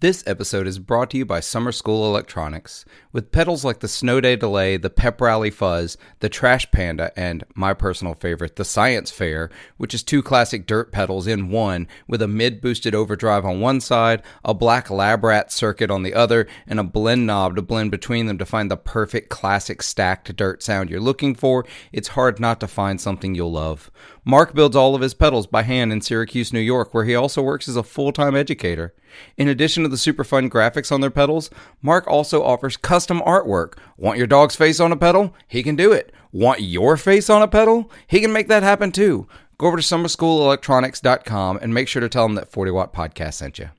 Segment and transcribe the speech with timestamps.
[0.00, 2.84] This episode is brought to you by Summer School Electronics.
[3.10, 7.42] With pedals like the Snow Day Delay, the Pep Rally Fuzz, the Trash Panda, and
[7.56, 12.22] my personal favorite, the Science Fair, which is two classic dirt pedals in one, with
[12.22, 16.46] a mid boosted overdrive on one side, a black lab rat circuit on the other,
[16.68, 20.62] and a blend knob to blend between them to find the perfect classic stacked dirt
[20.62, 23.90] sound you're looking for, it's hard not to find something you'll love.
[24.28, 27.40] Mark builds all of his pedals by hand in Syracuse, New York, where he also
[27.40, 28.92] works as a full time educator.
[29.38, 31.48] In addition to the super fun graphics on their pedals,
[31.80, 33.78] Mark also offers custom artwork.
[33.96, 35.34] Want your dog's face on a pedal?
[35.48, 36.12] He can do it.
[36.30, 37.90] Want your face on a pedal?
[38.06, 39.26] He can make that happen too.
[39.56, 43.58] Go over to summerschoolelectronics.com and make sure to tell him that 40 Watt Podcast sent
[43.58, 43.70] you.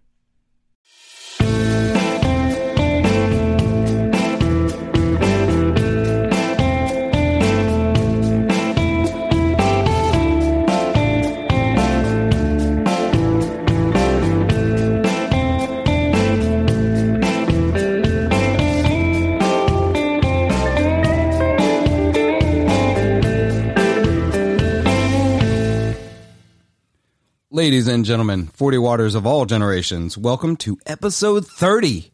[27.60, 32.10] Ladies and gentlemen, 40 waters of all generations, welcome to episode 30.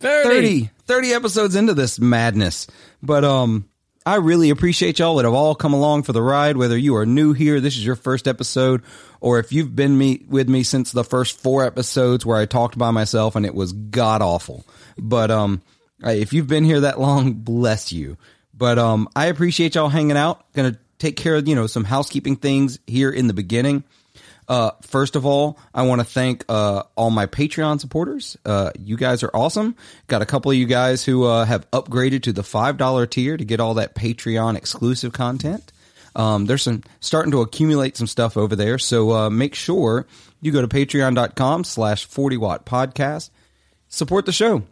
[0.00, 0.28] 30.
[0.28, 2.66] 30, 30 episodes into this madness.
[3.02, 3.70] But um
[4.04, 7.06] I really appreciate y'all that have all come along for the ride whether you are
[7.06, 8.82] new here, this is your first episode
[9.22, 12.76] or if you've been me with me since the first 4 episodes where I talked
[12.76, 14.66] by myself and it was god awful.
[14.98, 15.62] But um
[16.00, 18.18] if you've been here that long, bless you.
[18.52, 20.44] But um I appreciate y'all hanging out.
[20.52, 23.82] To take care of, you know, some housekeeping things here in the beginning.
[24.48, 28.36] Uh, first of all, I want to thank uh, all my Patreon supporters.
[28.44, 29.74] Uh, you guys are awesome.
[30.06, 33.36] Got a couple of you guys who uh, have upgraded to the five dollar tier
[33.36, 35.72] to get all that Patreon exclusive content.
[36.14, 40.06] Um, there's some starting to accumulate some stuff over there, so uh, make sure
[40.40, 43.30] you go to patreon.com slash 40 watt podcast.
[43.88, 44.62] Support the show.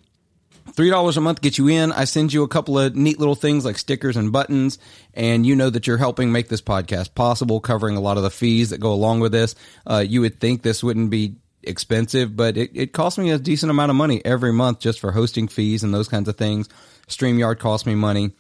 [0.75, 1.93] Three dollars a month gets you in.
[1.93, 4.79] I send you a couple of neat little things like stickers and buttons,
[5.15, 8.31] and you know that you're helping make this podcast possible, covering a lot of the
[8.31, 9.55] fees that go along with this.
[9.87, 13.71] Uh, you would think this wouldn't be expensive, but it, it costs me a decent
[13.71, 16.69] amount of money every month just for hosting fees and those kinds of things.
[17.07, 18.33] StreamYard costs me money.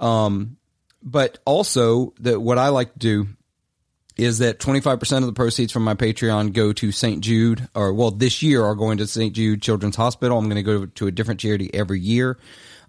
[0.00, 0.56] Um,
[1.00, 3.28] but also that what I like to do
[4.16, 7.20] is that 25% of the proceeds from my Patreon go to St.
[7.20, 9.34] Jude, or well, this year are going to St.
[9.34, 10.38] Jude Children's Hospital.
[10.38, 12.38] I'm going to go to a different charity every year.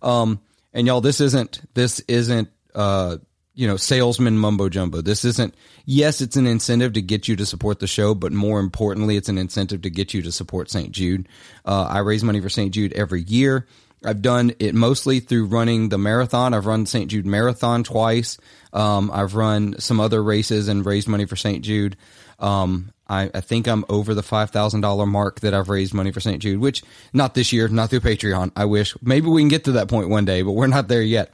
[0.01, 0.41] Um,
[0.73, 3.17] and y'all, this isn't, this isn't, uh,
[3.56, 5.01] you know, salesman mumbo jumbo.
[5.01, 5.53] This isn't,
[5.85, 9.29] yes, it's an incentive to get you to support the show, but more importantly, it's
[9.29, 10.91] an incentive to get you to support St.
[10.91, 11.28] Jude.
[11.63, 12.73] Uh, I raise money for St.
[12.73, 13.67] Jude every year.
[14.06, 16.53] I've done it mostly through running the marathon.
[16.53, 17.09] I've run St.
[17.09, 18.38] Jude Marathon twice.
[18.72, 21.64] Um, I've run some other races and raised money for St.
[21.64, 21.97] Jude.
[22.40, 26.12] Um, I, I, think I'm over the five thousand dollar mark that I've raised money
[26.12, 26.41] for St.
[26.41, 26.81] Jude, which
[27.14, 28.52] not this year, not through Patreon.
[28.56, 31.02] I wish maybe we can get to that point one day, but we're not there
[31.02, 31.31] yet.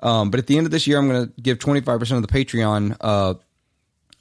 [0.00, 2.30] Um, but at the end of this year, I'm going to give 25 percent of
[2.30, 3.34] the Patreon uh,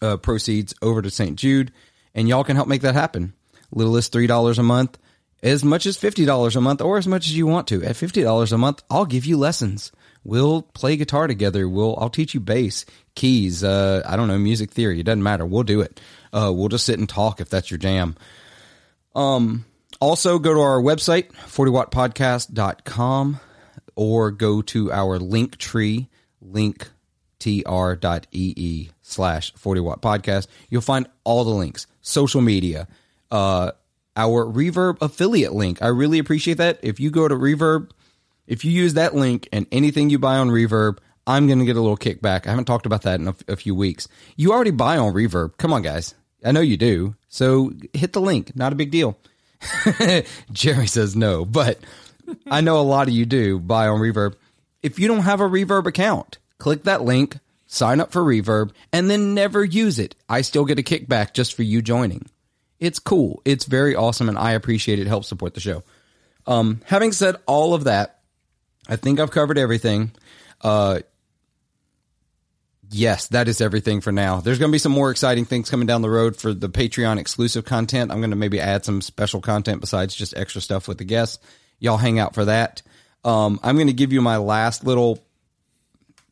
[0.02, 1.38] uh, proceeds over to St.
[1.38, 1.72] Jude,
[2.16, 3.34] and y'all can help make that happen.
[3.72, 4.98] Little as three dollars a month
[5.44, 7.84] as much as $50 a month or as much as you want to.
[7.84, 9.92] At $50 a month, I'll give you lessons.
[10.24, 11.68] We'll play guitar together.
[11.68, 15.02] We'll I'll teach you bass, keys, uh, I don't know, music theory.
[15.02, 15.46] It doesn't matter.
[15.46, 16.00] We'll do it.
[16.32, 18.16] Uh, we'll just sit and talk if that's your jam.
[19.14, 19.66] Um
[20.00, 23.40] also go to our website, 40wattpodcast.com
[23.96, 26.10] or go to our link tree,
[26.44, 26.90] linktr.ee
[29.02, 30.48] slash 40 watt podcast.
[30.70, 32.88] You'll find all the links, social media,
[33.30, 33.74] uh,
[34.16, 35.82] our Reverb affiliate link.
[35.82, 36.80] I really appreciate that.
[36.82, 37.92] If you go to Reverb,
[38.48, 41.78] if you use that link and anything you buy on Reverb, I'm going to get
[41.78, 42.46] a little kickback.
[42.46, 44.08] I haven't talked about that in a, few weeks.
[44.36, 45.58] You already buy on Reverb.
[45.58, 46.16] Come on, guys.
[46.44, 47.16] I know you do.
[47.30, 48.56] So hit the link.
[48.56, 49.18] Not a big deal.
[50.52, 51.80] Jerry says no, but
[52.48, 54.36] I know a lot of you do buy on Reverb.
[54.82, 59.10] If you don't have a Reverb account, click that link, sign up for Reverb, and
[59.10, 60.16] then never use it.
[60.28, 62.26] I still get a kickback just for you joining.
[62.84, 63.42] It's cool.
[63.46, 65.08] It's very awesome, and I appreciate it.
[65.08, 65.84] Helps support the show.
[66.46, 68.20] Um, having said all of that,
[68.90, 70.12] I think I've covered everything.
[70.60, 71.00] Uh,
[72.90, 74.42] yes, that is everything for now.
[74.42, 77.20] There's going to be some more exciting things coming down the road for the Patreon
[77.20, 78.12] exclusive content.
[78.12, 81.40] I'm going to maybe add some special content besides just extra stuff with the guests.
[81.80, 82.82] Y'all hang out for that.
[83.24, 85.24] Um, I'm going to give you my last little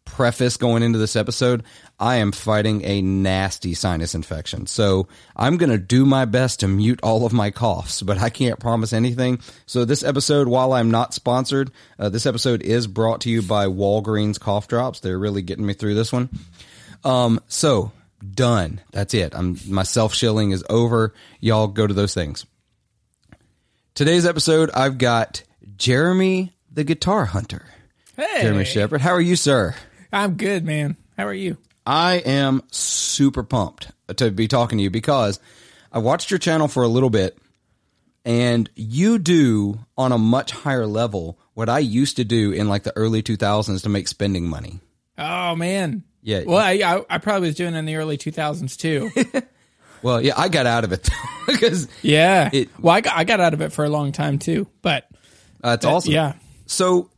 [0.04, 1.64] preface going into this episode,
[2.02, 4.66] I am fighting a nasty sinus infection.
[4.66, 8.32] So I'm going to do my best to mute all of my coughs, but I
[8.32, 9.40] can't promise anything.
[9.68, 13.68] So this episode, while I'm not sponsored, uh, this episode is brought to you by
[13.68, 15.00] Walgreens cough drops.
[15.00, 16.30] They're really getting me through this one.
[17.04, 17.92] Um, so
[18.34, 18.82] done.
[18.92, 19.36] That's it.
[19.36, 21.14] I'm, my self shilling is over.
[21.40, 22.48] Y'all go to those things.
[23.94, 25.44] Today's episode, I've got
[25.78, 27.66] Jeremy the Guitar Hunter.
[28.16, 29.02] Hey, Jeremy Shepard.
[29.02, 29.76] How are you, sir?
[30.12, 30.98] I'm good, man.
[31.16, 31.58] How are you?
[31.86, 35.40] I am super pumped to be talking to you because
[35.92, 37.38] I watched your channel for a little bit
[38.24, 42.84] and you do on a much higher level what I used to do in like
[42.84, 44.80] the early 2000s to make spending money.
[45.18, 46.04] Oh man.
[46.22, 46.44] Yeah.
[46.46, 49.12] Well, I, I, I probably was doing it in the early 2000s too.
[50.04, 51.08] Well, yeah, I got out of it
[51.46, 52.50] because yeah.
[52.52, 55.08] It- well, I got, I got out of it for a long time too, but
[55.60, 56.12] that's awesome.
[56.12, 56.34] yeah.
[56.66, 57.12] So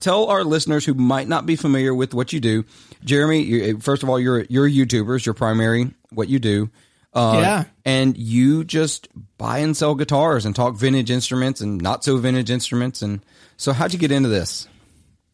[0.00, 2.64] tell our listeners who might not be familiar with what you do,
[3.04, 3.42] Jeremy.
[3.42, 5.16] You, first of all, you're you're a YouTuber.
[5.16, 6.70] Is your primary what you do.
[7.12, 7.64] Uh, Yeah.
[7.84, 9.08] And you just
[9.38, 13.02] buy and sell guitars and talk vintage instruments and not so vintage instruments.
[13.02, 13.24] And
[13.56, 14.68] so, how'd you get into this?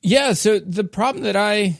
[0.03, 1.79] Yeah, so the problem that I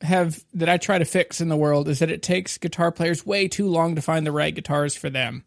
[0.00, 3.26] have that I try to fix in the world is that it takes guitar players
[3.26, 5.44] way too long to find the right guitars for them.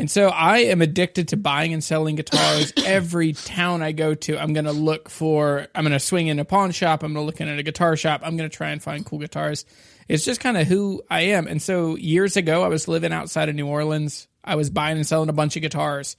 [0.00, 2.72] And so I am addicted to buying and selling guitars.
[2.86, 6.38] Every town I go to, I'm going to look for, I'm going to swing in
[6.38, 8.56] a pawn shop, I'm going to look in at a guitar shop, I'm going to
[8.56, 9.66] try and find cool guitars.
[10.08, 11.46] It's just kind of who I am.
[11.46, 14.26] And so years ago, I was living outside of New Orleans.
[14.42, 16.16] I was buying and selling a bunch of guitars.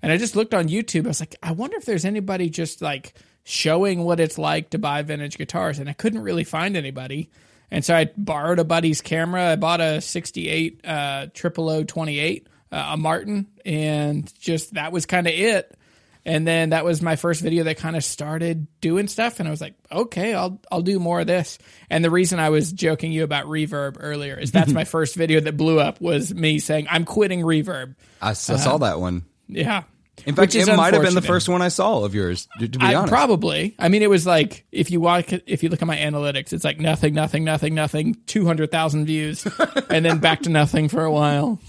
[0.00, 1.06] And I just looked on YouTube.
[1.06, 4.78] I was like, I wonder if there's anybody just like showing what it's like to
[4.78, 5.80] buy vintage guitars.
[5.80, 7.30] And I couldn't really find anybody.
[7.68, 9.50] And so I borrowed a buddy's camera.
[9.50, 15.28] I bought a 68 uh, 0028, uh, Uh, a Martin, and just that was kind
[15.28, 15.78] of it.
[16.26, 19.50] And then that was my first video that kind of started doing stuff, and I
[19.52, 21.58] was like, okay, I'll I'll do more of this.
[21.88, 25.38] And the reason I was joking you about reverb earlier is that's my first video
[25.38, 27.94] that blew up was me saying I'm quitting reverb.
[28.20, 28.78] I, s- I saw uh-huh.
[28.78, 29.24] that one.
[29.46, 29.84] Yeah.
[30.26, 32.48] In fact, it might have been the first one I saw of yours.
[32.58, 33.74] To, to be I, honest, probably.
[33.78, 36.64] I mean, it was like if you walk, if you look at my analytics, it's
[36.64, 39.46] like nothing, nothing, nothing, nothing, two hundred thousand views,
[39.90, 41.60] and then back to nothing for a while.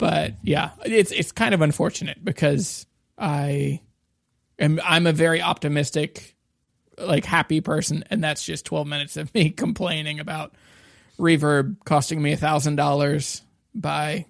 [0.00, 2.86] But yeah, it's it's kind of unfortunate because
[3.18, 3.82] I
[4.58, 6.36] am I'm a very optimistic,
[6.96, 10.54] like happy person, and that's just twelve minutes of me complaining about
[11.18, 13.42] reverb costing me a thousand dollars
[13.74, 14.24] by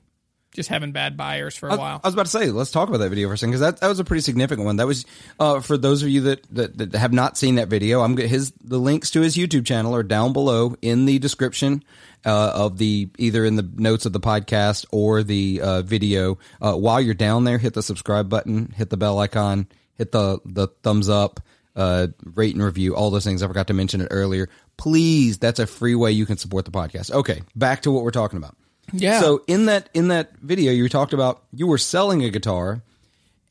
[0.52, 2.00] just having bad buyers for a while.
[2.02, 3.80] I was about to say, let's talk about that video for a second because that,
[3.80, 4.76] that was a pretty significant one.
[4.76, 5.06] That was
[5.38, 8.00] uh, for those of you that, that, that have not seen that video.
[8.00, 11.84] I'm his the links to his YouTube channel are down below in the description
[12.24, 16.38] uh, of the either in the notes of the podcast or the uh, video.
[16.60, 20.40] Uh, while you're down there, hit the subscribe button, hit the bell icon, hit the
[20.44, 21.40] the thumbs up,
[21.76, 23.42] uh, rate and review, all those things.
[23.42, 24.48] I forgot to mention it earlier.
[24.76, 27.10] Please, that's a free way you can support the podcast.
[27.10, 28.56] Okay, back to what we're talking about.
[28.92, 29.20] Yeah.
[29.20, 32.82] So in that in that video, you talked about you were selling a guitar,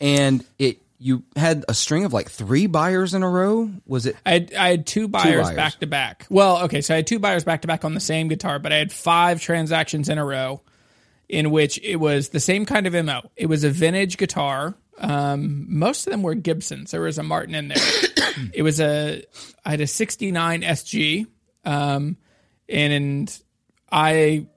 [0.01, 3.71] and it you had a string of like three buyers in a row.
[3.87, 4.17] Was it?
[4.25, 5.55] I had, I had two buyers buyers.
[5.55, 6.27] back to back.
[6.29, 8.73] Well, okay, so I had two buyers back to back on the same guitar, but
[8.73, 10.61] I had five transactions in a row
[11.29, 13.21] in which it was the same kind of MO.
[13.37, 14.75] It was a vintage guitar.
[14.97, 16.91] Um, most of them were Gibsons.
[16.91, 17.77] There was a Martin in there.
[18.53, 19.23] it was a
[19.63, 21.27] I had a 69 SG.
[21.63, 22.17] Um,
[22.67, 23.41] and
[23.91, 24.47] I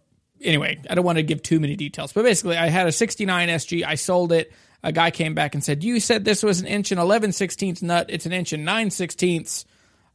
[0.40, 3.48] anyway, I don't want to give too many details, but basically, I had a 69
[3.48, 3.84] SG.
[3.84, 4.52] I sold it.
[4.82, 7.82] A guy came back and said, "You said this was an inch and 11 sixteenths
[7.82, 8.06] nut.
[8.08, 9.64] It's an inch and 9 sixteenths.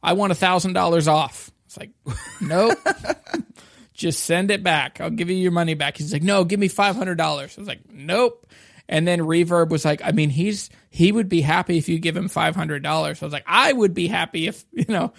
[0.02, 1.90] I want a thousand dollars off." It's like,
[2.40, 2.78] nope.
[3.92, 5.00] Just send it back.
[5.00, 5.96] I'll give you your money back.
[5.96, 7.56] He's like, no, give me five hundred dollars.
[7.58, 8.46] I was like, nope.
[8.88, 12.16] And then Reverb was like, I mean, he's he would be happy if you give
[12.16, 13.20] him five hundred dollars.
[13.22, 15.12] I was like, I would be happy if you know,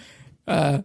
[0.48, 0.82] uh,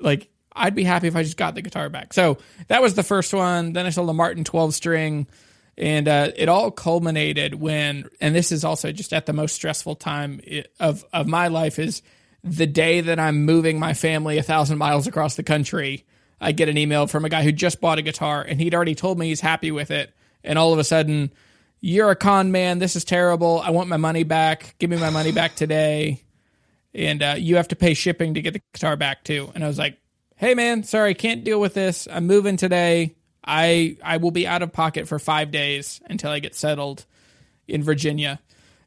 [0.00, 2.12] like I'd be happy if I just got the guitar back.
[2.12, 3.72] So that was the first one.
[3.74, 5.28] Then I sold a Martin twelve string,
[5.76, 9.96] and uh, it all culminated when, and this is also just at the most stressful
[9.96, 10.40] time
[10.78, 12.02] of of my life is
[12.44, 16.04] the day that I'm moving my family a thousand miles across the country.
[16.40, 18.94] I get an email from a guy who just bought a guitar and he'd already
[18.94, 20.14] told me he's happy with it.
[20.44, 21.32] And all of a sudden,
[21.80, 22.78] you're a con man.
[22.78, 23.60] This is terrible.
[23.60, 24.74] I want my money back.
[24.78, 26.22] Give me my money back today.
[26.92, 29.50] And uh, you have to pay shipping to get the guitar back too.
[29.54, 29.98] And I was like,
[30.36, 32.06] hey man, sorry, can't deal with this.
[32.10, 33.16] I'm moving today.
[33.44, 37.04] I I will be out of pocket for five days until I get settled
[37.68, 38.40] in Virginia.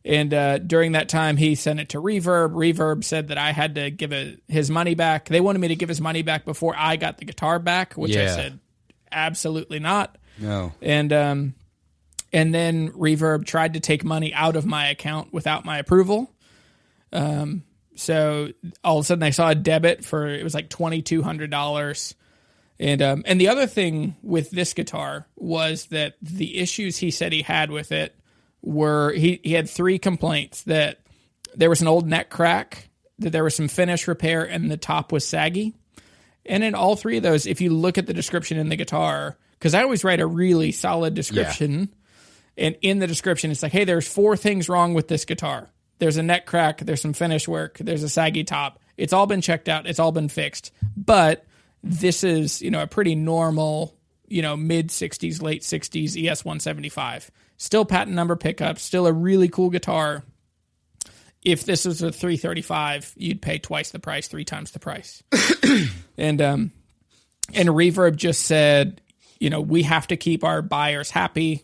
[0.06, 2.54] And uh, during that time, he sent it to Reverb.
[2.54, 5.28] Reverb said that I had to give it, his money back.
[5.28, 8.16] They wanted me to give his money back before I got the guitar back, which
[8.16, 8.60] I said
[9.12, 10.18] absolutely not.
[10.40, 10.72] No.
[10.82, 11.56] And um,
[12.32, 16.32] and then Reverb tried to take money out of my account without my approval.
[17.12, 17.64] Um,
[17.96, 18.50] so
[18.84, 21.52] all of a sudden, I saw a debit for it was like twenty two hundred
[21.52, 22.16] dollars.
[22.80, 27.34] And um, and the other thing with this guitar was that the issues he said
[27.34, 28.16] he had with it
[28.62, 31.00] were he, he had three complaints that
[31.56, 35.12] there was an old neck crack, that there was some finish repair, and the top
[35.12, 35.74] was saggy.
[36.46, 39.38] And in all three of those, if you look at the description in the guitar,
[39.54, 41.90] because I always write a really solid description,
[42.58, 45.70] And in the description, it's like, hey, there's four things wrong with this guitar.
[46.00, 48.80] There's a neck crack, there's some finish work, there's a saggy top.
[48.98, 50.72] It's all been checked out, it's all been fixed.
[50.96, 51.46] But
[51.84, 57.32] this is, you know, a pretty normal, you know, mid 60s, late 60s ES 175.
[57.58, 60.24] Still patent number pickup, still a really cool guitar.
[61.44, 65.24] If this was a 335, you'd pay twice the price, three times the price.
[66.18, 66.72] and um
[67.54, 69.02] and Reverb just said,
[69.40, 71.64] you know, we have to keep our buyers happy.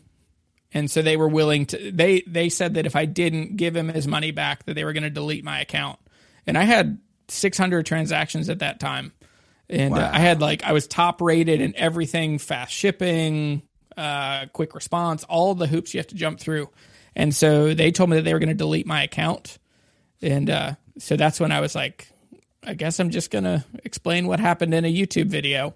[0.74, 3.90] And so they were willing to they they said that if I didn't give him
[3.90, 6.00] his money back that they were going to delete my account.
[6.48, 9.14] And I had 600 transactions at that time.
[9.70, 13.64] And uh, I had like I was top rated and everything, fast shipping,
[13.98, 16.70] uh quick response, all the hoops you have to jump through.
[17.16, 19.58] And so they told me that they were going to delete my account.
[20.22, 22.08] And uh so that's when I was like
[22.66, 25.76] I guess I'm just going to explain what happened in a YouTube video.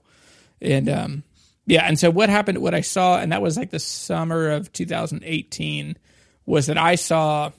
[0.61, 1.23] And um
[1.65, 4.71] yeah, and so what happened what I saw and that was like the summer of
[4.73, 5.97] 2018
[6.45, 7.51] was that I saw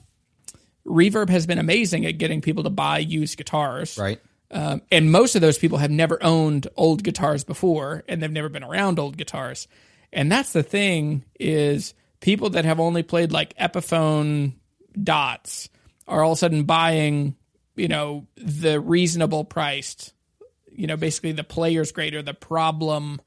[0.87, 3.99] Reverb has been amazing at getting people to buy used guitars.
[3.99, 4.21] Right.
[4.51, 8.49] Um, and most of those people have never owned old guitars before and they've never
[8.49, 9.69] been around old guitars.
[10.13, 14.55] And that's the thing is people that have only played like Epiphone
[15.01, 15.69] dots
[16.07, 17.37] are all of a sudden buying,
[17.77, 20.15] you know, the reasonable priced,
[20.73, 23.21] you know, basically the player's grade or the problem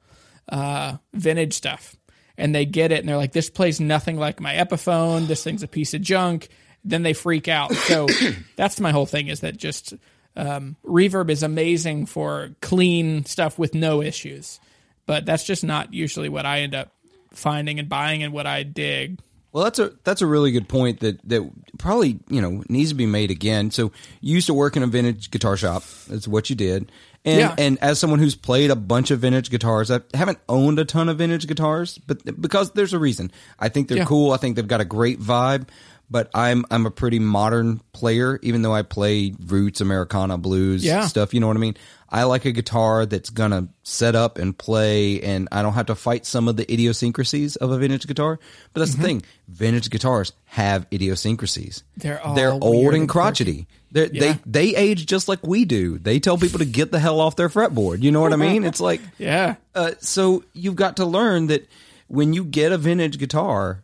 [0.49, 1.95] uh, vintage stuff.
[2.35, 5.27] And they get it and they're like, this plays nothing like my Epiphone.
[5.27, 6.47] This thing's a piece of junk.
[6.83, 7.71] Then they freak out.
[7.73, 8.07] So
[8.55, 9.93] that's my whole thing is that just
[10.35, 14.59] um, reverb is amazing for clean stuff with no issues.
[15.05, 16.91] But that's just not usually what I end up
[17.33, 19.19] finding and buying and what I dig.
[19.51, 22.95] Well, that's a that's a really good point that that probably you know needs to
[22.95, 23.71] be made again.
[23.71, 25.83] So you used to work in a vintage guitar shop.
[26.07, 26.89] That's what you did.
[27.25, 27.55] And Yeah.
[27.57, 31.09] and as someone who's played a bunch of vintage guitars, I haven't owned a ton
[31.09, 33.29] of vintage guitars, but because there's a reason.
[33.59, 34.05] I think they're Yeah.
[34.05, 34.31] cool.
[34.31, 35.67] I think they've got a great vibe.
[36.11, 41.07] But I'm I'm a pretty modern player, even though I play roots, Americana, blues Yeah.
[41.07, 41.33] stuff.
[41.33, 41.77] You know what I mean?
[42.09, 45.95] I like a guitar that's gonna set up and play, and I don't have to
[45.95, 48.37] fight some of the idiosyncrasies of a vintage guitar.
[48.73, 51.83] But that's the thing: vintage guitars have idiosyncrasies.
[51.95, 53.67] They're they're old and and crotchety.
[53.93, 54.33] They're, Yeah.
[54.43, 55.97] They they age just like we do.
[55.97, 58.01] They tell people to get the hell off their fretboard.
[58.01, 58.65] You know what I mean?
[58.65, 59.55] It's like Yeah.
[59.75, 61.67] uh, so you've got to learn that
[62.07, 63.83] when you get a vintage guitar,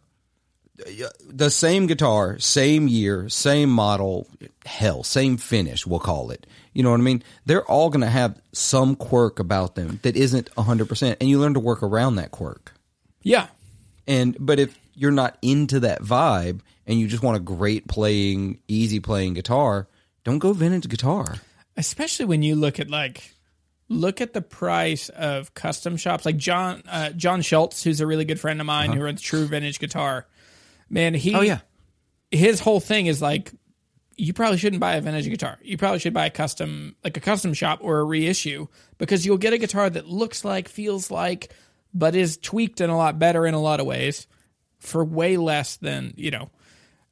[1.28, 4.28] the same guitar, same year, same model,
[4.66, 6.46] hell, same finish, we'll call it.
[6.74, 7.24] You know what I mean?
[7.46, 11.56] They're all going to have some quirk about them that isn't 100%, and you learn
[11.56, 12.74] to work around that quirk.
[13.24, 13.48] Yeah.
[14.08, 18.60] And but if you're not into that vibe and you just want a great playing,
[18.68, 19.88] easy playing guitar,
[20.24, 21.36] don't go vintage guitar.
[21.76, 23.34] especially when you look at like
[23.90, 28.26] look at the price of custom shops like john uh, john schultz who's a really
[28.26, 30.26] good friend of mine who runs true vintage guitar
[30.90, 31.34] man he.
[31.36, 31.60] Oh yeah.
[32.32, 33.52] his whole thing is like
[34.16, 37.20] you probably shouldn't buy a vintage guitar you probably should buy a custom like a
[37.20, 38.68] custom shop or a reissue
[38.98, 41.54] because you'll get a guitar that looks like feels like
[41.94, 44.26] but is tweaked in a lot better in a lot of ways
[44.80, 46.50] for way less than you know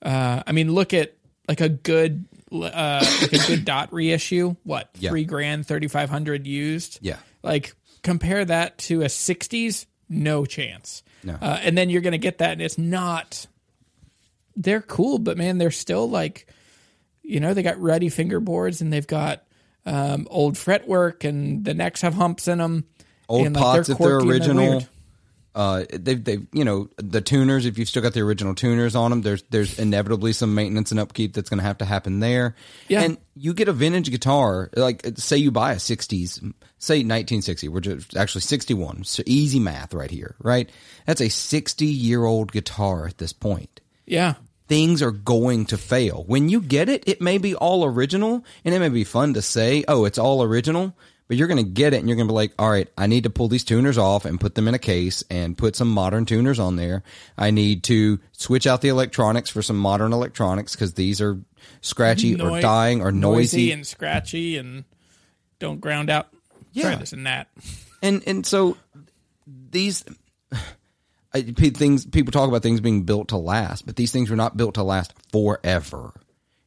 [0.01, 1.15] uh, I mean, look at
[1.47, 4.55] like a good, uh, like a good dot reissue.
[4.63, 5.09] What Yeah.
[5.09, 6.99] three grand, thirty five hundred used?
[7.01, 7.17] Yeah.
[7.41, 11.01] Like compare that to a '60s, no chance.
[11.23, 11.33] No.
[11.41, 13.47] Uh, and then you're gonna get that, and it's not.
[14.55, 16.47] They're cool, but man, they're still like,
[17.21, 19.43] you know, they got ruddy fingerboards, and they've got
[19.85, 22.85] um, old fretwork, and the necks have humps in them.
[23.27, 24.87] Old and, like, pots if they're quirky and original.
[25.55, 27.65] Uh, they've they've you know the tuners.
[27.65, 30.99] If you've still got the original tuners on them, there's there's inevitably some maintenance and
[30.99, 32.55] upkeep that's going to have to happen there.
[32.89, 33.03] Yeah.
[33.03, 36.41] And you get a vintage guitar, like say you buy a '60s,
[36.77, 39.05] say 1960, which is actually 61.
[39.05, 40.69] So easy math right here, right?
[41.05, 44.33] That's a 60 year old guitar at this point Yeah,
[44.67, 46.23] things are going to fail.
[46.27, 49.41] When you get it, it may be all original and it may be fun to
[49.41, 50.95] say, oh, it's all original,
[51.27, 53.07] but you're going to get it and you're going to be like, all right, I
[53.07, 55.89] need to pull these tuners off and put them in a case and put some
[55.89, 57.03] modern tuners on there.
[57.37, 61.39] I need to switch out the electronics for some modern electronics because these are
[61.81, 63.71] scratchy or dying or noisy.
[63.71, 64.83] and scratchy, and
[65.59, 66.27] don't ground out.
[66.73, 66.83] Yeah.
[66.83, 67.47] Try this and that.
[68.01, 68.77] and and so
[69.47, 70.03] these
[71.35, 74.55] I, things people talk about things being built to last, but these things are not
[74.55, 76.13] built to last forever.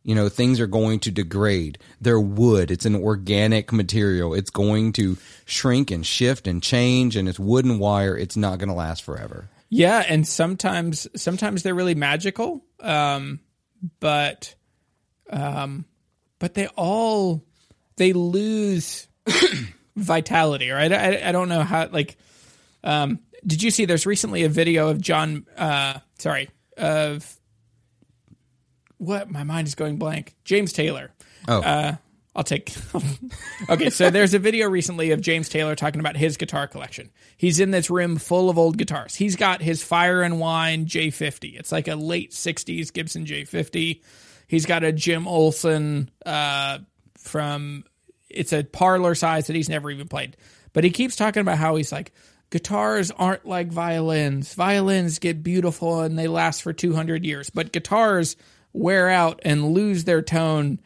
[0.05, 1.79] You know, things are going to degrade.
[2.01, 2.71] They're wood.
[2.71, 4.35] It's an organic material.
[4.35, 8.17] It's going to shrink and shift and change, and it's wood and wire.
[8.17, 9.49] It's not going to last forever.
[9.71, 13.41] Yeah, and sometimes sometimes they're really magical, um,
[14.01, 14.55] but
[15.31, 15.85] um,
[16.39, 17.43] but they all
[17.97, 19.09] they lose
[19.97, 20.93] vitality, right?
[20.93, 21.89] I, I don't know how.
[21.91, 22.17] Like,
[22.83, 23.85] um, did you see?
[23.85, 25.47] There's recently a video of John.
[25.57, 27.39] Uh, sorry, of
[28.99, 30.35] what my mind is going blank.
[30.45, 31.11] James Taylor.
[31.47, 31.61] Oh.
[31.61, 31.97] Uh,
[32.39, 32.73] I'll take.
[33.69, 37.11] okay, so there's a video recently of James Taylor talking about his guitar collection.
[37.37, 39.17] He's in this room full of old guitars.
[39.17, 41.59] He's got his Fire and Rain J50.
[41.59, 44.03] It's like a late 60s Gibson J50.
[44.47, 46.79] He's got a Jim Olson uh,
[47.19, 47.85] from,
[48.31, 50.37] it's a parlor size that he's never even played.
[50.73, 52.13] But he keeps talking about how he's like,
[52.51, 54.55] guitars aren't like violins.
[54.55, 58.37] Violins get beautiful and they last for 200 years, but guitars
[58.73, 60.81] wear out and lose their tone.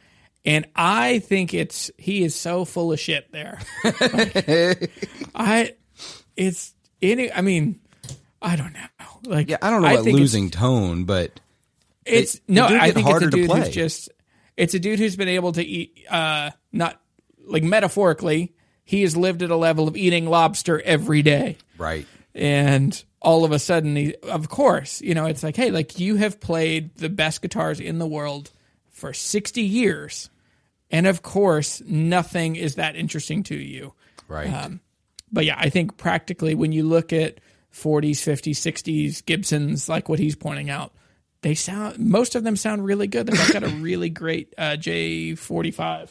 [0.44, 3.60] And I think it's he is so full of shit there.
[3.84, 4.90] Like,
[5.34, 5.74] I
[6.36, 7.80] it's any I mean
[8.40, 9.06] I don't know.
[9.24, 11.38] Like Yeah, I don't know I about losing tone, but
[12.04, 14.10] it's they no, I think harder it's a dude who's just
[14.56, 17.00] it's a dude who's been able to eat uh not
[17.46, 18.52] like metaphorically,
[18.84, 21.56] he has lived at a level of eating lobster every day.
[21.78, 22.06] right.
[22.34, 26.16] And all of a sudden he, of course, you know, it's like, hey, like you
[26.16, 28.50] have played the best guitars in the world
[28.90, 30.30] for 60 years.
[30.90, 33.92] And of course, nothing is that interesting to you.
[34.28, 34.52] Right.
[34.52, 34.80] Um,
[35.30, 37.38] But yeah, I think practically when you look at
[37.72, 40.92] 40s, 50s, 60s Gibsons, like what he's pointing out,
[41.42, 43.28] they sound most of them sound really good.
[43.30, 46.08] I've got a really great uh, J45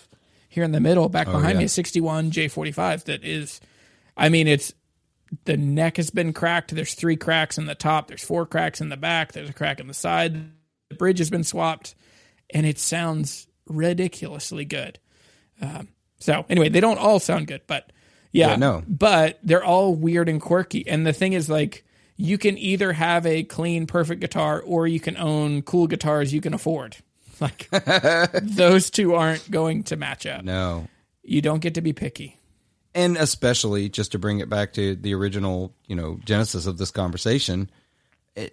[0.52, 1.58] here in the middle, back behind Oh, yeah.
[1.60, 3.62] me, a 61 J45 that is,
[4.18, 4.74] I mean, it's
[5.46, 6.76] the neck has been cracked.
[6.76, 8.10] There's three cracks in the top.
[8.10, 9.32] There's four cracks in the back.
[9.32, 10.36] There's a crack in the side.
[10.90, 11.96] The bridge has been swapped,
[12.54, 15.00] and it sounds ridiculously good.
[15.62, 15.88] Um,
[16.20, 17.94] so anyway, they don't all sound good, but
[18.34, 18.84] yeah, Yeah, no.
[18.88, 20.86] but they're all weird and quirky.
[20.86, 21.86] And the thing is, like,
[22.18, 26.42] you can either have a clean, perfect guitar, or you can own cool guitars you
[26.42, 26.98] can afford.
[27.42, 27.70] Like
[28.44, 30.44] those two aren't going to match up.
[30.44, 30.88] no.
[31.24, 32.38] You don't get to be picky.
[32.94, 36.92] and especially just to bring it back to the original, you know, genesis of this
[36.92, 37.70] conversation,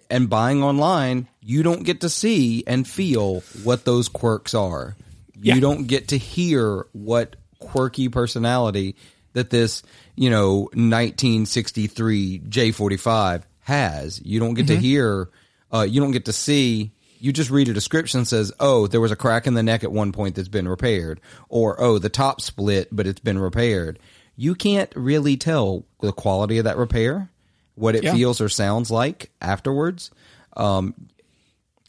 [0.09, 4.95] and buying online, you don't get to see and feel what those quirks are.
[5.41, 5.55] Yeah.
[5.55, 8.95] You don't get to hear what quirky personality
[9.33, 9.83] that this,
[10.15, 14.21] you know, 1963 J45 has.
[14.23, 15.29] You don't get to hear,
[15.73, 16.91] uh, you don't get to see.
[17.19, 19.83] You just read a description that says, "Oh, there was a crack in the neck
[19.83, 23.99] at one point that's been repaired," or "Oh, the top split, but it's been repaired."
[24.35, 27.29] You can't really tell the quality of that repair,
[27.75, 28.13] what it Yeah.
[28.13, 30.11] feels or sounds like afterwards.
[30.55, 30.93] Um,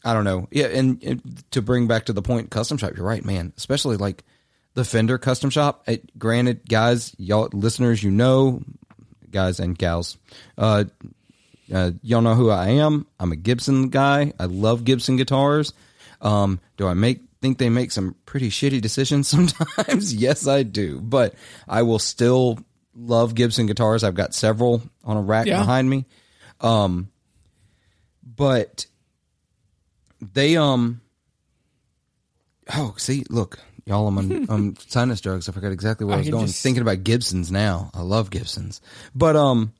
[0.03, 0.47] I don't know.
[0.51, 2.93] Yeah, and, and to bring back to the point, custom shop.
[2.97, 3.53] You're right, man.
[3.55, 4.23] Especially like
[4.73, 5.83] the Fender custom shop.
[5.87, 8.61] It, granted, guys, y'all listeners, you know,
[9.29, 10.17] guys and gals,
[10.57, 10.85] uh,
[11.73, 13.05] uh, y'all know who I am.
[13.19, 14.33] I'm a Gibson guy.
[14.39, 15.73] I love Gibson guitars.
[16.21, 20.13] Um, do I make think they make some pretty shitty decisions sometimes?
[20.15, 20.99] yes, I do.
[21.01, 21.33] But
[21.67, 22.59] I will still
[22.95, 24.03] love Gibson guitars.
[24.03, 25.59] I've got several on a rack Yeah.
[25.59, 26.05] behind me.
[26.59, 27.09] Um,
[28.23, 28.85] but
[30.21, 31.01] they um
[32.75, 36.21] oh see look y'all I'm on um sinus drugs I forgot exactly where I, I
[36.21, 38.81] was going just- thinking about Gibsons now I love Gibsons
[39.15, 39.73] but um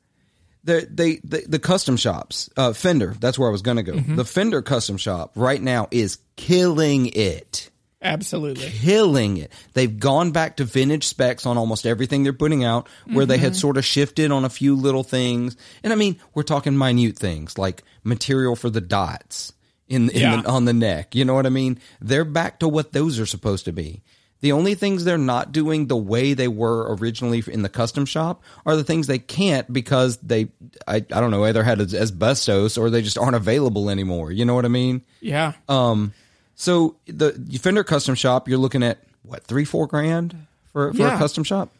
[0.64, 4.16] they they the, the custom shops uh Fender that's where I was gonna go Mm-hmm.
[4.16, 7.68] the Fender custom shop right now is killing it
[8.04, 8.68] Absolutely.
[8.68, 9.52] killing it.
[9.74, 13.44] They've gone back to vintage specs on almost everything they're putting out, where they Mm-hmm.
[13.44, 15.56] had sort of shifted on a few little things.
[15.84, 19.52] And I mean, we're talking minute things like material for the dots
[19.88, 20.42] in, in Yeah.
[20.42, 21.14] the, on the neck.
[21.14, 21.78] You know what I mean?
[22.00, 24.02] They're back to what those are supposed to be.
[24.42, 28.42] The only things they're not doing the way they were originally in the custom shop
[28.66, 30.48] are the things they can't because they,
[30.86, 34.30] I, I don't know, either had asbestos or they just aren't available anymore.
[34.32, 35.02] You know what I mean?
[35.20, 35.52] Yeah.
[35.68, 36.12] Um,
[36.56, 40.36] so the Fender custom shop, you're looking at what three, four grand
[40.72, 41.14] for for Yeah.
[41.14, 41.70] a custom shop.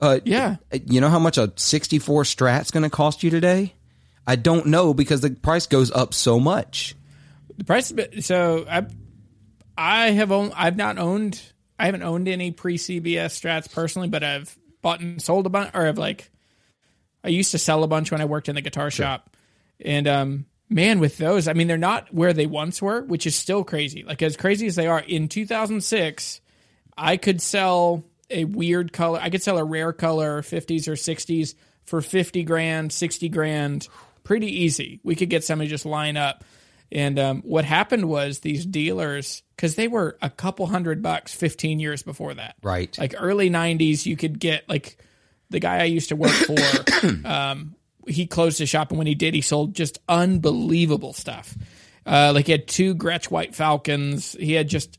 [0.00, 0.56] Uh, Yeah.
[0.86, 3.72] You know how much a 64 Strat's going to cost you today?
[4.26, 6.94] I don't know because the price goes up so much.
[7.56, 8.86] The price so I
[9.76, 11.40] I have owned I've not owned
[11.82, 15.72] I haven't owned any pre CBS strats personally, but I've bought and sold a bunch
[15.74, 16.30] or I've like
[17.24, 19.36] I used to sell a bunch when I worked in the guitar shop.
[19.84, 23.34] And um man with those, I mean they're not where they once were, which is
[23.34, 24.04] still crazy.
[24.04, 26.40] Like as crazy as they are in 2006,
[26.96, 29.18] I could sell a weird color.
[29.20, 33.88] I could sell a rare color 50s or 60s for 50 grand, 60 grand,
[34.22, 35.00] pretty easy.
[35.02, 36.44] We could get somebody just line up.
[36.92, 41.80] And um, what happened was these dealers, because they were a couple hundred bucks 15
[41.80, 42.56] years before that.
[42.62, 42.96] Right.
[42.98, 44.98] Like early 90s, you could get, like,
[45.48, 46.56] the guy I used to work for,
[47.26, 47.76] um,
[48.06, 48.90] he closed his shop.
[48.90, 51.56] And when he did, he sold just unbelievable stuff.
[52.04, 54.32] Uh, like he had two Gretsch White Falcons.
[54.38, 54.98] He had just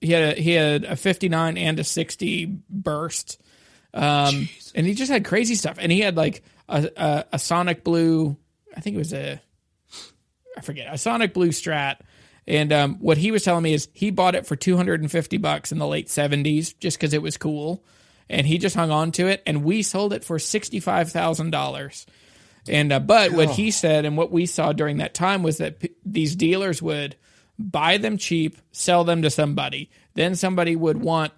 [0.00, 3.40] he had a, he had a 59 and a 60 burst
[3.94, 7.82] um and he just had crazy stuff and he had like a, a, a sonic
[7.82, 8.36] blue
[8.76, 9.40] i think it was a
[10.56, 11.98] I forget a Sonic Blue Strat.
[12.48, 15.78] And um, what he was telling me is he bought it for 250 bucks in
[15.78, 17.84] the late 70s just because it was cool,
[18.28, 19.42] and he just hung on to it.
[19.46, 22.06] And we sold it for sixty five thousand dollars.
[22.68, 25.80] And uh, but what he said and what we saw during that time was that
[25.80, 27.16] p- these dealers would
[27.58, 29.90] buy them cheap, sell them to somebody.
[30.14, 31.32] Then somebody would want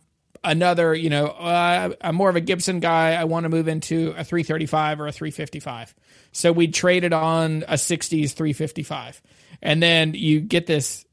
[0.44, 3.14] another, you know, uh, I'm more of a Gibson guy.
[3.14, 5.94] I want to move into a 335 or a 355.
[6.32, 9.22] So we traded on a 60s 355.
[9.62, 11.04] And then you get this.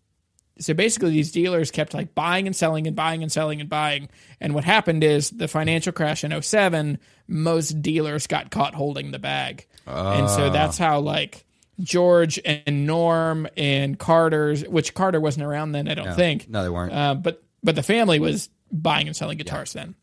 [0.60, 4.10] So basically, these dealers kept like buying and selling and buying and selling and buying.
[4.40, 9.20] And what happened is the financial crash in 07, most dealers got caught holding the
[9.20, 9.68] bag.
[9.86, 11.46] And so that's how like
[11.80, 16.48] George and Norm and Carter's, which Carter wasn't around then, I don't think.
[16.50, 16.94] No, they weren't.
[16.94, 18.50] Uh, but but the family was
[18.82, 19.96] buying and selling guitars then.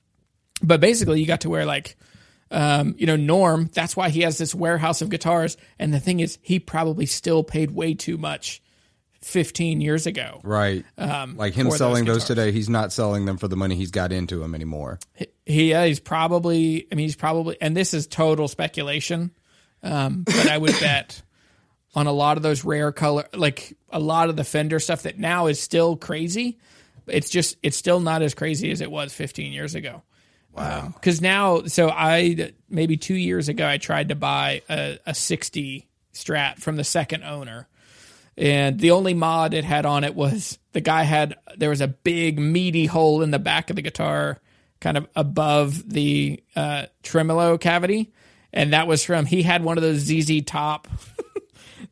[0.62, 1.96] But basically, you got to wear like,
[2.50, 3.70] um, you know, Norm.
[3.72, 5.56] That's why he has this warehouse of guitars.
[5.78, 8.62] And the thing is, he probably still paid way too much,
[9.20, 10.40] fifteen years ago.
[10.44, 10.84] right.
[10.98, 13.74] Um, like him for those selling those today, he's not selling them for the money
[13.74, 14.98] he's got into them anymore.
[15.46, 16.86] He yeah, he's probably.
[16.90, 17.56] I mean, he's probably.
[17.60, 19.32] And this is total speculation,
[19.82, 21.22] um, but I would bet
[21.94, 25.18] on a lot of those rare color, like a lot of the Fender stuff that
[25.18, 26.58] now is still crazy.
[27.06, 30.02] It's just it's still not as crazy as it was 15 years ago.
[30.52, 30.92] Wow.
[30.94, 35.88] Because now, so I maybe two years ago, I tried to buy a, a 60
[36.14, 37.68] Strat from the second owner,
[38.36, 41.88] and the only mod it had on it was the guy had there was a
[41.88, 44.38] big meaty hole in the back of the guitar,
[44.78, 48.12] kind of above the uh, tremolo cavity,
[48.52, 50.86] and that was from he had one of those ZZ Top,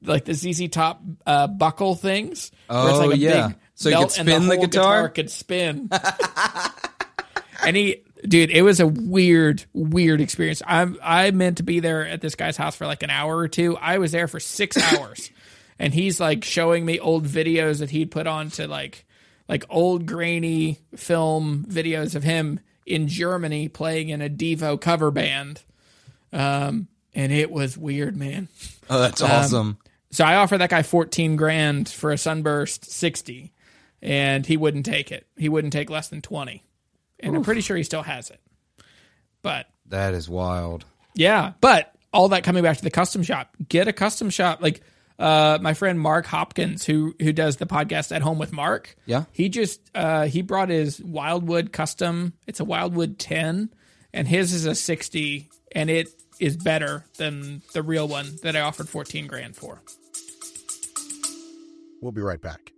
[0.02, 2.50] like the ZZ Top uh, buckle things.
[2.66, 3.52] where Oh, yeah.
[3.74, 5.08] So you could and spin the whole guitar?
[5.08, 5.90] could spin.
[7.64, 12.06] and he dude it was a weird weird experience i'm i meant to be there
[12.06, 14.76] at this guy's house for like an hour or two i was there for six
[14.92, 15.30] hours
[15.78, 19.06] and he's like showing me old videos that he'd put on to like
[19.48, 25.62] like old grainy film videos of him in germany playing in a devo cover band
[26.32, 28.48] um and it was weird man
[28.88, 29.78] Oh, that's awesome.
[30.10, 33.52] so I offered that guy 14 grand for a Sunburst 60
[34.02, 35.26] and he wouldn't take it.
[35.36, 36.62] He wouldn't take less than 20.
[37.20, 38.40] And I'm pretty sure he still has it.
[39.42, 40.84] But That is wild.
[41.14, 43.54] yeah, but all that coming back to the custom shop.
[43.68, 44.80] Get a custom shop like
[45.18, 48.96] uh, my friend Mark Hopkins, who who does the podcast at home with Mark.
[49.06, 49.24] Yeah.
[49.32, 52.32] he just uh, he brought his Wildwood custom.
[52.46, 53.68] It's a Wildwood 10,
[54.14, 56.08] and his is a 60, and it
[56.40, 59.82] is better than the real one that I offered 14 grand for.
[62.00, 62.72] We'll be right back.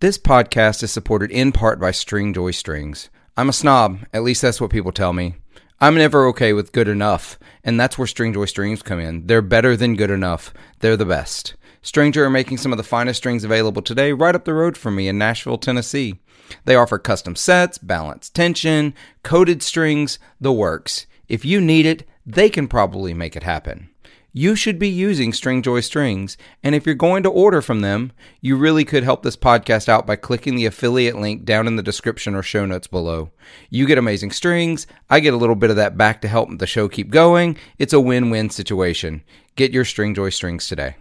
[0.00, 3.10] This podcast is supported in part by Stringjoy Strings.
[3.36, 5.34] I'm a snob, at least that's what people tell me.
[5.78, 9.26] I'm never okay with good enough, and that's where Stringjoy Strings come in.
[9.26, 10.54] They're better than good enough.
[10.78, 11.54] They're the best.
[11.82, 14.96] Stringjoy are making some of the finest strings available today right up the road from
[14.96, 16.18] me in Nashville, Tennessee.
[16.64, 21.06] They offer custom sets, balanced tension, coated strings, the works.
[21.28, 23.90] If you need it, they can probably make it happen.
[24.32, 28.56] You should be using Stringjoy strings, and if you're going to order from them, you
[28.56, 32.36] really could help this podcast out by clicking the affiliate link down in the description
[32.36, 33.32] or show notes below.
[33.70, 36.66] You get amazing strings, I get a little bit of that back to help the
[36.68, 37.56] show keep going.
[37.78, 39.24] It's a win-win situation.
[39.56, 40.94] Get your Stringjoy strings today.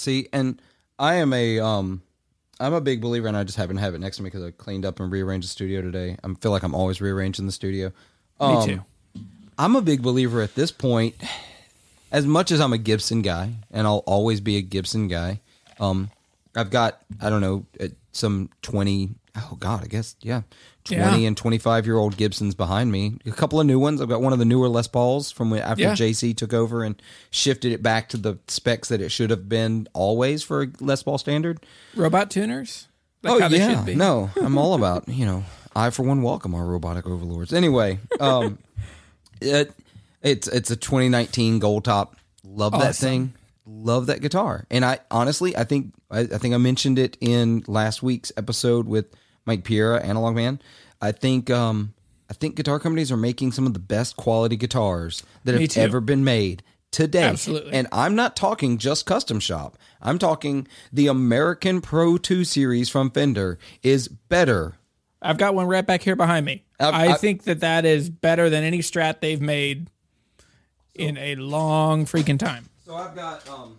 [0.00, 0.60] See, and
[0.98, 2.02] I am a um
[2.58, 4.42] I'm a big believer and I just happen to have it next to me because
[4.42, 6.16] I cleaned up and rearranged the studio today.
[6.24, 7.92] I feel like I'm always rearranging the studio.
[8.38, 8.84] Um, Me too.
[9.58, 11.16] I'm a big believer at this point,
[12.10, 15.40] as much as I'm a Gibson guy, and I'll always be a Gibson guy.
[15.78, 16.10] Um,
[16.56, 17.66] I've got I don't know
[18.12, 19.10] some twenty.
[19.36, 20.42] Oh God, I guess yeah,
[20.84, 21.28] twenty Yeah.
[21.28, 23.18] and twenty five year old Gibsons behind me.
[23.26, 24.00] A couple of new ones.
[24.00, 25.94] I've got one of the newer Les Pauls from after Yeah.
[25.94, 29.88] JC took over and shifted it back to the specs that it should have been
[29.92, 31.64] always for a Les Paul standard.
[31.94, 32.88] Robot tuners?
[33.22, 33.94] Like oh how they yeah, should be.
[33.94, 35.44] no, I'm all about you know.
[35.76, 37.52] I for one welcome our robotic overlords.
[37.52, 38.58] Anyway, um,
[39.40, 39.72] it
[40.22, 42.16] it's it's a 2019 gold top.
[42.44, 43.34] Love that thing.
[43.66, 44.66] Love that guitar.
[44.70, 48.88] And I honestly, I think I, I think I mentioned it in last week's episode
[48.88, 49.06] with
[49.46, 50.60] Mike Piera, Analog Man.
[51.00, 51.94] I think um
[52.28, 55.70] I think guitar companies are making some of the best quality guitars that Me have
[55.70, 55.80] too.
[55.80, 57.24] ever been made today.
[57.24, 57.72] Absolutely.
[57.72, 59.76] And I'm not talking just custom shop.
[60.00, 64.76] I'm talking the American Pro 2 series from Fender is better.
[65.22, 66.64] I've got one right back here behind me.
[66.78, 69.88] Uh, I, I- think that that is better than any Strat they've made
[70.94, 72.68] in a long freaking time.
[72.86, 73.78] So I've got um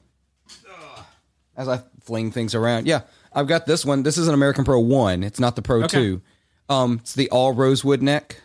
[1.56, 2.88] as I fling things around.
[2.88, 3.02] Yeah,
[3.34, 4.04] I've got this one.
[4.04, 5.24] This is an American Pro 1.
[5.24, 5.98] It's not the Pro Okay.
[5.98, 6.22] 2.
[6.70, 8.42] Um it's the all rosewood neck.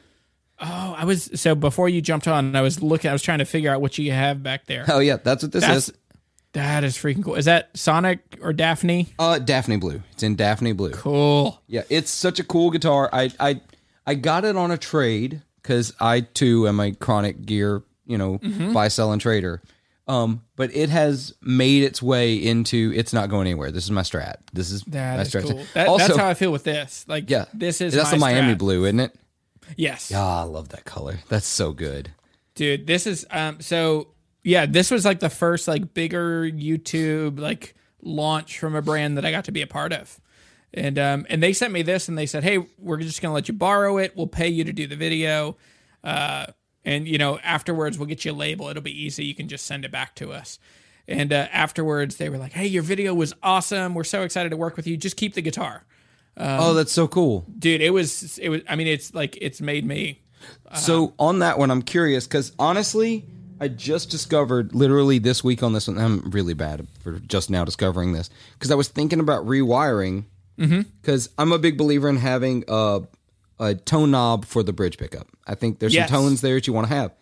[0.61, 3.11] Oh, I was so before you jumped on, I was looking.
[3.11, 4.85] I was trying to figure out what you have back there.
[4.88, 5.94] Oh yeah, that's what this That's is.
[6.53, 7.35] that is freaking cool.
[7.35, 9.09] Is that Sonic or Daphne?
[9.18, 10.03] Uh, Daphne Blue.
[10.12, 10.92] It's in Daphne Blue.
[10.92, 11.61] Cool.
[11.66, 13.11] Yeah, it's such a cool guitar.
[13.12, 13.61] I I
[14.07, 18.38] I got it on a trade because I too am a chronic gear, you know,
[18.38, 18.72] Mm-hmm.
[18.72, 19.61] buy sell and trader.
[20.09, 22.92] Um, but it has made its way into.
[22.95, 23.73] It's not going anywhere.
[23.73, 24.37] This is my strat.
[24.53, 25.42] This is That my is strat.
[25.51, 25.64] cool.
[25.75, 27.05] That, also, that's how I feel with this.
[27.09, 28.59] Like, yeah, this is that's the Miami strat.
[28.59, 29.14] blue, isn't it?
[29.77, 31.19] Yes, Ah, I love that color.
[31.29, 32.11] That's so good.
[32.55, 32.87] dude.
[32.87, 33.61] This is um.
[33.61, 34.09] So
[34.45, 39.25] yeah, this was like the first like bigger YouTube like launch from a brand that
[39.25, 40.21] I got to be a part of.
[40.73, 43.35] And um and they sent me this and they said, "Hey, we're just going to
[43.35, 44.16] let you borrow it.
[44.16, 45.57] We'll pay you to do the video.
[46.05, 46.47] Uh
[46.87, 48.68] and you know, afterwards we'll get you a label.
[48.68, 49.27] It'll be easy.
[49.27, 50.59] You can just send it back to us."
[51.07, 53.94] And uh, afterwards they were like, "Hey, your video was awesome.
[53.94, 54.96] We're so excited to work with you.
[54.96, 55.85] Just keep the guitar."
[56.38, 57.44] Um, oh, that's so cool.
[57.59, 60.20] Dude, it was it was I mean, it's like it's made me
[60.70, 63.25] uh, So on that one, I'm curious because honestly,
[63.61, 65.99] I just discovered literally this week on this one.
[65.99, 70.25] I'm really bad for just now discovering this because I was thinking about rewiring
[70.59, 70.83] mm-hmm.
[71.01, 73.03] because I'm a big believer in having a
[73.59, 75.29] a tone knob for the bridge pickup.
[75.47, 76.09] I think there's Yes.
[76.11, 77.12] some tones there that you want to have.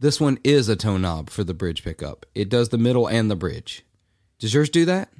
[0.00, 2.26] This one is a tone knob for the bridge pickup.
[2.34, 3.84] It does the middle and the bridge.
[4.38, 5.10] Does yours do that?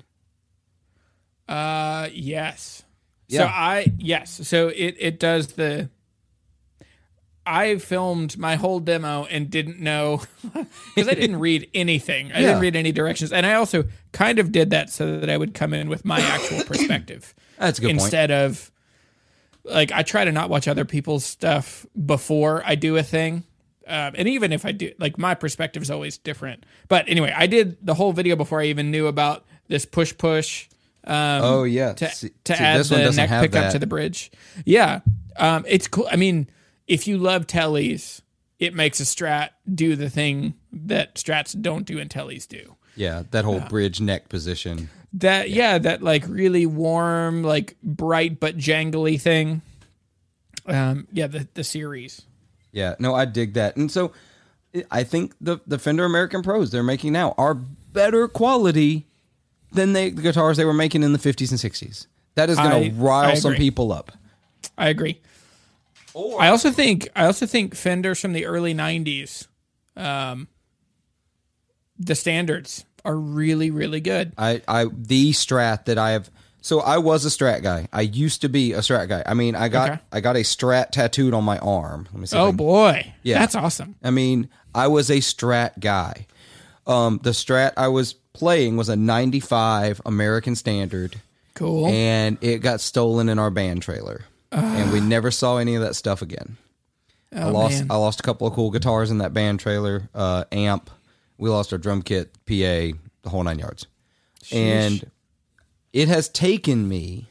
[1.48, 2.82] Uh, yes.
[3.28, 3.40] Yeah.
[3.40, 4.40] So I yes.
[4.48, 5.90] So it it does the.
[7.48, 10.22] I filmed my whole demo and didn't know
[10.94, 12.32] because I didn't read anything.
[12.32, 12.46] I Yeah.
[12.48, 15.54] didn't read any directions, and I also kind of did that so that I would
[15.54, 18.00] come in with my actual perspective That's a good point.
[18.02, 18.72] instead of
[19.66, 23.44] like I try to not watch other people's stuff before I do a thing.
[23.86, 26.64] Um, and even if I do, like my perspective is always different.
[26.88, 30.68] But anyway, I did the whole video before I even knew about this push push.
[31.04, 33.72] Um, Oh yeah, to, See- to see, add the neck pickup that.
[33.72, 34.32] to the bridge.
[34.64, 35.00] Yeah,
[35.36, 36.08] um, it's cool.
[36.10, 36.48] I mean,
[36.88, 38.22] if you love tellies,
[38.58, 42.74] it makes a strat do the thing that strats don't do and tellies do.
[42.96, 44.88] Yeah, that whole bridge neck position.
[45.14, 45.78] That yeah.
[45.78, 49.62] that like really warm, like bright but jangly thing.
[50.66, 52.22] Um, yeah, the the series.
[52.72, 53.76] Yeah, no, I dig that.
[53.76, 54.12] And so
[54.90, 59.06] I think the the Fender American Pros they're making now are better quality
[59.72, 62.06] than they, the guitars they were making in the 50s and 60s.
[62.34, 64.12] That is going to rile some people up.
[64.76, 65.20] I agree.
[66.14, 69.46] I also think I also think Fenders from the early '90s,
[69.96, 70.48] um,
[71.98, 74.32] the standards are really really good.
[74.36, 76.30] I, I the Strat that I have.
[76.60, 77.86] So I was a Strat guy.
[77.92, 79.22] I used to be a Strat guy.
[79.24, 80.00] I mean, I got Okay.
[80.12, 82.08] I got a Strat tattooed on my arm.
[82.12, 82.36] Let me see.
[82.36, 83.38] Oh can- boy, Yeah.
[83.38, 83.94] that's awesome.
[84.02, 86.26] I mean, I was a Strat guy.
[86.86, 91.16] Um, the Strat I was playing was a '95 American Standard.
[91.54, 91.86] Cool.
[91.86, 95.96] and it got stolen in our band trailer, and we never saw any of that
[95.96, 96.58] stuff again.
[97.34, 97.86] Oh, I lost man.
[97.90, 100.90] I lost a couple of cool guitars in that band trailer, uh, amp.
[101.38, 103.86] We lost our drum kit, PA, the whole nine yards,
[104.52, 105.10] and
[105.92, 107.26] it has taken me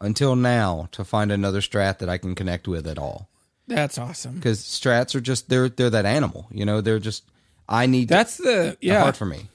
[0.00, 3.28] until now to find another Strat that I can connect with at all.
[3.66, 4.34] That's awesome.
[4.34, 6.80] Because Strats are just they're they're that animal, you know.
[6.80, 7.24] They're just
[7.68, 9.00] I need That's the yeah.
[9.00, 9.48] hard for me.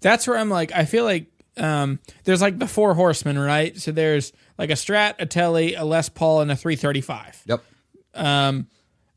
[0.00, 3.76] That's where I'm like I feel like um there's like the four horsemen, right?
[3.78, 7.42] So there's like a Strat, a Telly, a Les Paul, and a 335.
[7.46, 7.64] Yep.
[8.14, 8.66] Um,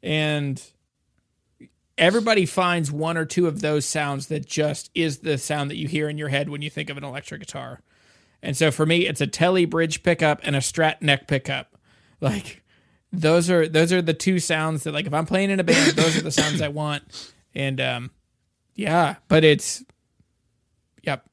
[0.02, 0.62] and
[1.98, 5.88] everybody finds one or two of those sounds that just is the sound that you
[5.88, 7.82] hear in your head when you think of an electric guitar.
[8.42, 11.78] And so for me, it's a Telly bridge pickup and a Strat neck pickup.
[12.20, 12.64] Like
[13.12, 15.92] those are those are the two sounds that like if I'm playing in a band,
[15.92, 17.34] those are the sounds I want.
[17.54, 18.12] And um,
[18.76, 19.84] yeah, but it's
[21.04, 21.26] yep,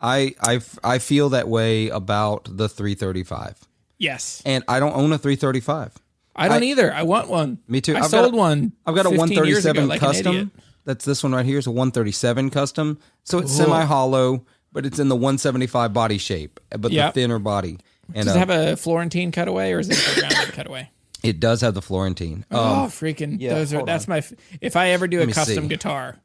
[0.00, 3.60] I I I feel that way about the 335,
[3.98, 4.42] yes.
[4.44, 5.94] and I don't own a 335.
[6.36, 6.92] I don't either.
[6.92, 7.58] I want one.
[7.68, 7.94] Me too.
[7.94, 8.72] I I've got sold a- one.
[8.86, 10.50] I've got a 15 years ago 137 like custom.
[10.84, 12.98] That's this one right here is a 137 custom.
[13.24, 17.14] So it's semi hollow, but it's in the 175 body shape, but Yep.
[17.14, 17.78] the thinner body.
[18.14, 20.90] And Does uh, it have a Florentine cutaway or is it a grounded cutaway?
[21.22, 22.46] it does have the Florentine.
[22.50, 23.36] Um, oh, freaking!
[23.40, 24.22] yeah, those are hold that's my.
[24.62, 25.68] If I ever do a custom see.
[25.68, 26.16] guitar,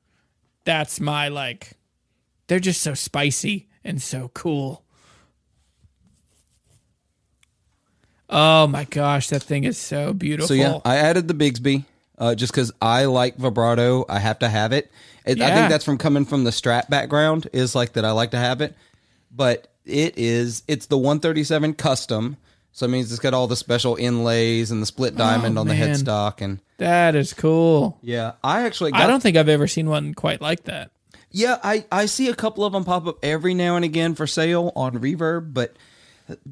[0.64, 1.74] that's my like.
[2.48, 4.85] They're just so spicy and so cool.
[8.30, 10.48] Oh my gosh, that thing is so beautiful.
[10.48, 11.86] so yeah, I added the Bigsby
[12.18, 14.06] uh, just because I like vibrato.
[14.10, 14.92] I have to have it.
[15.26, 17.48] it I think that's from coming from the Strat background.
[17.54, 18.06] Is like that.
[18.06, 18.76] I like to have it,
[19.32, 22.38] but it is it's the 137 custom.
[22.72, 25.74] So it means it's got all the special inlays and the split diamond on the
[25.74, 25.96] Oh, man.
[25.96, 27.98] headstock and that is cool.
[28.02, 28.34] yeah.
[28.44, 30.92] I actually got I don't think I've ever seen one quite like that.
[31.32, 34.26] Yeah, I, I see a couple of them pop up every now and again for
[34.28, 35.76] sale on Reverb, but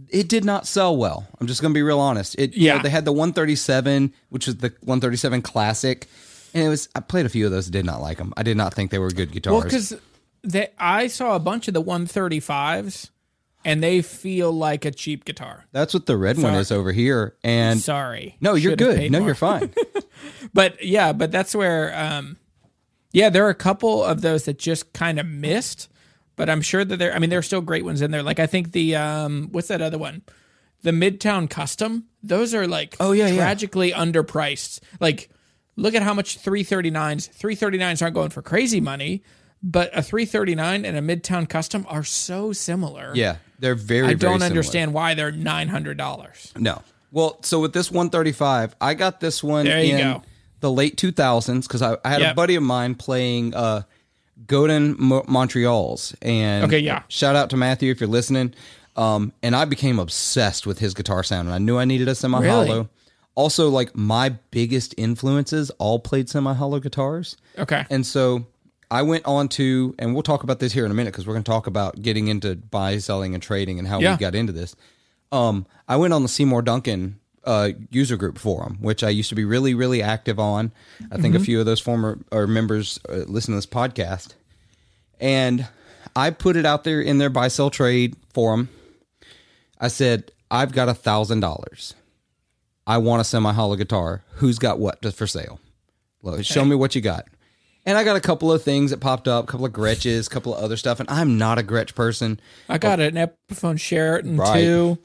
[0.09, 1.27] it did not sell well.
[1.39, 2.36] I'm just going to be real honest.
[2.38, 2.81] It you know, Yeah.
[2.83, 6.07] they had the 137, which was the 137 classic,
[6.53, 7.69] and it was I played a few of those.
[7.69, 8.33] Did not like them.
[8.38, 9.51] I did not think they were good guitars.
[9.53, 9.95] Well, because
[10.77, 13.09] I saw a bunch of the 135s,
[13.65, 15.65] and they feel like a cheap guitar.
[15.71, 17.36] That's what the red one is over here.
[17.43, 18.36] And Sorry.
[18.41, 19.12] no, you're Should've good.
[19.12, 19.27] No, more.
[19.29, 19.73] you're fine.
[20.53, 22.38] But yeah, but that's where, um,
[23.12, 25.88] yeah, there are a couple of those that just kind of missed.
[26.36, 27.13] But I'm sure that there.
[27.13, 28.24] I mean, there are still great ones in there.
[28.24, 30.24] Like I think the um, what's that other one?
[30.82, 32.06] The Midtown Custom.
[32.24, 33.36] Those are like Oh, yeah, yeah.
[33.38, 34.80] tragically underpriced.
[35.00, 35.30] Like
[35.76, 37.30] look at how much 339s.
[37.38, 39.24] 339s aren't going for crazy money,
[39.62, 43.12] but a 339 and a Midtown Custom are so similar.
[43.15, 44.08] yeah, they're very.
[44.08, 44.46] I don't similar.
[44.46, 46.52] understand why they're nine hundred dollars.
[46.58, 46.82] No.
[47.12, 50.24] Well, so with this 135, I got this one There you in go.
[50.62, 53.84] the late 2000s because I, I had a buddy of mine playing uh,
[54.47, 56.15] Godin Mo- Montreal's.
[56.21, 57.03] And Okay, yeah.
[57.08, 58.53] shout out to Matthew if you're listening.
[58.95, 62.15] Um, and I became obsessed with his guitar sound, and I knew I needed a
[62.15, 62.63] semi hollow.
[62.65, 62.88] Really?
[63.36, 67.36] Also, like my biggest influences all played semi hollow guitars.
[67.58, 67.86] Okay.
[67.89, 68.45] And so
[68.91, 71.34] I went on to, and we'll talk about this here in a minute because we're
[71.34, 74.12] going to talk about getting into buy, selling, and trading and how Yeah.
[74.13, 74.75] we got into this.
[75.32, 79.36] Um, I went on the Seymour Duncan uh, user group forum, which I used to
[79.36, 80.71] be really, really active on.
[81.12, 84.34] I think a few of those former or members uh, listen to this podcast,
[85.19, 85.67] and
[86.15, 88.69] I put it out there in their buy, sell, trade forum.
[89.79, 91.93] I said, I've got a thousand dollars.
[92.86, 94.23] I want a semi hollow guitar.
[94.36, 95.60] Who's got what for sale?
[96.21, 97.25] Look, Show me what you got.
[97.86, 100.29] And I got a couple of things that popped up, a couple of Gretsches, a
[100.29, 101.01] couple of other stuff.
[101.01, 102.39] And I'm not a Gretsch person.
[102.69, 104.62] I got an Epiphone Sheraton Right.
[104.62, 104.97] too.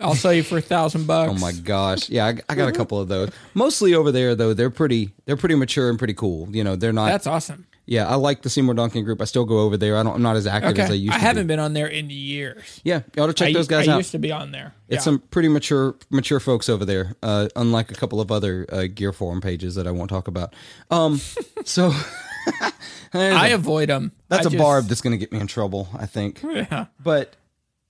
[0.00, 1.30] I'll sell you for a thousand bucks.
[1.30, 3.30] Oh my gosh, yeah, I, I got a couple of those.
[3.54, 6.48] Mostly over there though, they're pretty, they're pretty mature and pretty cool.
[6.54, 7.06] You know, they're not.
[7.08, 7.66] That's awesome.
[7.86, 9.20] yeah, I like the Seymour Duncan group.
[9.20, 9.96] I still go over there.
[9.96, 10.14] I don't.
[10.14, 11.22] I'm not as active Okay, as I used I to.
[11.22, 11.52] I haven't be.
[11.52, 12.80] been on there in years.
[12.84, 13.96] Yeah, you ought to check I, those guys I out.
[13.98, 14.74] used to be on there.
[14.88, 15.00] It's Yeah.
[15.00, 19.12] some pretty mature mature folks over there, uh, unlike a couple of other uh, gear
[19.12, 20.54] forum pages that I won't talk about.
[20.90, 21.20] Um,
[21.64, 21.92] so
[23.12, 24.12] I avoid them.
[24.28, 26.42] that's a a barb that's going to get me in trouble, I think.
[26.48, 26.86] Yeah.
[27.02, 27.34] But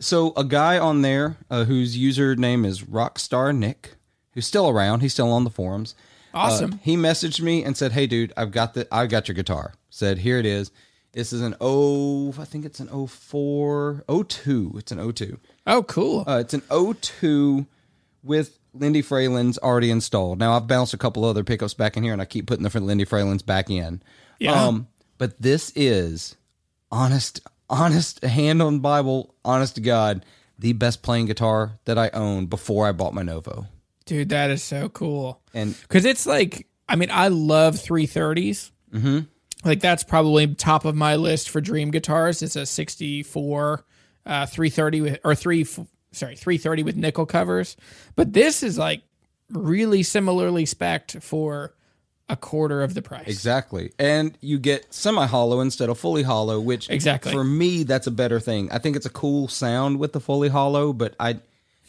[0.01, 3.95] so a guy on there uh, whose username is Rockstar Nick,
[4.33, 5.95] who's still around, he's still on the forums.
[6.35, 6.75] Awesome.
[6.75, 9.75] Uh, he messaged me and said, "Hey, dude, I've got the I got your guitar."
[9.91, 10.71] Said, "Here it is.
[11.13, 14.75] This is an O, I think it's an 04, 02.
[14.77, 15.39] It's an 02.
[15.67, 16.25] Oh, cool.
[16.29, 17.67] Uh, it's an 02
[18.23, 20.39] with Lindy Fralins already installed.
[20.39, 22.81] Now I've bounced a couple other pickups back in here, and I keep putting the
[22.81, 24.03] Lindy Fralins back in.
[24.39, 24.53] Yeah.
[24.53, 26.37] Um, but this is
[26.93, 30.25] honest, honest, hand on Bible, honest to God,
[30.59, 33.67] the best playing guitar that I owned before I bought my Novo.
[34.05, 35.41] Dude, that is so cool.
[35.53, 38.71] And Because it's like, I mean, I love 330s.
[38.93, 39.19] Mm-hmm.
[39.65, 42.43] Like, that's probably top of my list for dream guitars.
[42.43, 43.85] It's a 64
[44.25, 47.77] uh, 330 with, or 3, sorry, 330 with nickel covers.
[48.15, 49.03] But this is like
[49.51, 51.75] really similarly spec'd for
[52.29, 53.27] a quarter of the price.
[53.27, 53.93] Exactly.
[53.99, 57.33] And you get semi hollow instead of fully hollow, which Exactly.
[57.33, 58.71] for me that's a better thing.
[58.71, 61.41] I think it's a cool sound with the fully hollow, but I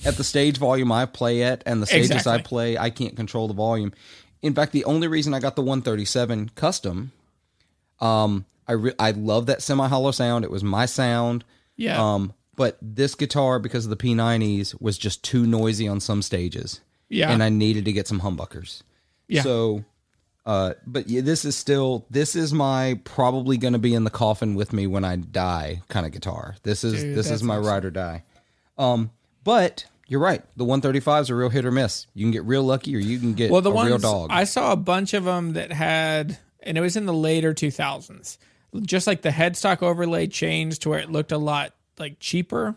[0.05, 3.49] at the stage volume I play at and the stages I play, I can't control
[3.49, 3.91] the volume.
[4.41, 7.11] In fact, the only reason I got the 137 custom
[7.99, 10.45] um I re- I love that semi hollow sound.
[10.45, 11.43] It was my sound.
[11.75, 12.01] Yeah.
[12.01, 16.81] Um but this guitar because of the P90s was just too noisy on some stages.
[17.09, 17.31] Yeah.
[17.31, 18.83] And I needed to get some humbuckers.
[19.27, 19.41] Yeah.
[19.43, 19.83] So
[20.49, 24.09] uh, but yeah, this is still this is my probably going to be in the
[24.09, 26.55] coffin with me when I die kind of guitar.
[26.63, 28.23] This is Dude, this is my ride or die.
[28.75, 29.11] Um,
[29.43, 30.41] but you're right.
[30.57, 32.07] The 135 is a real hit or miss.
[32.15, 34.29] You can get real lucky, or you can get Well, the a ones real dog.
[34.31, 38.39] I saw a bunch of them that had, and it was in the later 2000s,
[38.81, 42.75] just like the headstock overlay changed to where it looked a lot like cheaper.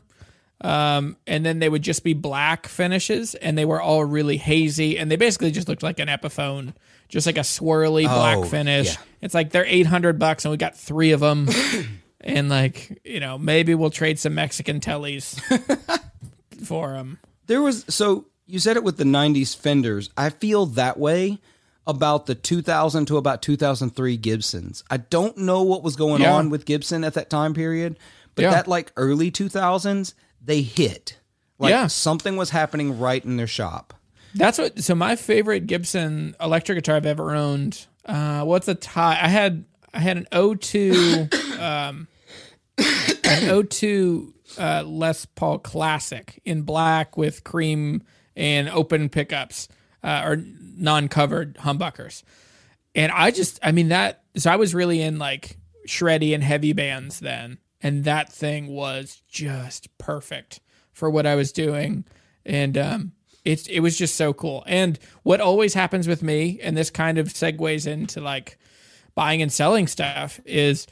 [0.60, 4.98] Um, and then they would just be black finishes, and they were all really hazy,
[4.98, 6.74] and they basically just looked like an Epiphone,
[7.12, 8.86] just like a swirly black Oh, finish.
[8.94, 9.00] yeah.
[9.20, 11.46] It's like they're 800 bucks, and we got three of them.
[12.20, 15.38] and like, you know, maybe we'll trade some Mexican tellies
[16.64, 17.18] for them.
[17.46, 20.10] There was so you said it with the 90s Fenders.
[20.16, 21.38] I feel that way
[21.86, 24.84] about the 2000 to about 2003 Gibsons.
[24.90, 26.34] I don't know what was going Yeah.
[26.34, 27.98] on with Gibson at that time period,
[28.34, 28.50] but Yeah.
[28.52, 31.18] that like early 2000s, they hit.
[31.58, 31.88] Like Yeah.
[31.88, 33.94] something was happening right in their shop.
[34.34, 34.82] That's what.
[34.82, 37.86] So my favorite Gibson electric guitar I've ever owned.
[38.04, 39.18] Uh, what's a tie?
[39.20, 39.64] I had
[39.94, 42.08] I had an O2, um,
[42.78, 48.02] an O2 uh, Les Paul Classic in black with cream
[48.36, 49.68] and open pickups
[50.02, 50.42] uh, or
[50.76, 52.22] non-covered humbuckers.
[52.94, 54.24] And I just, I mean that.
[54.36, 59.22] So I was really in like shreddy and heavy bands then, and that thing was
[59.28, 60.60] just perfect
[60.92, 62.04] for what I was doing,
[62.44, 63.12] and um,
[63.44, 64.62] it it was just so cool.
[64.66, 68.58] And what always happens with me, and this kind of segues into like
[69.14, 70.86] buying and selling stuff, is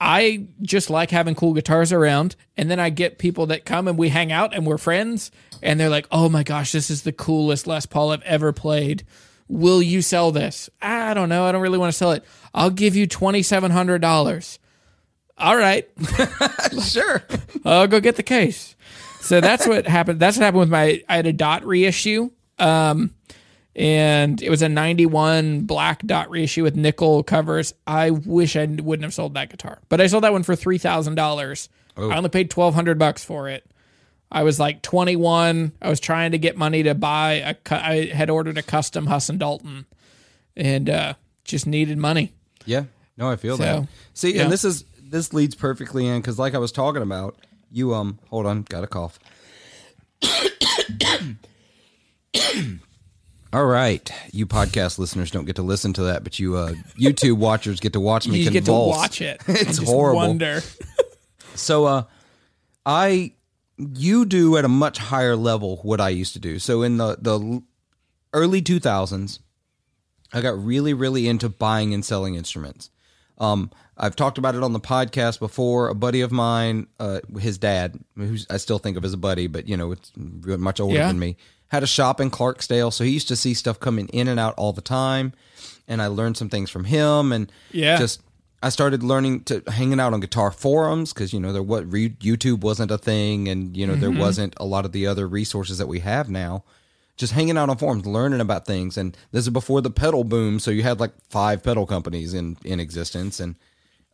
[0.00, 3.98] I just like having cool guitars around, and then I get people that come and
[3.98, 5.30] we hang out and we're friends,
[5.62, 9.04] and they're like, "Oh my gosh, this is the coolest Les Paul I've ever played."
[9.48, 10.68] Will you sell this?
[10.82, 11.46] I don't know.
[11.46, 12.22] I don't really want to sell it.
[12.54, 14.58] I'll give you twenty seven hundred dollars.
[15.38, 15.88] All right,
[16.82, 17.22] sure.
[17.64, 18.76] I'll go get the case.
[19.20, 20.20] So that's what happened.
[20.20, 21.02] That's what happened with my.
[21.08, 23.14] I had a dot reissue, um,
[23.74, 27.74] and it was a '91 black dot reissue with nickel covers.
[27.86, 30.78] I wish I wouldn't have sold that guitar, but I sold that one for three
[30.78, 31.68] thousand dollars.
[31.96, 33.68] I only paid twelve hundred bucks for it.
[34.30, 35.72] I was like 21.
[35.80, 37.54] I was trying to get money to buy a.
[37.54, 39.86] cu- I had ordered a custom Huss and Dalton,
[40.54, 41.14] and uh,
[41.44, 42.34] just needed money.
[42.66, 42.84] Yeah.
[43.16, 43.88] No, I feel So, that.
[44.12, 44.42] See, yeah.
[44.42, 47.36] and this is this leads perfectly in because, like I was talking about,
[47.70, 49.18] you um, hold on, got a cough.
[53.50, 57.38] All right, you podcast listeners don't get to listen to that, but you uh, YouTube
[57.38, 59.40] watchers get to watch me You get to watch it.
[59.48, 60.18] It's horrible.
[60.18, 60.62] Wonder.
[61.54, 62.04] So, uh,
[62.86, 63.32] I
[63.78, 66.58] you do at a much higher level what I used to do.
[66.60, 67.62] So in the the
[68.32, 69.40] early two thousands,
[70.32, 72.90] I got really really into buying and selling instruments.
[73.38, 75.88] Um, I've talked about it on the podcast before.
[75.88, 79.46] A buddy of mine, uh, his dad, who's I still think of as a buddy,
[79.48, 81.08] but you know, it's much older Yeah.
[81.08, 81.36] than me,
[81.68, 84.54] had a shop in Clarksdale, so he used to see stuff coming in and out
[84.56, 85.32] all the time,
[85.88, 87.98] and I learned some things from him, and Yeah.
[87.98, 88.20] just
[88.62, 92.10] I started learning to hanging out on guitar forums because you know there what re,
[92.10, 95.78] YouTube wasn't a thing, and you know there wasn't a lot of the other resources
[95.78, 96.64] that we have now.
[97.16, 100.60] Just hanging out on forums, learning about things, and this is before the pedal boom,
[100.60, 103.56] so you had like five pedal companies in in existence, and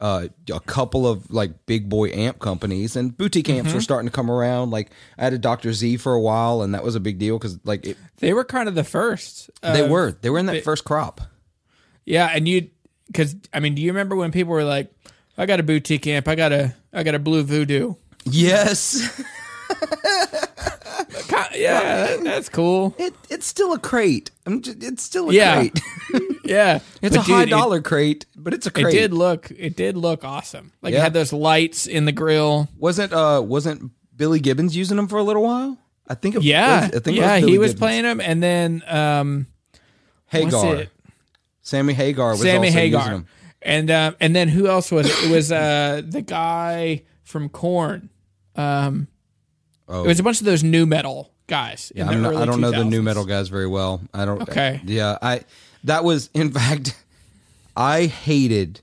[0.00, 4.12] uh, a couple of like big boy amp companies, and boutique amps were starting to
[4.14, 4.70] come around.
[4.70, 7.38] Like I had a Doctor Z for a while, and that was a big deal
[7.38, 9.50] because like it, They were kind of the first.
[9.62, 11.20] they of- were they were in that first crop.
[12.04, 12.68] Yeah, and you
[13.06, 14.92] because I mean, do you remember when people were like,
[15.38, 17.94] "I got a boutique amp, I got a I got a Blue Voodoo."
[18.26, 19.22] Yes,
[21.54, 22.94] Yeah, that- that's cool.
[22.98, 24.30] it it's still a crate.
[24.46, 25.56] I'm just, it's still a Yeah.
[25.56, 25.80] crate.
[26.44, 29.50] Yeah, It's But a high dude, it- dollar crate, but it's a It, did look
[29.50, 30.72] it did look awesome.
[30.82, 32.68] Like it had those lights in the grill.
[32.78, 35.78] Wasn't uh wasn't Billy Gibbons using them for a little while?
[36.06, 37.78] I think it Yeah, was, I think yeah, Billy he was Gibbons.
[37.80, 39.46] playing them, and then um,
[40.26, 40.84] Hagar.
[41.62, 43.26] Sammy Hagar was Sammy also using Hagar, them.
[43.62, 45.28] and uh, and then who else was it?
[45.28, 48.10] It was uh, the guy from Korn.
[48.56, 49.08] Um,
[49.86, 50.04] Oh.
[50.04, 51.92] It was a bunch of those nu metal guys.
[51.94, 54.00] in Yeah, not, I don't know the nu metal guys very well.
[54.14, 54.40] I don't.
[54.40, 54.80] Okay.
[54.86, 55.42] Yeah, I
[55.84, 56.96] that was in fact,
[57.76, 58.80] I hated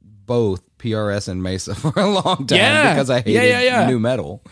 [0.00, 2.92] both PRS and Mesa for a long time Yeah.
[2.94, 3.88] because I hated yeah, yeah.
[3.88, 4.42] nu metal.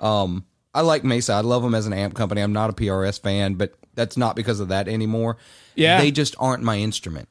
[0.00, 0.44] Um,
[0.74, 1.32] I like Mesa.
[1.34, 2.40] I love them as an amp company.
[2.40, 5.36] I'm not a PRS fan, but that's not because of that anymore.
[5.74, 6.00] Yeah.
[6.00, 7.28] they just aren't my instrument.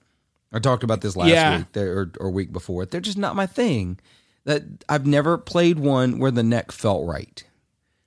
[0.52, 2.86] I talked about this last week or, or week before.
[2.86, 4.00] They're just not my thing.
[4.46, 7.44] That I've never played one where the neck felt right.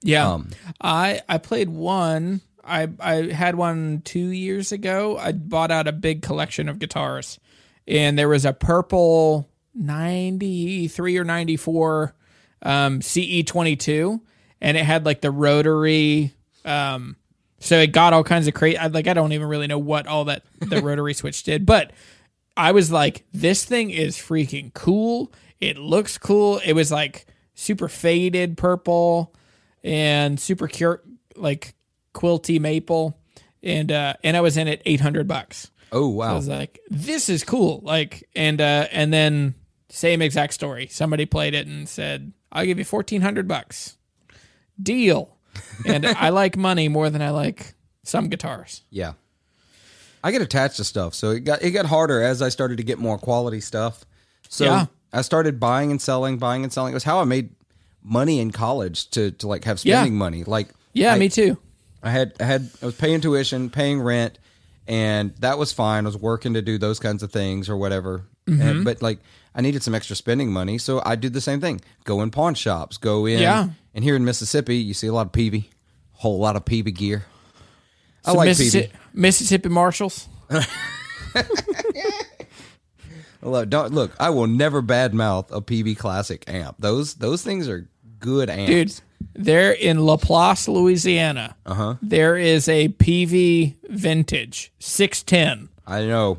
[0.03, 0.49] Yeah, Um,
[0.81, 2.41] I I played one.
[2.65, 5.19] I I had one two years ago.
[5.19, 7.39] I bought out a big collection of guitars,
[7.87, 12.15] and there was a purple ninety three or ninety four
[12.63, 14.21] um, CE twenty two,
[14.61, 16.35] and it had like the rotary.
[16.65, 17.17] Um,
[17.61, 18.79] so it got all kinds of crazy.
[18.89, 21.93] Like I don't even really know what all that the rotary switch did, but
[22.57, 25.33] I was like, this thing is freaking cool.
[25.61, 26.61] It looks cool.
[26.65, 29.35] It was like super faded purple
[29.85, 31.03] and super cure
[31.37, 31.75] like
[32.15, 33.19] quilty maple.
[33.63, 35.71] And uh and I was in it eight hundred bucks.
[35.93, 36.33] Oh wow.
[36.33, 37.81] I was like, this is cool.
[37.83, 39.55] Like and uh and then
[39.89, 40.87] same exact story.
[40.87, 43.97] Somebody played it and said, I'll give you fourteen hundred bucks.
[44.81, 45.37] Deal.
[45.87, 47.75] And I like money more than I like
[48.05, 48.83] some guitars.
[48.91, 49.13] Yeah.
[50.23, 52.83] I get attached to stuff, so it got it got harder as I started to
[52.83, 54.05] get more quality stuff.
[54.49, 54.87] So Yeah.
[55.13, 56.93] I started buying and selling, buying and selling.
[56.93, 57.51] It was how I made
[58.03, 60.19] money in college to to like have spending Yeah.
[60.19, 60.45] money.
[60.45, 61.57] Like Yeah, I, me too.
[62.03, 64.39] I had I had I was paying tuition, paying rent,
[64.91, 66.05] and that was fine.
[66.05, 68.27] I was working to do those kinds of things or whatever.
[68.47, 68.61] Mm-hmm.
[68.63, 69.21] And- but like
[69.55, 71.81] I needed some extra spending money, so I did the same thing.
[72.05, 73.69] Go in pawn shops, go in Yeah.
[73.95, 75.65] and here in Mississippi, you see a lot of Peavey,
[76.13, 77.25] whole lot of Peavey gear.
[78.25, 78.91] I So like Mississi-.
[79.15, 80.29] Mississippi Marshalls.
[83.43, 84.13] Look, don't look.
[84.21, 86.77] I will never badmouth a Peavey Classic amp.
[86.79, 87.89] Those those things are
[88.19, 88.71] good amps.
[88.71, 89.01] Dude,
[89.35, 91.57] they're in Laplace, Louisiana.
[91.67, 91.97] Uh-huh.
[92.03, 95.69] There is a Peavey vintage 610.
[95.87, 96.39] I know.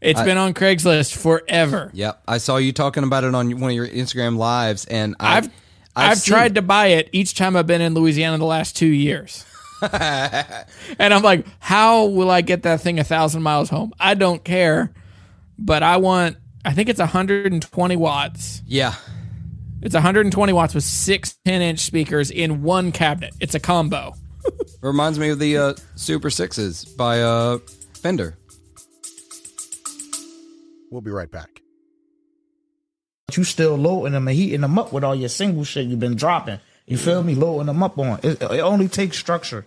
[0.00, 1.90] It's been on Craigslist forever.
[1.94, 5.38] Yep, I saw you talking about it on one of your Instagram lives, and I
[5.38, 5.50] I've-
[5.98, 6.54] I've I've, tried it.
[6.56, 9.46] to buy it each time I've been in Louisiana the last two years.
[9.92, 10.66] and
[11.14, 13.92] I'm like, how will I get that thing a thousand miles home?
[13.98, 14.92] I don't care,
[15.58, 16.36] but I want.
[16.66, 18.60] I think it's 120 watts.
[18.66, 18.94] Yeah.
[19.82, 23.34] It's 120 watts with six 10 inch speakers in one cabinet.
[23.40, 24.14] It's a combo.
[24.80, 27.58] Reminds me of the uh, Super Sixes by uh,
[27.94, 28.36] Fender.
[30.90, 31.60] We'll be right back.
[33.34, 36.16] you still loading them and heating them up with all your single shit you've been
[36.16, 36.60] dropping.
[36.86, 37.34] You feel me?
[37.34, 38.20] Loading them up on.
[38.22, 39.66] It, it only takes structure.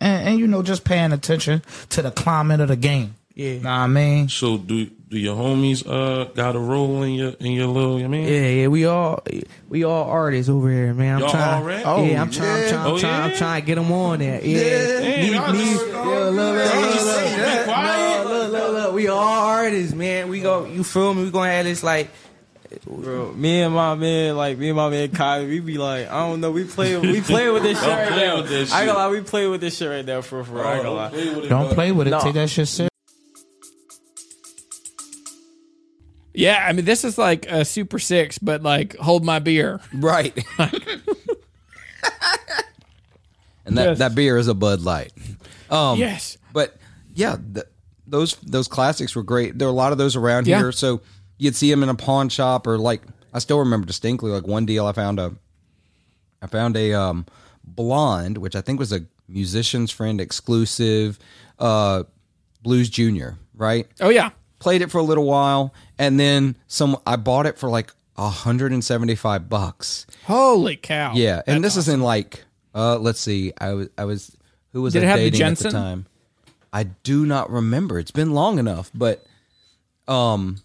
[0.00, 3.16] And, and, you know, just paying attention to the climate of the game.
[3.36, 3.52] Yeah.
[3.58, 4.28] Know what I mean?
[4.30, 8.08] So do do your homies uh got a role in your in your little I
[8.08, 9.22] mean Yeah, yeah, we all
[9.68, 11.16] we all artists over here, man.
[11.16, 11.54] I'm Y'all trying.
[11.54, 11.80] all rap?
[11.84, 12.62] yeah, Oh, I'm trying.
[12.64, 12.74] I'm trying.
[12.80, 13.22] I'm Oh, trying.
[13.30, 14.42] I'm trying to get them on there.
[14.42, 14.58] Yeah,
[15.00, 18.24] Damn, y'all Me- me- just- yeah, look, look, y'all look, just look, look, there quiet.
[18.26, 18.94] look, look, look, look.
[18.94, 20.28] We all artists, man.
[20.30, 20.64] We go.
[20.64, 21.24] You feel me?
[21.24, 22.08] We gonna have this like.
[22.84, 26.26] Bro, me and my man, like me and my man Kai, we be like, I
[26.28, 28.36] don't know, we play, we play with this shit Don't right now.
[28.38, 30.64] with this I ain't gonna lie, we play with this shit right now for for.
[30.66, 30.94] I ain't gonna
[31.42, 31.48] lie.
[31.48, 32.20] Don't play with it.
[32.20, 32.90] Take that shit serious.
[36.36, 39.80] Yeah, I mean, this is like a Super Six, but like hold my beer.
[39.94, 40.36] Right.
[43.64, 43.98] and that, Yes.
[43.98, 45.12] that beer is a Bud Light.
[45.70, 46.38] Um, Yes.
[46.52, 46.76] But
[47.14, 47.64] yeah, th
[48.06, 49.58] those those classics were great.
[49.58, 50.58] There are a lot of those around Yeah.
[50.58, 50.72] here.
[50.72, 51.00] So
[51.38, 53.02] you'd see them in a pawn shop or like
[53.34, 55.34] I still remember distinctly like one deal I found a
[56.40, 57.26] I found a um
[57.64, 61.18] blonde, which I think was a musician's friend exclusive
[61.58, 62.04] uh
[62.62, 63.86] Blues Junior, right?
[64.00, 64.30] Oh yeah,
[64.60, 69.48] Played it for a little while and then some I bought it for like 175
[69.48, 70.06] bucks.
[70.24, 71.12] holy cow!
[71.14, 72.44] Yeah, and That's this is in like
[72.74, 73.52] uh let's see.
[73.58, 74.36] I was I was
[74.72, 75.72] who was Did I it have the dating at the Jensen?
[75.72, 76.06] time?
[76.72, 77.98] I do not remember.
[77.98, 79.24] It's been long enough, but
[80.08, 80.58] um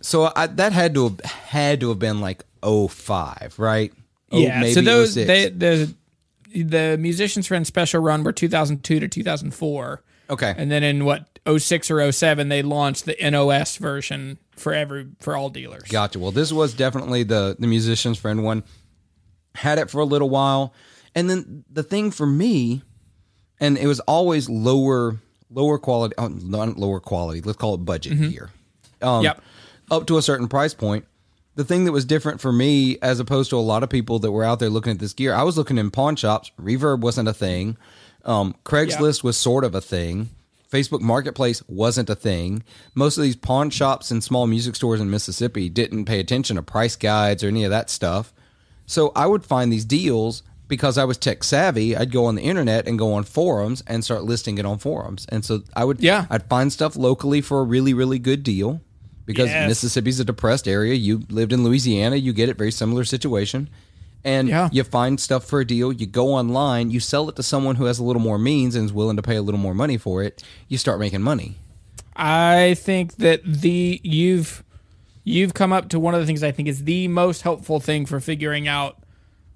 [0.00, 3.92] so I that had to have had to have been like 05, right?
[4.30, 4.60] Oh, yeah.
[4.60, 5.26] maybe so those 06.
[5.26, 5.94] they the
[6.54, 10.02] the musicians friend special run were 2002 to 2004.
[10.30, 10.54] Okay.
[10.56, 15.36] and then in what 06 or 07 they launched the NOS version for every for
[15.36, 15.84] all dealers.
[15.88, 16.18] Gotcha.
[16.18, 18.62] Well, this was definitely the the musician's friend one.
[19.54, 20.72] Had it for a little while,
[21.14, 22.82] and then the thing for me,
[23.60, 25.18] and it was always lower
[25.50, 27.42] lower quality, oh, not lower quality.
[27.42, 28.50] Let's call it budget gear.
[29.02, 29.42] Um, Yep.
[29.90, 31.04] Up to a certain price point.
[31.54, 34.32] The thing that was different for me, as opposed to a lot of people that
[34.32, 36.50] were out there looking at this gear, I was looking in pawn shops.
[36.58, 37.76] Reverb wasn't a thing.
[38.24, 40.30] Um, Craigslist was sort of a thing.
[40.72, 42.62] Facebook Marketplace wasn't a thing.
[42.94, 46.62] Most of these pawn shops and small music stores in Mississippi didn't pay attention to
[46.62, 48.32] price guides or any of that stuff.
[48.86, 51.94] So I would find these deals because I was tech savvy.
[51.94, 55.26] I'd go on the internet and go on forums and start listing it on forums.
[55.28, 56.24] And so I would, Yeah.
[56.30, 58.80] I'd find stuff locally for a really, really good deal
[59.26, 59.68] because Yes.
[59.68, 60.94] Mississippi's a depressed area.
[60.94, 63.68] You lived in Louisiana, you get it, very similar situation.
[64.24, 64.68] And Yeah.
[64.72, 67.86] you find stuff for a deal, you go online, you sell it to someone who
[67.86, 70.22] has a little more means and is willing to pay a little more money for
[70.22, 71.56] it, you start making money.
[72.14, 74.62] I think that the you've
[75.24, 78.06] you've come up to one of the things I think is the most helpful thing
[78.06, 78.98] for figuring out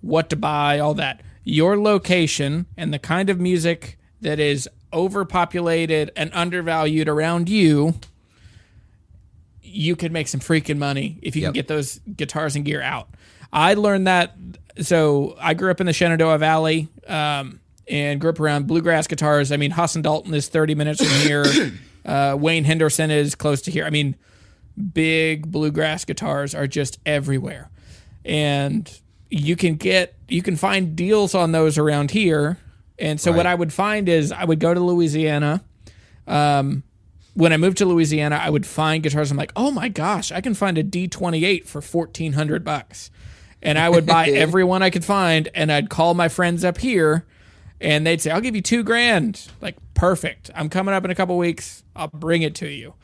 [0.01, 1.21] what to buy, all that.
[1.45, 7.95] Your location and the kind of music that is overpopulated and undervalued around you,
[9.62, 11.49] you could make some freaking money if you Yep.
[11.49, 13.09] can get those guitars and gear out.
[13.53, 14.36] I learned that.
[14.80, 19.53] So I grew up in the Shenandoah Valley um, and grew up around bluegrass guitars.
[19.53, 21.44] I mean, Huss and Dalton is 30 minutes from here.
[22.05, 23.84] uh, Wayne Henderson is close to here.
[23.84, 24.16] I mean,
[24.92, 27.70] big bluegrass guitars are just everywhere.
[28.24, 28.90] And
[29.30, 32.59] you can get, you can find deals on those around here.
[32.99, 35.62] And so what I would find is I would go to Louisiana
[37.36, 39.30] when I moved to Louisiana, I would find guitars.
[39.30, 43.11] I'm like, oh my gosh, I can find a D28 for fourteen hundred bucks,
[43.67, 46.79] and I would buy every one I could find, and I'd call my friends up
[46.79, 47.27] here,
[47.81, 49.49] and they'd say, I'll give you two grand.
[49.61, 50.51] Like, perfect.
[50.55, 51.83] I'm coming up in a couple weeks.
[51.95, 52.95] I'll bring it to you.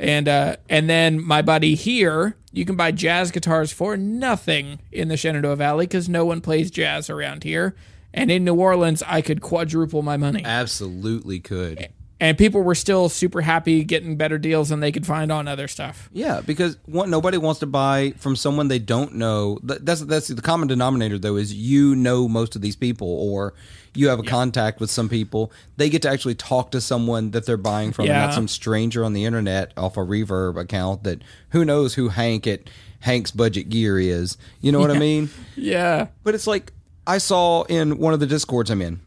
[0.00, 5.08] And uh, and then my buddy here, you can buy jazz guitars for nothing in
[5.08, 7.74] the Shenandoah Valley because no one plays jazz around here.
[8.14, 11.88] And in New Orleans, I could quadruple my money Absolutely could.
[12.20, 15.68] And people were still super happy getting better deals than they could find on other
[15.68, 16.08] stuff.
[16.12, 19.58] Yeah, because one, nobody wants to buy from someone they don't know.
[19.62, 23.54] That's that's the common denominator, though, is you know most of these people, or
[23.94, 25.52] you have a contact with some people.
[25.76, 28.26] They get to actually talk to someone that they're buying from, Yeah.
[28.26, 31.04] not some stranger on the internet off a Reverb account.
[31.04, 32.68] That who knows who Hank at
[33.00, 34.36] Hank's Budget Gear is.
[34.60, 35.30] You know what I mean?
[35.56, 36.08] Yeah.
[36.24, 36.72] But it's like
[37.06, 39.00] I saw in one of the discords I'm in,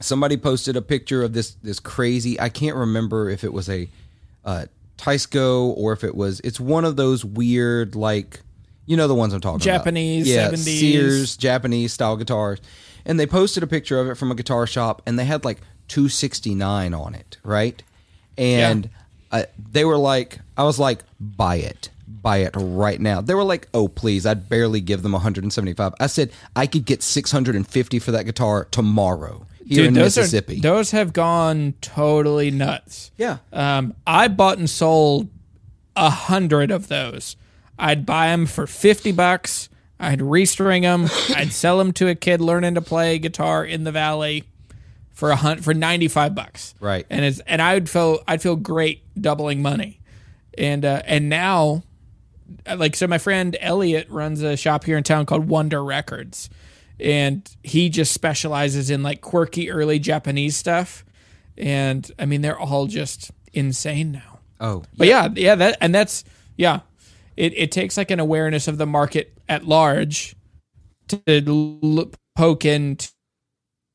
[0.00, 2.40] somebody posted a picture of this this crazy.
[2.40, 3.88] I can't remember if it was a
[4.44, 6.40] uh, Teisco or if it was.
[6.40, 8.40] It's one of those weird like
[8.86, 10.52] You know the ones I'm talking Japanese, about.
[10.52, 10.80] Yeah, 70s.
[10.80, 12.60] Sears, Japanese style guitars.
[13.04, 15.58] And they posted a picture of it from a guitar shop and they had like
[15.88, 17.82] 269 on it, right?
[18.36, 18.90] And
[19.32, 21.88] uh, they were like, I was like, buy it.
[22.06, 23.20] Buy it right now.
[23.20, 24.26] They were like, oh, please.
[24.26, 25.94] I'd barely give them 175.
[25.98, 30.58] I said, I could get 650 for that guitar tomorrow here in those Mississippi.
[30.58, 33.10] Are, those have gone totally nuts.
[33.16, 33.38] yeah.
[33.52, 35.28] Um, I bought and sold
[35.96, 37.36] a hundred of those.
[37.78, 39.68] I'd buy them for fifty bucks.
[40.00, 41.08] I'd restring them.
[41.36, 44.44] I'd sell them to a kid learning to play guitar in the valley
[45.12, 46.74] for a hunt for ninety five bucks.
[46.80, 47.04] Right.
[47.10, 50.00] and it's and I'd feel I'd feel great doubling money,
[50.56, 51.82] and uh, and now,
[52.66, 56.48] uh, like so, my friend Elliot runs a shop here in town called Wonder Records,
[57.00, 61.04] and he just specializes in like quirky early Japanese stuff,
[61.56, 64.40] and I mean they're all just insane now.
[64.60, 66.24] Oh, But yeah, yeah, that and that's
[66.56, 66.80] yeah.
[67.36, 70.36] It it takes like an awareness of the market at large
[71.08, 73.08] to l- poke into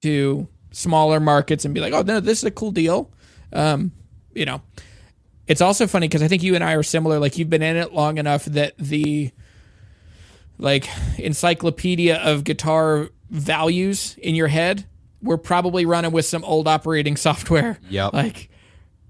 [0.04, 3.12] to smaller markets and be like, oh no, this is a cool deal.
[3.54, 3.92] Um,
[4.34, 4.62] you know,
[5.48, 7.20] it's also funny because I think you and I are similar.
[7.20, 9.32] Like you've been in it long enough that the
[10.58, 10.88] like
[11.20, 14.86] encyclopedia of guitar values in your head,
[15.22, 17.80] we're probably running with some old operating software.
[17.90, 18.14] Yep.
[18.14, 18.50] Like,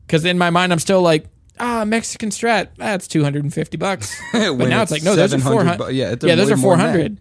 [0.07, 1.25] because in my mind, I'm still like,
[1.59, 4.15] ah, Mexican Strat, that's 250 bucks.
[4.33, 5.77] but now it's it's like, no, those are 400.
[5.77, 6.93] bu- yeah, yeah, those are more than that.
[6.93, 7.19] 400.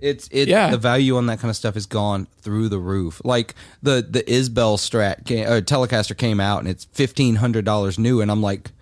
[0.00, 0.70] It's it Yeah.
[0.70, 3.22] the value on that kind of stuff has gone through the roof.
[3.24, 8.00] Like the the Isbell Strat came, uh, Telecaster came out and it's fifteen hundred dollars
[8.00, 8.72] new, and I'm like,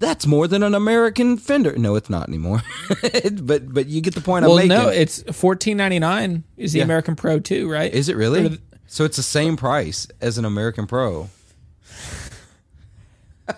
[0.00, 1.76] that's more than an American Fender.
[1.78, 2.62] No, it's not anymore.
[3.42, 4.82] but but you get the point Well, I'm making.
[4.84, 6.84] no, it's 14.99 is the Yeah.
[6.84, 7.92] American Pro too, right?
[7.92, 8.48] Is it really?
[8.48, 11.28] the- So it's the same price as an American Pro.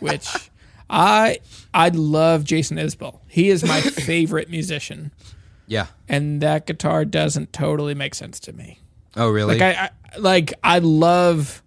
[0.01, 0.29] which
[0.91, 1.39] I
[1.75, 3.21] I love Jason Isbell.
[3.29, 5.13] He is my favorite musician,
[5.67, 5.87] Yeah.
[6.09, 8.79] and that guitar doesn't totally make sense to me.
[9.17, 9.59] Oh really?
[9.59, 11.63] Like I, I like I love.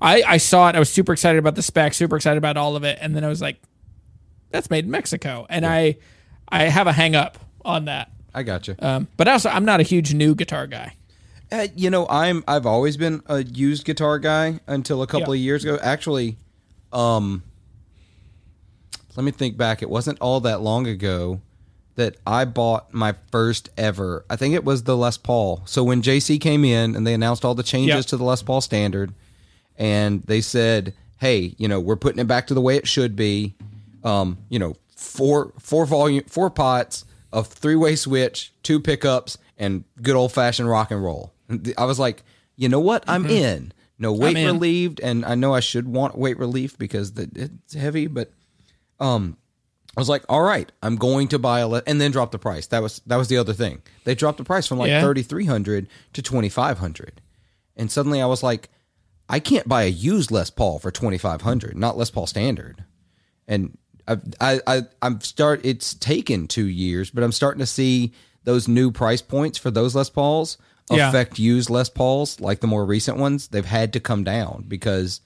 [0.00, 0.76] I I saw it.
[0.76, 3.24] I was super excited about the spec, super excited about all of it, and then
[3.24, 3.60] I was like,
[4.52, 5.96] "That's made in Mexico," and I
[6.48, 8.10] I have a hang up on that.
[8.34, 8.74] I got you.
[8.78, 10.94] Um, but also, I'm not a huge new guitar guy.
[11.50, 15.40] Uh, you know, I'm I've always been a used guitar guy until a couple Yeah.
[15.40, 15.78] of years ago.
[15.82, 16.36] Actually,
[16.92, 17.42] um
[19.16, 19.82] let me think back.
[19.82, 21.40] It wasn't all that long ago
[21.96, 24.24] that I bought my first ever.
[24.30, 25.60] I think it was the Les Paul.
[25.66, 28.06] So when JC came in and they announced all the changes Yep.
[28.06, 29.12] to the Les Paul standard
[29.76, 33.14] and they said, "Hey, you know, we're putting it back to the way it should
[33.14, 33.54] be."
[34.04, 40.16] Um, you know, four four volume four pots, a three-way switch, two pickups and good
[40.16, 41.32] old-fashioned rock and roll.
[41.78, 42.24] I was like,
[42.56, 43.04] "You know what?
[43.06, 44.46] I'm in." No weight in.
[44.46, 48.32] relieved and I know I should want weight relief because the, it's heavy, but
[48.98, 49.36] um
[49.96, 52.38] I was like, all right, I'm going to buy a le-, and then drop the
[52.38, 52.66] price.
[52.68, 53.82] That was that was the other thing.
[54.04, 55.02] They dropped the price from like Yeah.
[55.02, 57.20] 3300 to 2500.
[57.76, 58.70] And suddenly I was like,
[59.28, 62.84] I can't buy a used Les Paul for 2500, not Les Paul standard.
[63.46, 63.78] And
[64.08, 68.12] I I, I I'm start it's taken 2 years, but I'm starting to see
[68.44, 70.58] those new price points for those Les Pauls
[70.90, 71.08] Yeah.
[71.08, 73.48] affect used Les Pauls like the more recent ones.
[73.48, 75.20] They've had to come down because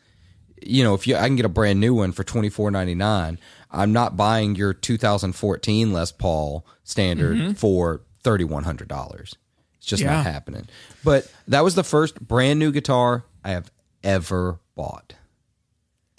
[0.63, 2.95] you know, if you I can get a brand new one for twenty four ninety
[2.95, 3.39] nine,
[3.71, 7.53] I'm not buying your 2014 Les Paul standard mm-hmm.
[7.53, 9.35] for thirty one hundred dollars.
[9.79, 10.13] It's just Yeah.
[10.17, 10.67] not happening.
[11.05, 13.71] But that was the first brand new guitar I have
[14.03, 15.15] ever bought,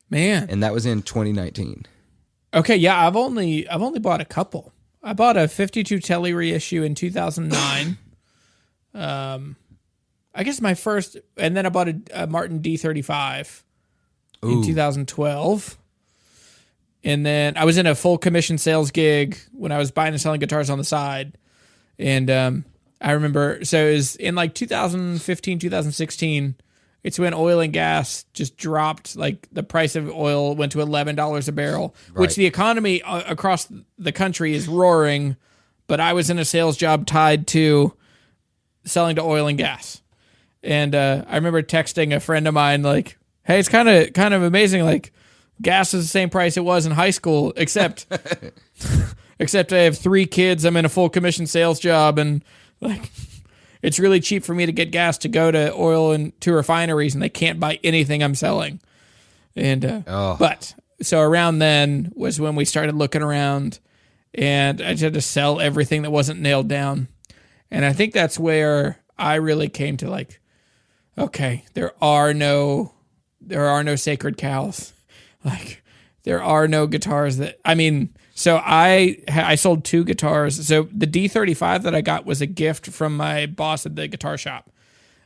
[0.10, 1.86] Man, and that was in 2019.
[2.58, 4.74] Okay, yeah, I've only I've only bought a couple.
[5.03, 7.97] I bought a 52 Telly reissue in 2009.
[8.95, 9.55] um,
[10.34, 13.62] I guess my first, and then I bought a, a Martin D35
[14.43, 15.78] in 2012.
[17.03, 20.22] And then I was in a full commission sales gig when I was buying and
[20.22, 21.38] selling guitars on the side.
[21.99, 22.66] And um,
[22.99, 26.55] I remember, so it was in like 2015, 2016.
[27.08, 29.16] It's when oil and gas just dropped.
[29.16, 33.72] Like the price of oil went to $11 a barrel, which the economy uh, across
[33.97, 35.38] the country is roaring.
[35.88, 37.93] But I was in a sales job tied to
[38.84, 40.01] selling to oil and gas.
[40.62, 44.34] And uh, I remember texting a friend of mine like, "Hey, it's kind of kind
[44.34, 44.84] of amazing.
[44.84, 45.14] Like,
[45.62, 48.05] gas is the same price it was in high school, except
[49.39, 50.66] except I have three kids.
[50.66, 52.43] I'm in a full commission sales job, and
[52.82, 53.10] like,
[53.82, 57.14] it's really cheap for me to get gas to go to oil and to refineries,
[57.14, 58.80] and they can't buy anything I'm selling.
[59.56, 60.36] And uh, Oh.
[60.40, 63.80] but so around then was when we started looking around,
[64.34, 67.08] and I just had to sell everything that wasn't nailed down.
[67.72, 70.40] And I think that's where I really came to like,
[71.18, 72.94] okay, there are no,
[73.42, 74.94] there are no sacred cows.
[75.46, 75.82] Like,
[76.24, 80.68] there are no guitars that, I mean, So I I sold two guitars.
[80.68, 84.38] So the D35 that I got was a gift from my boss at the guitar
[84.38, 84.70] shop.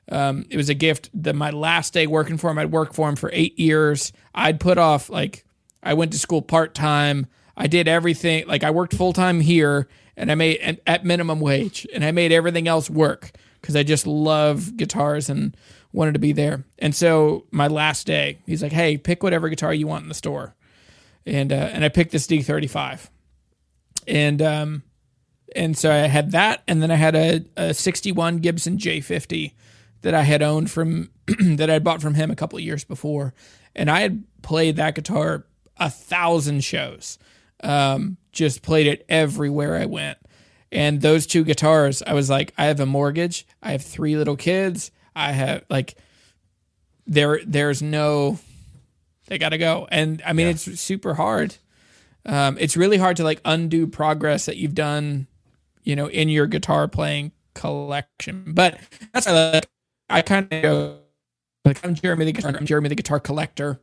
[0.10, 2.58] Um, it was a gift that my last day working for him.
[2.58, 4.14] I'd worked for him for eight years.
[4.34, 5.44] I'd put off like
[5.84, 7.28] I went to school part time.
[7.58, 11.86] I did everything like I worked full time here, and I made at minimum wage,
[11.94, 15.58] and I made everything else work because I just love guitars and
[15.92, 16.64] wanted to be there.
[16.80, 20.16] And so my last day, he's like, "Hey, pick whatever guitar you want in the
[20.16, 20.56] store,"
[21.26, 23.10] and uh, and I picked this D35,
[24.08, 24.84] and um,
[25.56, 29.54] and so I had that, and then I had a, a 61 Gibson J50
[30.02, 31.10] that I had owned from
[31.40, 33.34] that I bought from him a couple years before,
[33.76, 35.46] and I had played that guitar
[35.78, 37.18] a thousand shows,
[37.64, 40.18] um, just played it everywhere I went.
[40.72, 44.38] And those two guitars, I was like, I have a mortgage, I have three little
[44.38, 45.96] kids, I have like,
[47.08, 48.40] there, there's no,
[49.32, 51.56] they got to go, and I mean it's super hard.
[52.26, 55.26] Um, it's really hard to like undo progress that you've done,
[55.84, 58.44] you know, in your guitar playing collection.
[58.48, 58.78] But
[59.14, 59.70] that's why, like,
[60.10, 61.00] I kind of go,
[61.64, 63.80] like I'm Jeremy the guitar, I'm Jeremy the guitar collector,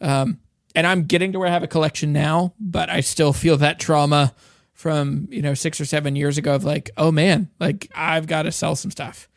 [0.00, 0.40] um,
[0.74, 3.78] and I'm getting to where I have a collection now, but I still feel that
[3.78, 4.34] trauma
[4.72, 8.44] from you know six or seven years ago of like, oh man, like I've got
[8.44, 9.28] to sell some stuff,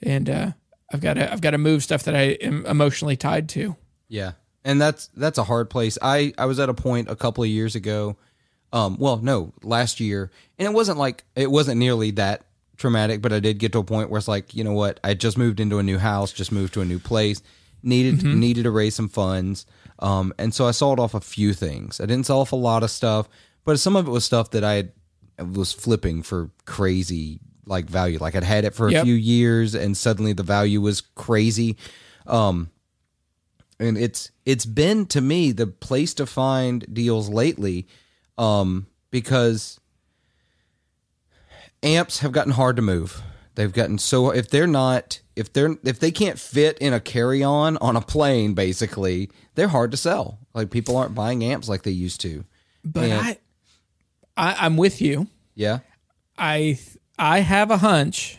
[0.00, 0.52] and uh,
[0.90, 3.76] I've got to I've got to move stuff that I am emotionally tied to.
[4.08, 4.32] Yeah.
[4.64, 5.96] And that's that's a hard place.
[6.02, 8.16] I I was at a point a couple of years ago.
[8.72, 10.30] Um well, no, last year.
[10.58, 12.44] And it wasn't like it wasn't nearly that
[12.76, 15.00] traumatic, but I did get to a point where it's like, you know what?
[15.02, 17.42] I just moved into a new house, just moved to a new place,
[17.82, 19.64] needed needed to raise some funds.
[20.00, 22.00] Um and so I sold off a few things.
[22.00, 23.28] I didn't sell off a lot of stuff,
[23.64, 24.92] but some of it was stuff that I had,
[25.54, 28.18] was flipping for crazy like value.
[28.18, 29.04] Like I'd had it for a Yep.
[29.04, 31.76] few years and suddenly the value was crazy.
[32.26, 32.70] Um
[33.80, 37.86] and it's it's been to me the place to find deals lately
[38.36, 39.78] um because
[41.82, 43.22] amps have gotten hard to move.
[43.54, 47.76] They've gotten so if they're not if they're if they can't fit in a carry-on
[47.78, 50.38] on a plane basically they're hard to sell.
[50.54, 52.44] Like people aren't buying amps like they used to.
[52.84, 53.38] But And- I,
[54.36, 55.26] I, I'm with you.
[55.54, 55.80] yeah?
[56.36, 56.78] I
[57.18, 58.38] I have a hunch,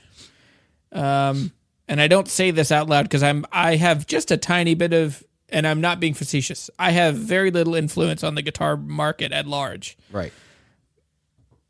[0.94, 1.52] um,
[1.86, 4.94] and I don't say this out loud because I'm I have just a tiny bit
[4.94, 5.22] of,
[5.52, 6.70] and I'm not being facetious.
[6.80, 9.98] I have very little influence on the guitar market at large.
[10.12, 10.34] right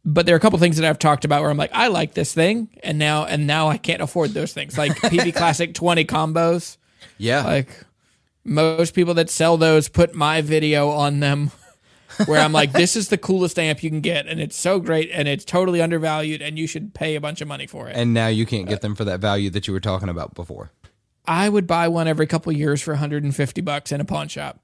[0.05, 2.13] But there are a couple things that I've talked about where I'm like, I like
[2.13, 6.05] this thing, and now and now I can't afford those things, like Peavey Classic 20
[6.05, 6.77] combos.
[7.17, 7.69] yeah Like
[8.45, 11.51] most people that sell those put my video on them
[12.25, 15.09] where I'm like, this is the coolest amp you can get, and it's so great,
[15.13, 17.95] and it's totally undervalued, and you should pay a bunch of money for it.
[17.95, 20.33] and now you can't get uh, them for that value that you were talking about
[20.33, 20.71] before
[21.29, 24.59] I would buy one every couple of years for 150 bucks in a pawn shop,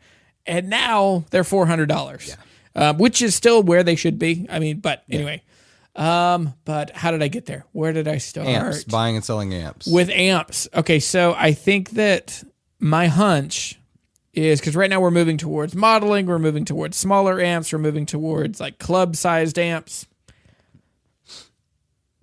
[0.48, 2.36] and now they're 400 dollars,
[2.76, 4.48] um, which is still where they should be.
[4.50, 5.44] I mean, but anyway.
[5.96, 7.66] Um, but how did I get there?
[7.72, 8.48] Where did I start?
[8.48, 10.68] amps buying and selling amps with amps.
[10.74, 12.44] Okay, so I think that
[12.80, 13.80] my hunch
[14.34, 18.08] is because right now we're moving towards modeling, we're moving towards smaller amps, we're moving
[18.08, 20.08] towards like club sized amps.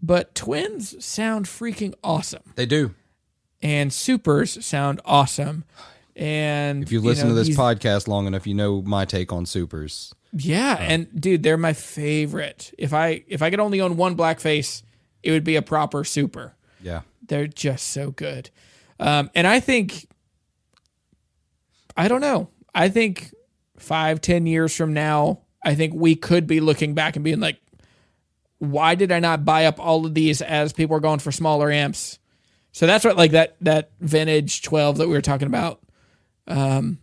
[0.02, 2.94] But twins sound freaking awesome, they do
[3.62, 5.64] and supers sound awesome.
[6.14, 9.46] And if you listen know, to this podcast long enough you know my take on
[9.46, 12.72] supers yeah, and dude, they're my favorite.
[12.78, 14.82] If I if I could only own one blackface,
[15.22, 16.54] it would be a proper super.
[16.80, 18.50] yeah They're just so good.
[18.98, 20.08] Um, and I think,
[21.96, 22.48] I don't know.
[22.74, 23.32] I think
[23.76, 27.60] five, ten years from now, I think we could be looking back and being like,
[28.58, 31.70] why did I not buy up all of these as people are going for smaller
[31.70, 32.18] amps?
[32.72, 35.80] So that's what like that that vintage 12 that we were talking about,
[36.46, 36.98] um,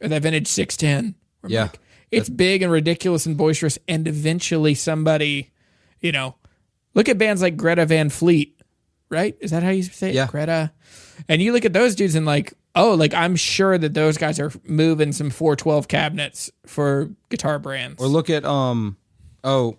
[0.00, 1.14] or that vintage 610.
[1.46, 1.62] Yeah.
[1.62, 1.78] like,
[2.10, 5.52] it's big and ridiculous and boisterous, and eventually somebody,
[6.00, 6.36] you know,
[6.94, 8.60] look at bands like Greta Van Fleet,
[9.08, 9.36] right?
[9.40, 10.14] Is that how you say it?
[10.14, 10.26] Yeah.
[10.26, 10.72] Greta.
[11.28, 14.38] And you look at those dudes and like, oh, like I'm sure that those guys
[14.40, 18.02] are moving some 412 cabinets for guitar brands.
[18.02, 18.96] Or look at um
[19.42, 19.78] oh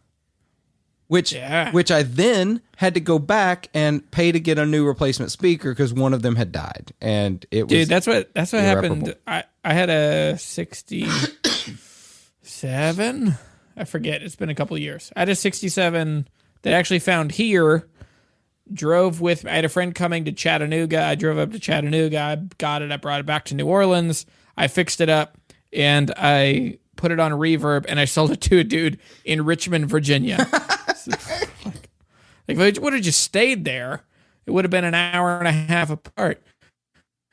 [1.12, 1.72] which Yeah.
[1.72, 5.72] which I then had to go back and pay to get a new replacement speaker
[5.72, 9.14] because one of them had died and it was Dude, that's what that's what happened.
[9.28, 13.38] I I had a 67.
[13.76, 14.24] I forget.
[14.24, 15.12] It's been a couple years.
[15.14, 16.30] I had a 67
[16.62, 17.90] that I actually found here.
[18.74, 21.04] Drove with I had a friend coming to Chattanooga.
[21.04, 22.22] I drove up to Chattanooga.
[22.22, 22.90] I got it.
[22.90, 24.26] I brought it back to New Orleans.
[24.56, 25.38] I fixed it up
[25.74, 29.90] and I put it on reverb and I sold it to a dude in Richmond,
[29.90, 30.48] Virginia.
[31.66, 31.90] like,
[32.48, 34.04] if it would have just stayed there,
[34.46, 36.42] it would have been an hour and a half apart.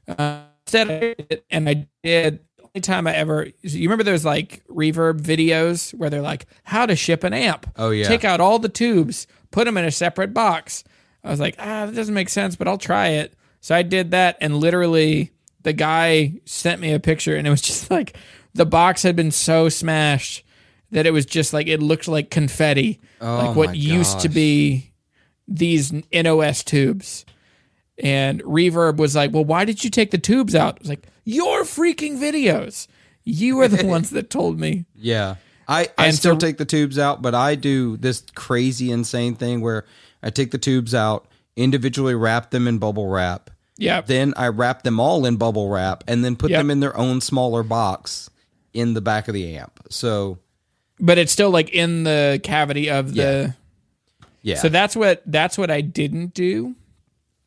[0.06, 2.40] Uh, instead, I did it, and I did.
[2.56, 6.86] The only time I ever, you remember those like reverb videos where they're like, how
[6.86, 7.70] to ship an amp.
[7.76, 8.06] Oh, yeah.
[8.06, 10.84] Take out all the tubes, put them in a separate box.
[11.24, 13.34] I was like, ah, that doesn't make sense, but I'll try it.
[13.60, 17.62] So I did that, and literally, the guy sent me a picture, and it was
[17.62, 18.16] just like
[18.54, 20.44] the box had been so smashed
[20.90, 24.92] that it was just like it looked like confetti, oh like what used to be
[25.46, 27.24] these NOS tubes.
[28.02, 31.06] And Reverb was like, "Well, why did you take the tubes out?" I was like,
[31.24, 32.86] "Your freaking videos.
[33.24, 35.36] You are the ones that told me." Yeah.
[35.66, 39.34] I, I And still so- take the tubes out, but I do this crazy, insane
[39.34, 39.84] thing where
[40.22, 41.26] I take the tubes out,
[41.56, 43.50] individually wrap them in bubble wrap.
[43.76, 44.00] Yeah.
[44.00, 46.60] Then I wrap them all in bubble wrap and then put Yep.
[46.60, 48.30] them in their own smaller box
[48.72, 49.78] in the back of the amp.
[49.90, 50.38] So,
[51.00, 53.54] but it's still like in the cavity of the
[54.42, 54.56] yeah.
[54.56, 56.74] So that's what that's what I didn't do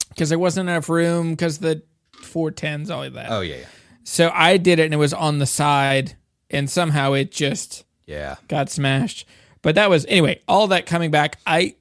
[0.09, 1.81] because there wasn't enough room because the
[2.17, 3.31] 410s all of that.
[3.31, 3.55] oh, yeah.
[3.57, 3.65] Yeah.
[4.03, 6.15] So I did it and it was on the side
[6.49, 8.35] and somehow it just Yeah.
[8.47, 9.25] got smashed.
[9.61, 11.75] But that was anyway, all that coming back, I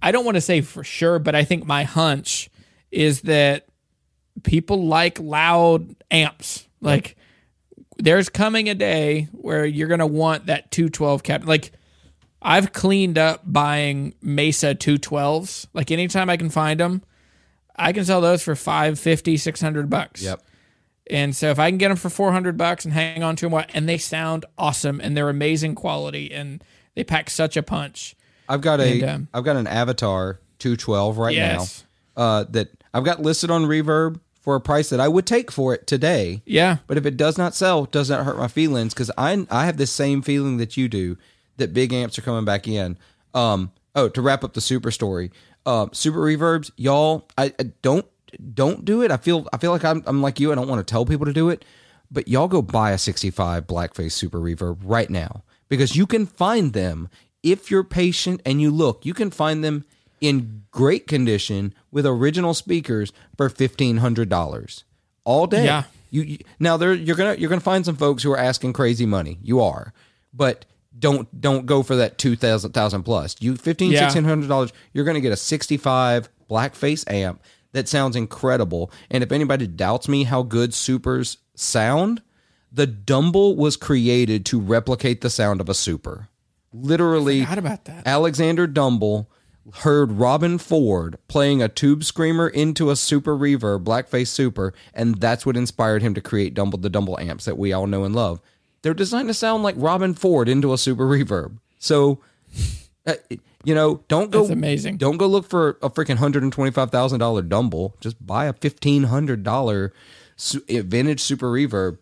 [0.00, 2.48] I don't want to say for sure, but I think my hunch
[2.92, 3.66] is that
[4.44, 6.66] people like loud amps.
[6.80, 7.16] Like
[7.98, 11.46] there's coming a day where you're going to want that 212 cap.
[11.46, 11.72] Like
[12.40, 15.66] I've cleaned up buying Mesa 212s.
[15.74, 17.02] Like anytime I can find them,
[17.76, 20.22] I can sell those for 550, 600 bucks.
[20.22, 20.42] Yep.
[21.10, 23.64] And so if I can get them for 400 bucks and hang on to them,
[23.72, 26.62] and they sound awesome and they're amazing quality and
[26.94, 28.14] they pack such a punch.
[28.48, 31.84] I've got a And, um, have got an Avatar 212 right Yes.
[32.16, 32.22] now.
[32.22, 35.74] Uh, that I've got listed on Reverb for a price that I would take for
[35.74, 36.40] it today.
[36.46, 36.78] Yeah.
[36.86, 39.76] But if it does not sell, does not hurt my feelings because I I have
[39.76, 41.18] the same feeling that you do
[41.58, 42.96] that big amps are coming back in.
[43.34, 43.72] Um.
[43.94, 45.32] Oh, to wrap up the super story,
[45.66, 47.28] uh, super reverbs, y'all.
[47.36, 48.06] I, I don't
[48.54, 49.10] don't do it.
[49.10, 50.50] I feel I feel like I'm I'm like you.
[50.50, 51.62] I don't want to tell people to do it,
[52.10, 56.72] but y'all go buy a 65 blackface super reverb right now because you can find
[56.72, 57.10] them
[57.42, 59.04] if you're patient and you look.
[59.04, 59.84] You can find them
[60.20, 64.84] in great condition with original speakers for fifteen hundred dollars
[65.24, 65.64] all day.
[65.64, 65.84] Yeah.
[66.10, 69.06] You, you now there you're gonna you're gonna find some folks who are asking crazy
[69.06, 69.38] money.
[69.42, 69.92] You are,
[70.32, 70.64] but
[70.98, 73.36] don't don't go for that two thousand thousand plus.
[73.40, 74.00] You fifteen Yeah.
[74.00, 74.72] sixteen hundred dollars.
[74.92, 77.42] You're gonna get a sixty five blackface amp
[77.72, 78.90] that sounds incredible.
[79.10, 82.22] And if anybody doubts me how good supers sound,
[82.72, 86.28] the Dumble was created to replicate the sound of a super.
[86.72, 88.06] Literally, about that.
[88.06, 89.30] Alexander Dumble
[89.74, 95.44] heard Robben Ford playing a tube screamer into a super reverb, blackface super, and that's
[95.44, 98.40] what inspired him to create Dumble the Dumble amps that we all know and love.
[98.82, 101.58] They're designed to sound like Robben Ford into a super reverb.
[101.78, 102.20] So,
[103.06, 103.14] uh,
[103.64, 104.96] you know, don't go That's amazing.
[104.96, 107.96] Don't go look for a freaking hundred and twenty five thousand dollar Dumble.
[108.00, 109.92] Just buy a fifteen hundred dollar
[110.68, 111.98] vintage super reverb.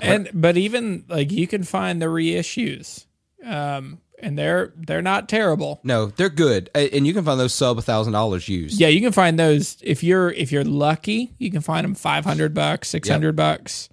[0.00, 3.04] And but even like you can find the reissues.
[3.44, 5.80] Um and they're they're not terrible.
[5.84, 8.80] No, they're good, and you can find those sub a thousand dollars used.
[8.80, 12.54] Yeah, you can find those if you're if you're lucky, you can find them 500
[12.54, 13.88] bucks, 600 bucks.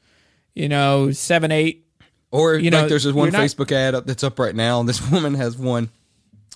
[0.55, 1.85] You know, 7 8
[2.31, 4.55] Or You like know, there's this one you're not- Facebook ad up that's up right
[4.55, 5.89] now, and this woman has one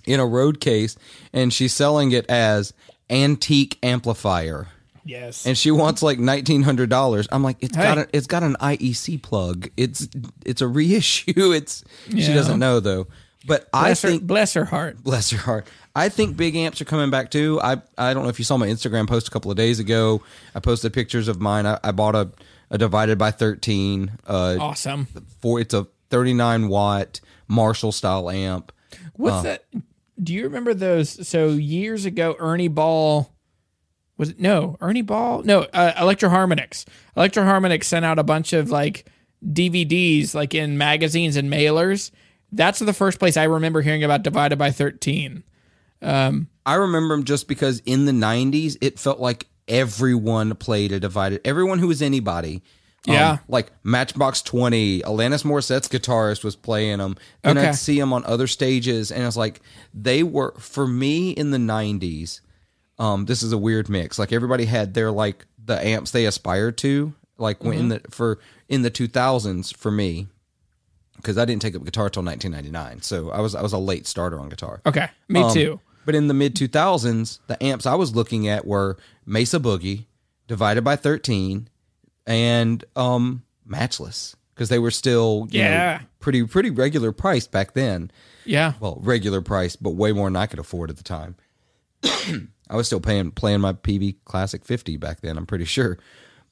[0.05, 0.95] in a road case,
[1.33, 2.73] and she's selling it as
[3.09, 4.67] antique amplifier,
[5.03, 5.45] Yes.
[5.45, 7.27] and she wants like nineteen hundred dollars.
[7.31, 8.03] I'm like, it's got Hey.
[8.03, 9.69] a, it's got an IEC plug.
[9.77, 10.07] It's
[10.45, 11.51] it's a reissue.
[11.53, 13.07] It's she doesn't know though.
[13.47, 15.01] But I think her, bless her heart.
[15.03, 15.67] bless her heart.
[15.95, 17.59] I think big amps are coming back too.
[17.63, 20.21] I I don't know if you saw my Instagram post a couple of days ago.
[20.53, 21.65] I posted pictures of mine.
[21.65, 22.29] I, I bought a,
[22.69, 24.11] a divided by thirteen.
[24.27, 25.07] Uh, Awesome.
[25.41, 28.71] for it's a 39 watt Marshall style amp.
[29.13, 29.63] What's that?
[30.21, 31.27] Do you remember those?
[31.27, 33.33] So years ago, Ernie Ball
[34.17, 34.39] was it?
[34.39, 35.43] No, Ernie Ball.
[35.43, 36.85] No, uh, Electro Harmonix.
[37.15, 39.07] Electro Harmonix sent out a bunch of like
[39.45, 42.11] DVDs, like in magazines and mailers.
[42.51, 45.43] That's the first place I remember hearing about Divided by Thirteen.
[46.01, 51.41] I remember them just because in the 90s, it felt like everyone played a divided,
[51.45, 52.61] everyone who was anybody.
[53.07, 53.37] um, Yeah.
[53.47, 57.15] like Matchbox 20, Alanis Morissette's guitarist was playing them.
[57.43, 57.69] And Okay.
[57.69, 59.11] I'd see them on other stages.
[59.11, 59.61] And it was like,
[59.93, 62.41] they were, for me in the 90s,
[62.99, 64.19] um, this is a weird mix.
[64.19, 67.13] Like everybody had their, like, the amps they aspired to.
[67.37, 70.27] Like when in the, for, in the 2000s for me,
[71.27, 73.01] because I didn't take up guitar till 1999.
[73.01, 74.79] So I was, I was a late starter on guitar.
[74.85, 75.79] Okay, me Um, too.
[76.05, 80.05] But in the mid 2000s, the amps I was looking at were Mesa Boogie,
[80.47, 81.67] divided by 13,
[82.25, 86.01] and um, Matchless because they were still you know, Yeah.
[86.21, 88.09] pretty pretty regular priced back then.
[88.45, 91.35] Yeah, Well, regular price, but way more than I could afford at the time.
[92.69, 95.37] I was still paying playing my Peavey Classic 50 back then.
[95.37, 95.97] I'm pretty sure.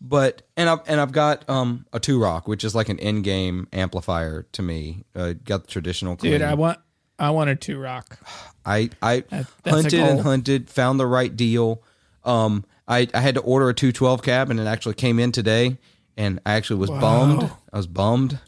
[0.02, 3.68] But and I've and I've got um a Two-Rock, which is like an in game
[3.74, 5.04] amplifier to me.
[5.16, 6.16] Uh, got the traditional.
[6.16, 6.42] dude.
[6.42, 6.80] I want
[7.18, 8.20] I wanted Two-Rock.
[8.66, 11.82] I I That- hunted and hunted, found the right deal.
[12.24, 15.32] Um, I I had to order a two twelve cab, and it actually came in
[15.32, 15.78] today.
[16.18, 17.50] And I actually was bummed.
[17.74, 18.40] I was bummed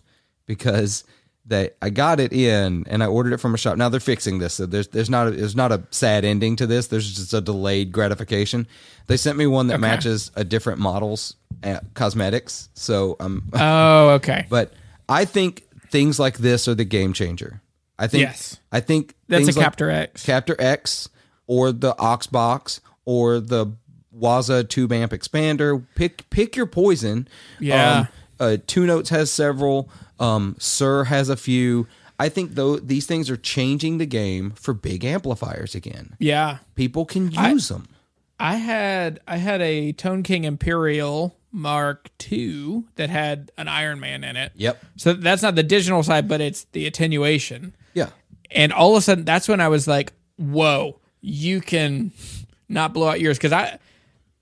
[0.46, 1.04] because
[1.48, 3.78] they I got it in, and I ordered it from a shop.
[3.78, 4.56] Now they're fixing this.
[4.56, 6.88] So there's there's not a, there's not a sad ending to this.
[6.88, 8.68] There's just a delayed gratification.
[9.08, 12.70] They sent me one that matches a different model's uh, cosmetics.
[12.74, 14.46] So I'm Oh, okay.
[14.50, 14.74] but
[15.08, 17.62] I think things like this are the game changer.
[17.98, 18.58] I think Yes.
[18.72, 20.26] I think That's a things like- Captor X.
[20.26, 21.08] Captor X
[21.48, 23.68] or the Oxbox or the
[24.16, 25.86] Waza tube amp expander.
[25.96, 27.28] Pick pick your poison.
[27.60, 28.00] Yeah.
[28.00, 28.08] Um,
[28.40, 29.90] uh, Two Notes has several.
[30.20, 31.88] Um, Suhr has a few.
[32.20, 36.16] I think though these things are changing the game for big amplifiers again.
[36.20, 37.88] yeah, People can use them.
[38.40, 44.36] I had I had a Tone King Imperial Mark II that had an Ironman in
[44.36, 44.52] it.
[44.56, 44.84] Yep.
[44.96, 47.76] So that's not the digital side, but it's the attenuation.
[47.94, 48.10] Yeah.
[48.52, 52.12] And all of a sudden, that's when I was like, "Whoa, you can
[52.70, 53.80] not blow out yours." Because I,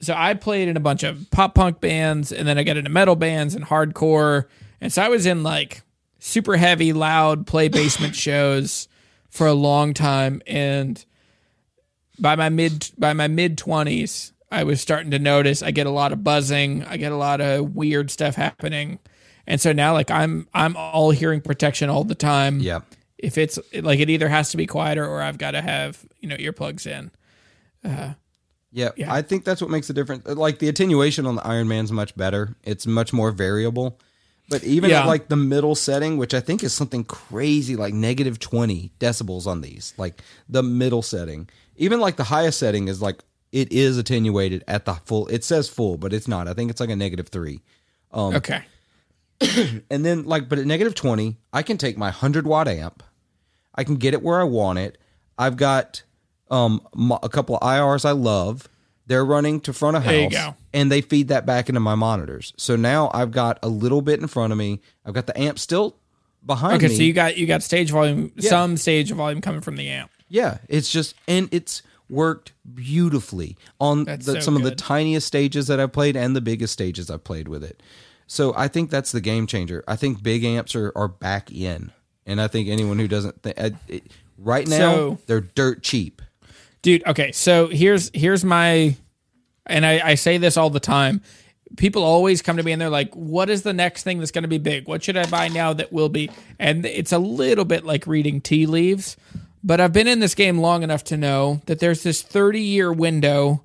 [0.02, 2.90] so I played in a bunch of pop punk bands, and then I got into
[2.90, 4.46] metal bands and hardcore,
[4.86, 5.82] and so I was in like
[6.20, 8.88] super heavy, loud play basement shows
[9.32, 11.04] for a long time, and
[12.20, 15.90] by my mid by my mid twenties, I was starting to notice I get a
[15.90, 19.00] lot of buzzing, I get a lot of weird stuff happening,
[19.48, 22.60] and so now like I'm I'm all hearing protection all the time.
[22.60, 22.82] Yeah.
[23.18, 26.30] If it's like it either has to be quieter or I've got to have you
[26.30, 27.10] know earplugs in.
[27.84, 28.14] Uh,
[28.72, 30.28] yeah, I think that's what makes the difference.
[30.28, 32.56] Like the attenuation on the Ironman's much better.
[32.64, 34.00] It's much more variable.
[34.50, 35.02] But even Yeah.
[35.02, 39.48] at like the middle setting, which I think is something crazy, like negative twenty decibels
[39.48, 43.98] on these, like the middle setting, even like the highest setting is like it is
[43.98, 45.28] attenuated at the full.
[45.28, 46.48] It says full, but it's not.
[46.48, 47.62] I think it's like a negative three.
[48.12, 48.64] Um, okay.
[49.90, 53.04] And then like, but at negative twenty, I can take my hundred watt amp,
[53.74, 54.98] I can get it where I want it.
[55.38, 56.04] I've got
[56.52, 56.86] um
[57.24, 58.70] a couple of IRs I love.
[59.08, 60.56] They're running to front of house, There you go.
[60.74, 62.54] and they feed that back into my monitors.
[62.58, 64.82] So now I've got a little bit in front of me.
[65.06, 65.96] I've got the amp still
[66.46, 66.96] behind Okay, me.
[66.96, 68.50] so you got you got stage volume, Yeah.
[68.50, 70.10] some stage volume coming from the amp.
[70.28, 75.68] Yeah, it's just and it's worked beautifully on the, so some of the tiniest stages
[75.68, 77.82] that I've played and the biggest stages I've played with it.
[78.28, 79.84] So I think that's the game changer.
[79.88, 81.92] I think big amps are, are back in,
[82.26, 84.04] and I think anyone who doesn't think uh, it,
[84.38, 86.22] right now So- they're dirt cheap.
[86.86, 88.96] Dude okay so here's here's my
[89.66, 91.24] and I, I say this all the time.
[91.78, 94.44] People always come to me and they're like what is the next thing that's going
[94.44, 94.88] to be big?
[94.88, 96.30] What should i buy now that will be?
[96.60, 99.18] And it's a little bit like reading tea leaves
[99.64, 102.94] but i've been in this game long enough to know that there's this 30 year
[102.94, 103.64] window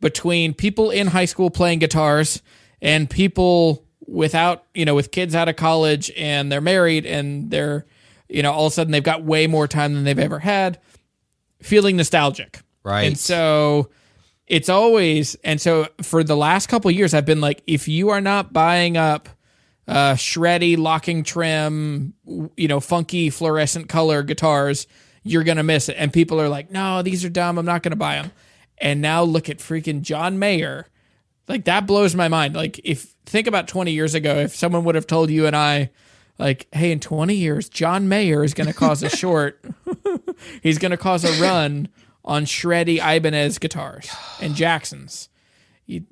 [0.00, 2.40] between people in high school playing guitars
[2.80, 7.84] and people without you know with kids out of college and they're married and they're
[8.28, 10.80] you know all of a sudden they've got way more time than they've ever had
[11.64, 12.60] feeling nostalgic.
[12.84, 13.04] Right.
[13.04, 13.90] And so
[14.46, 18.10] it's always and so for the last couple of years I've been like if you
[18.10, 19.30] are not buying up
[19.88, 22.14] uh shreddy locking trim
[22.56, 24.86] you know funky fluorescent color guitars
[25.22, 27.82] you're going to miss it and people are like no these are dumb I'm not
[27.82, 28.32] going to buy them.
[28.76, 30.86] And now look at freaking John Mayer.
[31.48, 32.54] Like that blows my mind.
[32.54, 35.90] Like if think about 20 years ago if someone would have told you and I
[36.38, 39.64] like hey in 20 years John Mayer is going to cause a short
[40.62, 41.88] he's going to cause a run
[42.24, 44.08] on shreddy Ibanez guitars
[44.40, 45.28] and Jacksons.
[45.86, 46.06] You-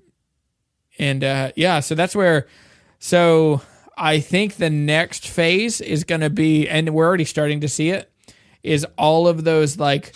[0.99, 2.47] and uh, yeah, so that's where.
[2.99, 3.63] So
[3.97, 7.89] I think the next phase is going to be, and we're already starting to see
[7.91, 8.11] it,
[8.63, 10.15] is all of those like,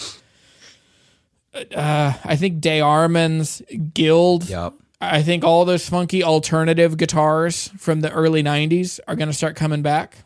[1.74, 3.62] uh, I think DeArmond's
[3.94, 4.48] Guild.
[4.48, 4.74] Yep.
[5.00, 9.56] I think all those funky alternative guitars from the early '90s are going to start
[9.56, 10.18] coming back.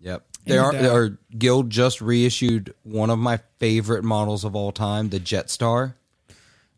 [0.00, 0.24] Yep.
[0.44, 5.20] They are, uh, Guild just reissued one of my favorite models of all time, the
[5.20, 5.94] Jetstar.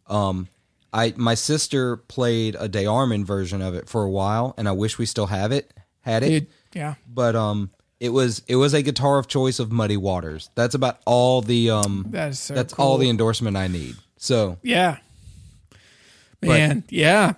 [0.07, 0.49] Um,
[0.93, 4.99] I my sister played a DeArmond version of it for a while, and I wish
[4.99, 5.73] we still have it.
[6.03, 6.95] Had it, Dude, yeah.
[7.09, 10.51] but um, it was it was a guitar of choice of Muddy Waters.
[10.55, 12.07] That's about all the um.
[12.11, 12.85] That is so that's cool.
[12.85, 13.97] all the endorsement I need.
[14.19, 14.99] So Yeah.
[16.43, 17.35] Man, yeah.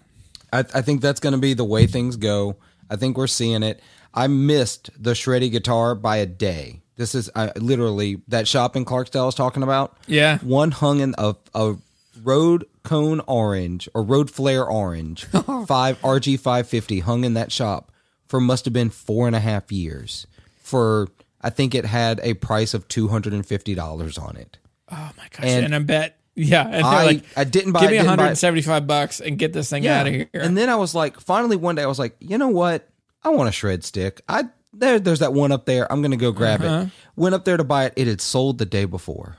[0.53, 2.57] I, I think that's going to be the way things go.
[2.91, 3.81] I think we're seeing it.
[4.17, 6.81] I missed the shreddy guitar by a day.
[6.97, 9.97] This is I, literally that shop in Clarksdale I was talking about.
[10.07, 10.39] Yeah.
[10.39, 11.77] one hung in a, a
[12.23, 15.67] road cone orange or road flare orange oh.
[15.67, 17.93] five RG five fifty hung in that shop
[18.27, 20.27] for must have been four and a half years.
[20.63, 21.09] For
[21.43, 24.57] I think it had a price of two hundred and fifty dollars on it.
[24.91, 25.45] Oh my gosh.
[25.45, 26.67] And And, I bet, yeah.
[26.67, 28.39] And I- like, I didn't buy give me didn't buy it.
[28.39, 30.29] 175 bucks and get this thing out of here.
[30.33, 32.89] And then I was like, finally one day I was like, you know what?
[33.27, 34.23] I want a shred stick.
[34.29, 35.91] I there there's that one up there.
[35.93, 36.87] I'm gonna go grab Uh-huh.
[36.87, 36.91] it.
[37.17, 37.95] Went up there to buy it.
[37.97, 39.37] It had sold the day before.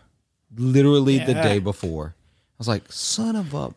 [0.56, 2.16] Literally the day before.
[2.18, 3.74] I was like, son of a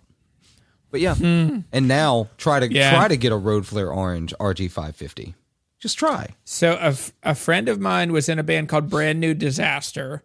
[0.91, 1.15] but yeah.
[1.21, 2.73] And now try to.
[2.73, 2.91] Yeah.
[2.91, 5.35] try to get a Road Flare Orange RG five fifty.
[5.79, 6.35] Just try.
[6.45, 10.23] So a, f- a friend of mine was in a band called Brand New Disaster.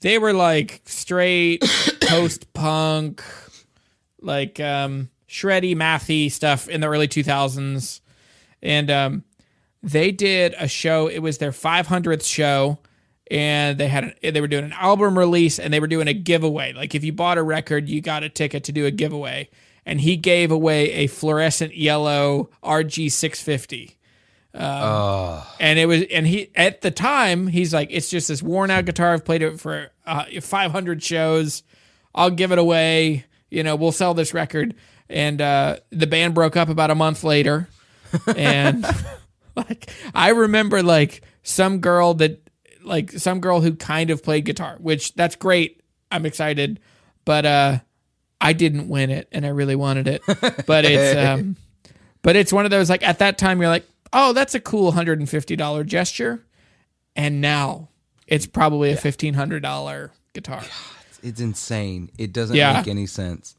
[0.00, 1.62] They were like straight
[2.02, 3.22] post punk,
[4.20, 8.00] like um, shreddy, mathy stuff in the early 2000s.
[8.62, 9.24] And um,
[9.82, 11.08] they did a show.
[11.08, 12.78] It was their 500th show,
[13.30, 16.14] and they had a, they were doing an album release and they were doing a
[16.14, 16.72] giveaway.
[16.72, 19.48] Like if you bought a record, you got a ticket to do a giveaway.
[19.84, 23.96] And he gave away a fluorescent yellow RG 650
[24.58, 28.70] Oh, and it was and he at the time he's like it's just this worn
[28.70, 31.62] out guitar i've played it for uh, 500 shows
[32.14, 34.74] i'll give it away you know we'll sell this record
[35.10, 37.68] and uh, the band broke up about a month later
[38.36, 38.84] and
[39.56, 42.40] like i remember like some girl that
[42.82, 45.80] like some girl who kind of played guitar which that's great
[46.12, 46.78] i'm excited
[47.24, 47.78] but uh
[48.40, 50.22] i didn't win it and i really wanted it
[50.66, 51.56] but it's um
[52.22, 54.90] but it's one of those like at that time you're like, oh, that's a cool
[54.90, 56.44] hundred and fifty dollar gesture,
[57.14, 57.88] and now
[58.26, 60.60] it's probably a fifteen hundred dollar guitar.
[61.22, 62.10] It's insane.
[62.18, 62.72] It doesn't Yeah.
[62.78, 63.54] make any sense.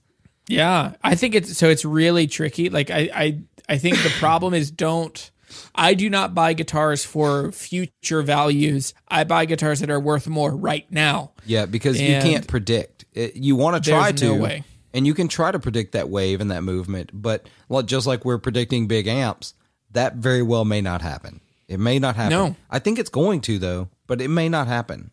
[0.50, 2.70] Yeah, I think it's so it's really tricky.
[2.70, 3.40] Like I I
[3.70, 5.32] I think the problem is don't.
[5.74, 8.94] I do not buy guitars for future values.
[9.08, 11.32] I buy guitars that are worth more right now.
[11.46, 13.06] Yeah, because you can't predict.
[13.14, 14.64] It, you want to try to, no way.
[14.94, 17.48] and you can try to predict that wave and that movement, but
[17.86, 19.54] just like we're predicting big amps,
[19.92, 21.40] that very well may not happen.
[21.68, 22.32] It may not happen.
[22.32, 22.56] No.
[22.70, 25.12] I think it's going to though, but it may not happen.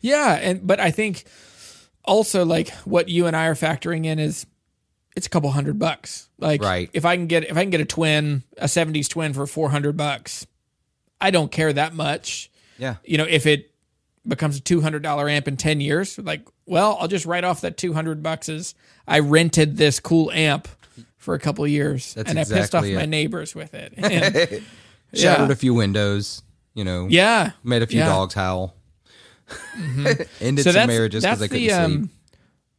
[0.00, 1.24] Yeah, and but I think
[2.04, 4.46] also like what you and I are factoring in is
[5.16, 6.28] it's a couple hundred bucks.
[6.38, 6.88] Like Right.
[6.92, 9.96] if I can get if I can get a twin, a 70s twin for 400
[9.96, 10.46] bucks,
[11.20, 12.50] I don't care that much.
[12.78, 13.70] Yeah, You know, if it
[14.28, 18.22] becomes a $200 amp in 10 years, like, well, I'll just write off that 200
[18.22, 18.74] bucks as
[19.08, 20.68] I rented this cool amp
[21.16, 23.94] for a couple years That's and I pissed off exactly my neighbors with it.
[23.96, 24.34] And,
[25.14, 25.52] shattered yeah.
[25.52, 26.42] a few windows.
[26.74, 27.52] You know, yeah.
[27.64, 28.06] made a few Yeah.
[28.08, 28.74] dogs howl.
[30.40, 31.72] Ended so some marriages because they couldn't sleep.
[31.78, 32.10] um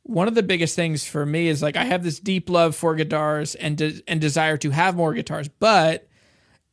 [0.07, 2.95] one of the biggest things for me is like I have this deep love for
[2.95, 6.07] guitars and de- and desire to have more guitars, but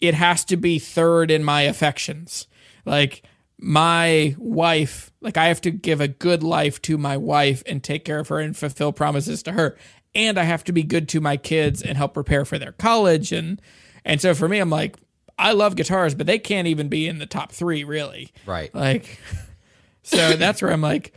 [0.01, 2.47] it has to be third in my affections.
[2.85, 3.23] Like
[3.59, 8.05] my wife, like I have to give a good life to my wife and take
[8.05, 9.77] care of her and fulfill promises to her.
[10.15, 13.32] And I have to be good to my kids and help prepare for their college
[13.32, 13.61] and
[14.05, 14.97] and so for me I'm like
[15.36, 18.32] I love guitars, but they can't even be in the top 3 really.
[18.47, 18.73] Right.
[18.73, 19.19] Like,
[20.05, 21.12] so that's where I'm like,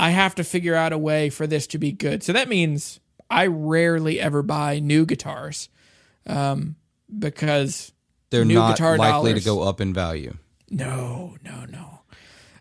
[0.00, 2.22] I have to figure out a way for this to be good.
[2.22, 5.68] So that means I rarely ever buy new guitars,
[6.26, 6.76] um,
[7.18, 7.92] because
[8.30, 8.96] They're new not likely
[9.32, 10.36] dollars- to go up in value.
[10.70, 12.00] no, no, no.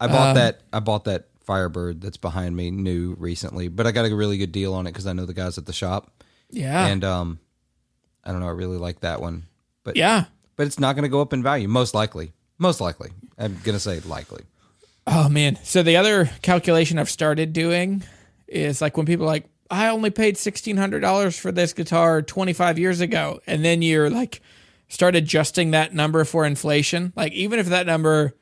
[0.01, 0.61] I Um, bought that.
[0.73, 4.51] I bought that Firebird that's behind me new recently, but I got a really good
[4.51, 7.39] deal on it because I know the guys at the shop, Yeah, and um,
[8.23, 8.47] I don't know.
[8.47, 9.45] I really like that one,
[9.83, 10.25] but yeah.
[10.55, 11.67] but it's not going to go up in value.
[11.67, 13.09] Most likely, most likely.
[13.37, 14.43] I'm gonna say likely.
[15.11, 15.57] Oh man.
[15.63, 18.03] So the other calculation I've started doing
[18.47, 22.21] is like when people are like, I only paid sixteen hundred dollars for this guitar
[22.21, 24.41] twenty five years ago, and then you're like
[24.87, 27.13] start adjusting that number for inflation.
[27.15, 28.35] Like even if that number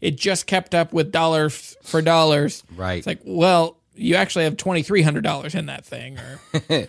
[0.00, 2.98] it just kept up with dollars for dollars, Right.
[2.98, 6.40] It's like, well, you actually have twenty three hundred dollars in that thing, or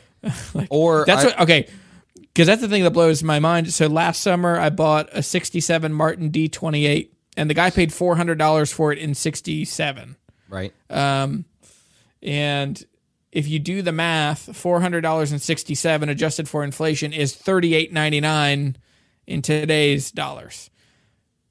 [0.69, 1.39] Or that's I- what.
[1.41, 1.69] Okay,
[2.15, 3.71] because that's the thing that blows my mind.
[3.73, 8.37] So last summer I bought a '67 Martin D28, and the guy paid four hundred
[8.37, 10.17] dollars for it in '67.
[10.49, 10.73] Right.
[10.89, 11.45] Um,
[12.21, 12.83] And
[13.31, 17.93] if you do the math, four hundred dollars and sixty-seven adjusted for inflation is thirty-eight
[17.93, 18.75] ninety-nine
[19.27, 20.69] in today's dollars.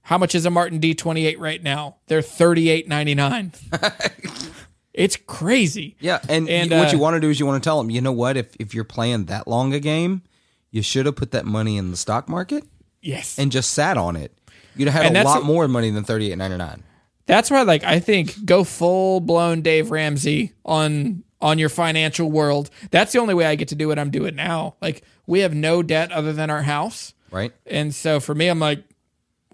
[0.03, 1.97] How much is a Martin D twenty-eight right now?
[2.07, 3.53] They're thirty-eight ninety-nine.
[4.93, 5.97] it's crazy.
[6.01, 7.79] Yeah, and, And, you- what uh, you want to do is you want to tell
[7.79, 8.37] them, you know what?
[8.37, 10.23] If if you're playing that long a game,
[10.71, 12.65] you should have put that money in the stock market
[13.03, 14.37] Yes, and just sat on it.
[14.77, 16.83] You'd have had a lot more money than thirty eight ninety nine.
[17.27, 17.63] that's why.
[17.63, 22.71] Like, I think go full-blown Dave Ramsey on on your financial world.
[22.91, 24.77] That's the only way I get to do what I'm doing now.
[24.81, 27.13] Like, we have no debt other than our house.
[27.31, 27.53] Right.
[27.67, 28.83] And so for me, I'm like,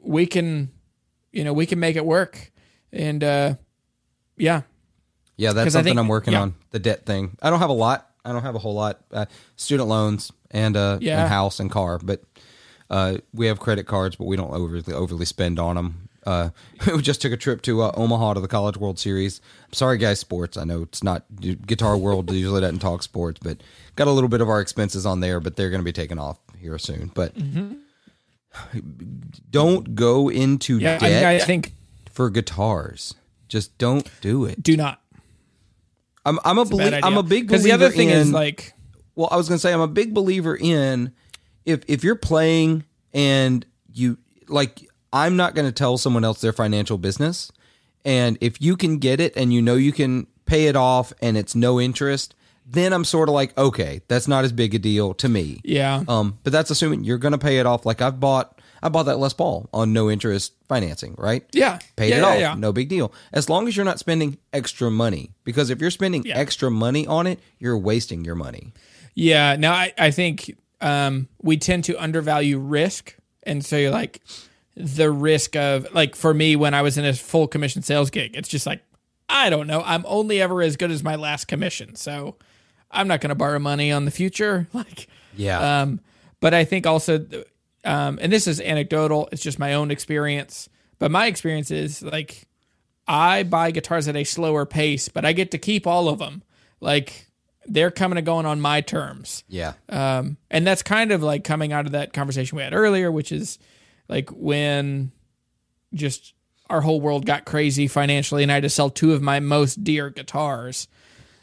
[0.00, 0.70] we can,
[1.32, 2.52] you know, we can make it work.
[2.92, 3.54] And uh,
[4.36, 4.62] yeah,
[5.36, 6.42] Yeah, That's something think- I'm working yeah.
[6.42, 6.54] on.
[6.70, 7.36] The debt thing.
[7.42, 8.08] I don't have a lot.
[8.24, 9.00] I don't have a whole lot.
[9.10, 9.26] Uh,
[9.56, 11.20] student loans and uh, Yeah.
[11.22, 12.22] and house and car, but
[12.92, 16.08] uh, we have credit cards, but we don't overly overly spend on them.
[16.24, 16.50] Uh,
[16.86, 19.40] we just took a trip to uh, Omaha to the College World Series.
[19.66, 20.58] I'm sorry, guys, sports.
[20.58, 23.62] I know it's not Guitar World usually doesn't talk sports, but
[23.96, 26.18] got a little bit of our expenses on there, but they're going to be taken
[26.18, 27.10] off here soon.
[27.14, 27.34] But
[29.50, 30.98] don't go into yeah.
[30.98, 31.72] debt I, I think
[32.12, 33.14] for guitars.
[33.48, 34.62] Just don't do it.
[34.62, 35.00] do not.
[36.24, 37.00] I'm I'm a, belie- idea.
[37.02, 38.74] I'm a big because believer the other thing in, is like,
[39.14, 41.12] well, I was gonna say I'm a big believer in
[41.64, 44.18] if if you're playing and you
[44.48, 47.50] like I'm not gonna tell someone else their financial business,
[48.04, 51.36] and if you can get it and you know you can pay it off and
[51.36, 52.34] it's no interest,
[52.66, 55.60] then I'm sort of like okay, that's not as big a deal to me.
[55.64, 57.84] yeah, Um, but that's assuming you're gonna pay it off.
[57.86, 61.44] Like I've bought I bought that Les Paul on no interest financing, right?
[61.52, 62.38] yeah, paid yeah, it yeah, off.
[62.40, 62.54] yeah.
[62.54, 63.12] No big deal.
[63.32, 65.30] As long as you're not spending extra money.
[65.44, 68.72] Because if you're spending extra money on it, you're wasting your money.
[69.14, 69.54] Yeah.
[69.56, 74.20] Now I, I think um, we tend to undervalue risk, and so you're like
[74.76, 78.32] the risk of like for me when I was in a full commission sales gig,
[78.34, 78.82] it's just like
[79.28, 79.82] I don't know.
[79.84, 82.36] I'm only ever as good as my last commission, so
[82.90, 84.66] I'm not going to borrow money on the future.
[84.74, 85.80] Like, Yeah.
[85.82, 86.00] um,
[86.40, 87.24] but I think also,
[87.84, 89.28] um, and this is anecdotal.
[89.32, 90.68] It's just my own experience.
[90.98, 92.46] But my experience is like
[93.08, 96.42] I buy guitars at a slower pace, but I get to keep all of them.
[96.80, 97.28] Like
[97.66, 99.44] they're coming and going on my terms.
[99.48, 99.74] yeah.
[99.88, 103.32] Um, and that's kind of like coming out of that conversation we had earlier, which
[103.32, 103.58] is
[104.08, 105.12] like when
[105.94, 106.34] just
[106.70, 109.84] our whole world got crazy financially and I had to sell two of my most
[109.84, 110.88] dear guitars.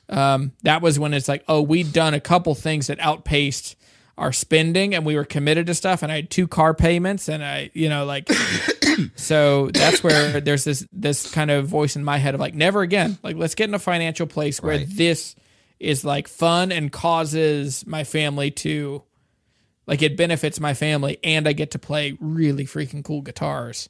[0.09, 3.75] Um, that was when it's like, oh, we'd done a couple things that outpaced
[4.17, 7.41] our spending and we were committed to stuff and I had two car payments and
[7.45, 8.29] I, you know, like
[9.15, 12.81] so that's where there's this this kind of voice in my head of like never
[12.81, 13.17] again.
[13.23, 14.87] Like let's get in a financial place where Right.
[14.89, 15.35] this
[15.79, 19.03] is like fun and causes my family to
[19.87, 23.89] like it benefits my family and I get to play really freaking cool guitars.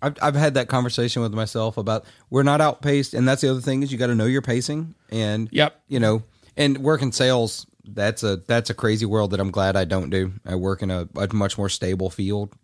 [0.00, 3.14] I've, I've had that conversation with myself about we're not outpaced.
[3.14, 4.94] And that's the other thing is you got to know your pacing.
[5.10, 5.80] And, Yep.
[5.88, 6.22] you know,
[6.56, 10.34] and working sales, that's a, that's a crazy world that I'm glad I don't do.
[10.46, 12.54] I work in a, a much more stable field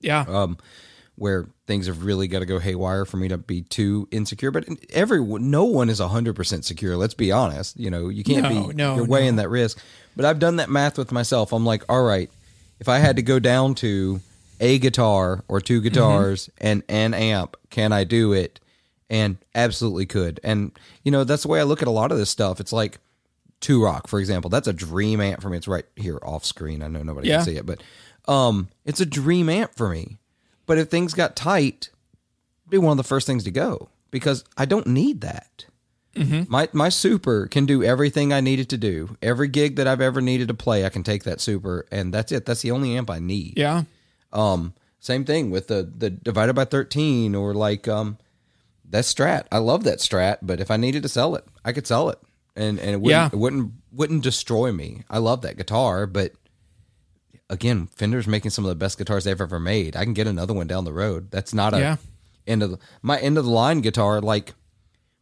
[0.00, 0.24] Yeah.
[0.28, 0.56] um,
[1.18, 4.50] where things have really got to go haywire for me to be too insecure.
[4.50, 6.96] But every no one is hundred percent secure.
[6.96, 7.78] Let's be honest.
[7.78, 8.74] You know, you can't No, be.
[8.74, 9.78] no, you're weighing that risk.
[10.16, 11.52] But I've done that math with myself.
[11.52, 12.30] I'm like, all right,
[12.80, 14.20] if I had to go down to
[14.60, 18.58] a guitar or two guitars and an amp, can I do it?
[19.10, 20.40] And absolutely could.
[20.44, 20.72] And
[21.04, 22.60] you know, that's the way I look at a lot of this stuff.
[22.60, 22.98] It's like
[23.60, 24.50] Two Rock, for example.
[24.50, 25.56] That's a dream amp for me.
[25.56, 26.82] It's right here off screen.
[26.82, 27.36] I know nobody Yeah.
[27.38, 27.82] can see it, but
[28.32, 30.18] um, it's a dream amp for me.
[30.68, 31.90] But if things got tight,
[32.62, 35.64] it'd be one of the first things to go because I don't need that.
[36.48, 39.16] My my super can do everything I needed to do.
[39.22, 42.32] Every gig that I've ever needed to play, I can take that super, and that's
[42.32, 42.44] it.
[42.44, 43.54] That's the only amp I need.
[43.56, 43.84] Yeah.
[44.32, 48.18] Um, same thing with the the divided by thirteen or like um,
[48.90, 49.44] that Strat.
[49.52, 52.18] I love that Strat, but if I needed to sell it, I could sell it,
[52.56, 53.30] and and it wouldn't Yeah.
[53.32, 55.04] it wouldn't wouldn't destroy me.
[55.08, 56.32] I love that guitar, but
[57.50, 59.96] again, Fender's making some of the best guitars they've ever made.
[59.96, 61.30] I can get another one down the road.
[61.30, 61.96] That's not a Yeah.
[62.46, 64.20] end of the, my end of the line guitar.
[64.20, 64.54] Like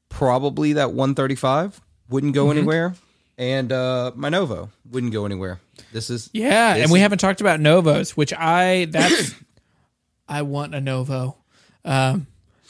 [0.08, 2.58] probably that one thirty five wouldn't go Mm-hmm.
[2.58, 2.94] anywhere,
[3.38, 5.60] and uh, my Novo wouldn't go anywhere.
[5.92, 9.34] This is Yeah, this and we is- haven't talked about Novos, which I that's
[10.28, 11.36] I want a Novo.
[11.84, 12.26] Um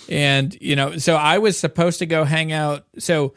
[0.08, 2.84] and you know, so I was supposed to go hang out.
[2.98, 3.34] So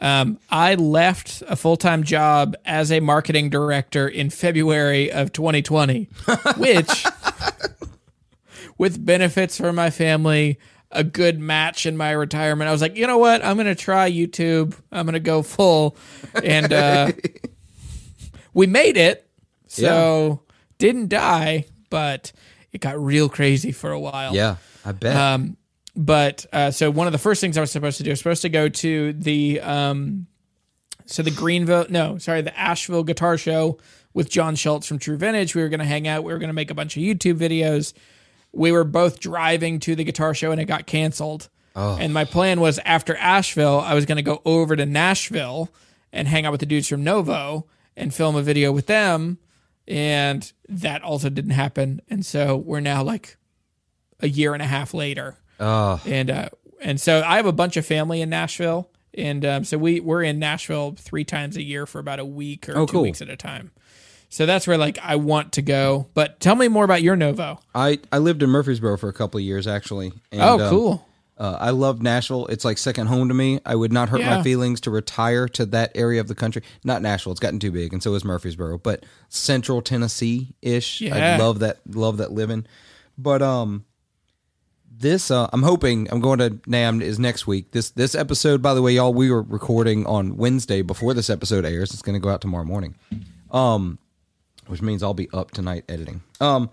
[0.00, 6.04] um, I left a full time job as a marketing director in February of 2020,
[6.56, 7.06] which,
[8.78, 10.58] with benefits for my family,
[10.90, 13.44] a good match in my retirement, I was like, you know what?
[13.44, 14.74] I'm going to try YouTube.
[14.90, 15.96] I'm going to go full.
[16.42, 17.12] And uh,
[18.54, 19.26] we made it.
[19.66, 20.42] So
[20.78, 22.32] didn't die, but
[22.72, 24.34] it got real crazy for a while.
[24.34, 25.14] Yeah, I bet.
[25.14, 25.56] Um,
[26.00, 28.20] but uh, so one of the first things I was supposed to do, I was
[28.20, 30.26] supposed to go to the um,
[31.04, 33.78] so the Greenville, no, sorry, the Asheville Guitar Show
[34.14, 35.54] with John Schultz from True Vintage.
[35.54, 36.24] We were going to hang out.
[36.24, 37.92] We were going to make a bunch of YouTube videos.
[38.50, 41.50] We were both driving to the guitar show, and it got canceled.
[42.00, 45.68] And my plan was after Asheville, I was going to go over to Nashville
[46.14, 49.38] and hang out with the dudes from Novo and film a video with them.
[49.86, 52.00] And that also didn't happen.
[52.08, 53.36] And so we're now like
[54.20, 56.48] a year and a half later oh, and uh,
[56.80, 60.22] and so I have a bunch of family in Nashville, and um, so we we're
[60.22, 63.02] in Nashville three times a year for about a week or Oh, two cool.
[63.02, 63.70] weeks at a time.
[64.32, 66.06] So that's where like I want to go.
[66.14, 67.58] But tell me more about your Novo.
[67.74, 70.12] I I lived in Murfreesboro for a couple of years actually.
[70.32, 71.06] And, oh, um, cool.
[71.36, 72.46] Uh, I love Nashville.
[72.48, 73.60] It's like second home to me.
[73.64, 74.36] I would not hurt Yeah.
[74.36, 76.62] my feelings to retire to that area of the country.
[76.84, 78.76] Not Nashville; it's gotten too big, and so is Murfreesboro.
[78.78, 81.00] But Central Tennessee ish.
[81.00, 81.36] Yeah.
[81.36, 81.78] I love that.
[81.88, 82.66] Love that living.
[83.16, 83.84] But um,
[85.00, 87.72] this uh, I'm hoping I'm going to Nam is next week.
[87.72, 91.64] This this episode, by the way, y'all, we were recording on Wednesday before this episode
[91.64, 91.92] airs.
[91.92, 92.94] It's going to go out tomorrow morning.
[93.50, 93.98] Um,
[94.66, 96.22] which means I'll be up tonight editing.
[96.40, 96.70] Um.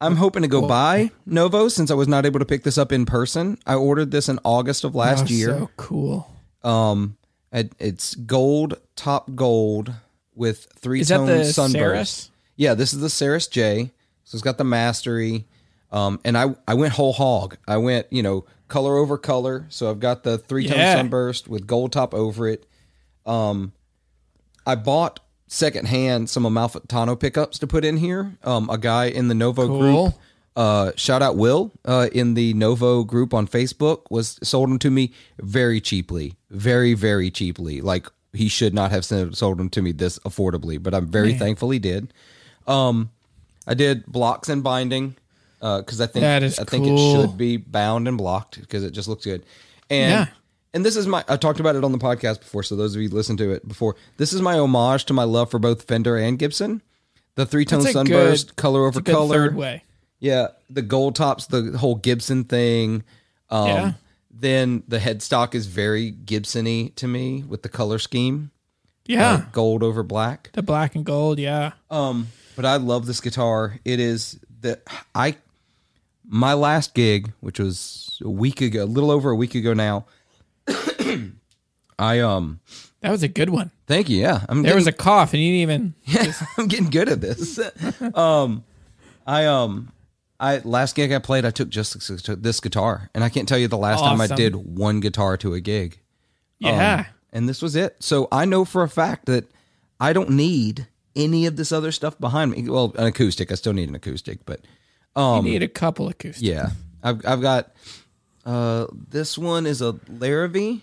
[0.00, 2.90] I'm hoping to go by Novo since I was not able to pick this up
[2.90, 3.56] in person.
[3.64, 5.50] I ordered this in August of last year.
[5.50, 6.28] So cool.
[6.64, 7.16] Um,
[7.52, 9.92] it, it's gold, top gold
[10.34, 12.14] with three tone the sunburst.
[12.14, 12.30] Serus?
[12.56, 13.92] Yeah, this is the Serus J.
[14.24, 15.46] So it's got the mastery.
[15.92, 17.56] Um, and I I went whole hog.
[17.68, 19.66] I went you know color over color.
[19.68, 20.96] So I've got the three tone Yeah.
[20.96, 22.66] sunburst with gold top over it.
[23.26, 23.72] Um,
[24.66, 28.36] I bought secondhand some Amalfitano pickups to put in here.
[28.42, 29.78] Um, a guy in the Novo Cool.
[30.10, 30.14] group
[30.56, 34.90] uh, shout out Will uh, in the Novo group on Facebook was sold them to
[34.90, 37.80] me very cheaply, very very cheaply.
[37.80, 41.68] Like he should not have sold them to me this affordably, but I'm very thankful
[41.70, 42.12] he did.
[42.66, 43.10] Um,
[43.66, 45.16] I did blocks and binding
[45.62, 49.24] because I think I think it should be bound and blocked because it just looks
[49.24, 49.44] good.
[49.88, 50.26] And Yeah.
[50.74, 53.00] and this is my I talked about it on the podcast before, so those of
[53.00, 55.82] you who listened to it before, this is my homage to my love for both
[55.84, 56.82] Fender and Gibson.
[57.36, 59.34] The three tone sunburst, good- color over color.
[59.34, 59.84] third way.
[60.18, 63.04] Yeah, the gold tops, the whole Gibson thing.
[63.50, 63.92] Um, Yeah.
[64.34, 68.50] Then the headstock is very Gibson-y to me with the color scheme,
[69.06, 69.30] Yeah.
[69.32, 70.50] uh, gold over black.
[70.54, 71.38] the black and gold.
[71.38, 71.72] Yeah.
[71.90, 73.78] Um, but I love this guitar.
[73.84, 74.82] It is that
[75.14, 75.36] I
[76.34, 80.06] my last gig, which was a week ago, a little over a week ago now.
[81.98, 82.60] I um,
[83.00, 83.70] That was a good one.
[83.86, 84.18] thank you.
[84.20, 86.34] Yeah, I'm There getting, was a cough, and you didn't even.
[86.58, 87.60] I'm getting good at this.
[88.14, 88.64] um,
[89.26, 89.92] I um,
[90.40, 91.94] I last gig I played, I took just
[92.42, 95.54] this, guitar, and I can't tell you the last time I did one guitar to
[95.54, 96.00] a gig.
[96.64, 97.04] Um, Yeah.
[97.32, 97.96] and this was it.
[98.00, 99.44] So I know for a fact that
[100.00, 102.68] I don't need any of this other stuff behind me.
[102.68, 104.60] Well, an acoustic, I still need an acoustic, but
[105.16, 106.42] you need a couple acoustics.
[106.42, 106.70] yeah,
[107.02, 107.72] I've I've got
[108.44, 110.80] uh this one is a Larrivee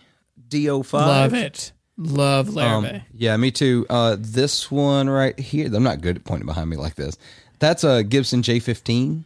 [0.48, 0.94] D-05.
[0.94, 1.72] Love it.
[1.98, 3.86] Love Um, yeah, me too.
[3.90, 5.70] Uh, this one right here.
[5.74, 7.18] I'm not good at pointing behind me like this.
[7.60, 9.26] That's a Gibson J15.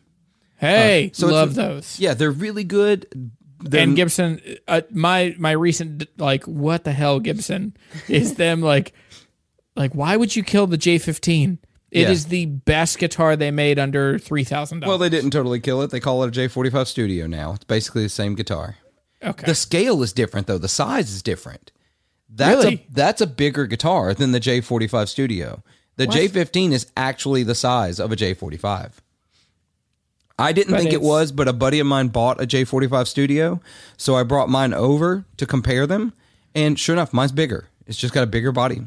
[0.57, 1.99] hey, so it's love those.
[1.99, 3.31] Yeah, they're really good.
[3.59, 7.77] They're, and Gibson, uh, my my recent like what the hell Gibson
[8.09, 8.93] is them like
[9.75, 11.59] like why would you kill the J15?
[11.93, 12.29] It is Yeah.
[12.29, 14.89] the best guitar they made under three thousand dollars.
[14.89, 15.91] well, they didn't totally kill it.
[15.91, 17.53] They call it a J45 Studio now.
[17.53, 18.77] It's basically the same guitar.
[19.23, 20.57] okay, The scale is different though.
[20.57, 21.71] The size is different.
[22.29, 22.75] That's Really?
[22.75, 25.63] a that's a bigger guitar than the J45 Studio.
[25.97, 28.93] The J15 is actually the size of a J45.
[30.39, 33.61] I didn't But think it was, but a buddy of mine bought a J45 Studio,
[33.97, 36.11] so I brought mine over to compare them,
[36.55, 37.67] and sure enough, mine's bigger.
[37.85, 38.81] It's just got a bigger body.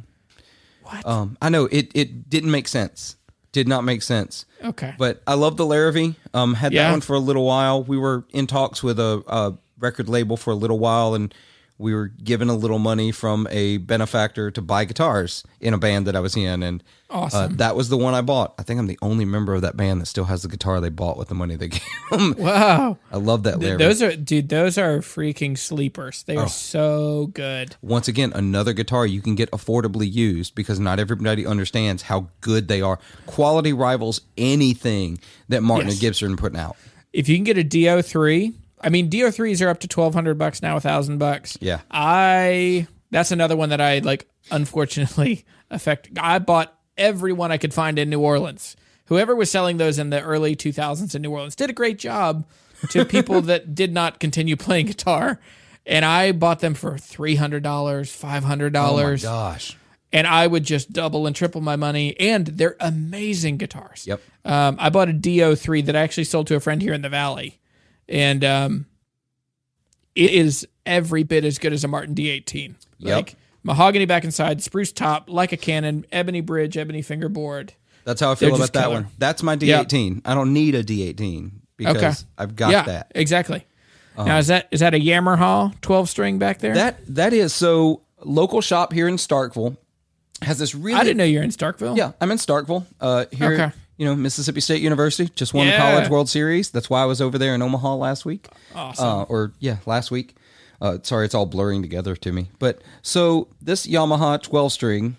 [0.87, 1.07] What?
[1.07, 3.17] Um, I know it it didn't make sense.
[3.53, 4.45] Did not make sense.
[4.63, 6.15] okay, But I love the Larrivee.
[6.35, 6.85] Um, had Yeah.
[6.89, 7.83] that one for a little while.
[7.83, 11.33] We were in talks with a, a record label for a little while, and
[11.79, 16.07] we were given a little money from a benefactor to buy guitars in a band
[16.07, 17.53] that I was in, and Awesome.
[17.53, 18.55] uh, that was the one I bought.
[18.59, 20.89] I think I'm the only member of that band that still has the guitar they
[20.89, 22.35] bought with the money they gave them.
[22.39, 22.97] wow.
[23.13, 23.61] I love that.
[23.61, 24.49] Those are dude.
[24.49, 26.23] Those are freaking sleepers.
[26.23, 26.43] They Oh.
[26.45, 27.77] are so good.
[27.83, 32.69] Once again, another guitar you can get affordably used because not everybody understands how good
[32.69, 32.99] they are.
[33.27, 35.95] Quality rivals anything that Martin Yes.
[35.97, 36.77] and Gibson are putting out.
[37.13, 40.63] If you can get a D-03, I mean D-03s are up to twelve hundred bucks
[40.63, 41.57] now, a thousand bucks.
[41.61, 41.81] Yeah.
[41.91, 44.29] I that's another one that I like.
[44.51, 46.11] Unfortunately, affect.
[46.21, 48.77] I bought every one I could find in New Orleans.
[49.07, 51.99] Whoever was selling those in the early two thousands in New Orleans did a great
[51.99, 52.45] job
[52.91, 55.41] to people that did not continue playing guitar.
[55.87, 59.77] And I bought them for three hundred dollars, five hundred Oh my dollars, gosh.
[60.13, 62.19] and I would just double and triple my money.
[62.21, 64.05] And they're amazing guitars.
[64.07, 64.21] Yep.
[64.45, 67.09] Um, I bought a D-03 that I actually sold to a friend here in the
[67.09, 67.59] valley,
[68.09, 68.87] and um,
[70.15, 72.75] it is every bit as good as a Martin D18.
[72.99, 73.17] Yep.
[73.17, 77.73] Like mahogany back inside, spruce top, like a cannon, ebony bridge, ebony fingerboard.
[78.05, 78.95] That's how I feel They're about that killer.
[78.95, 79.07] one.
[79.19, 80.23] That's my D18.
[80.25, 82.13] I don't need a D18 because Okay.
[82.39, 83.13] I've got yeah, that.
[83.15, 83.67] exactly.
[84.17, 86.75] now is that is that a Yamaha 12 string back there?
[86.75, 89.77] That that is so local shop here in Starkville
[90.43, 91.97] has this really I didn't know you're in Starkville.
[91.97, 92.87] Yeah, I'm in Starkville.
[93.01, 93.73] Uh here Okay.
[93.97, 96.71] You know, Mississippi State University just won the College World Series.
[96.71, 98.49] That's why I was over there in Omaha last week.
[98.75, 99.07] Awesome.
[99.07, 100.35] Uh, or yeah, last week.
[100.81, 102.51] Uh, sorry, it's all blurring together to me.
[102.59, 105.17] But so this Yamaha 12 string,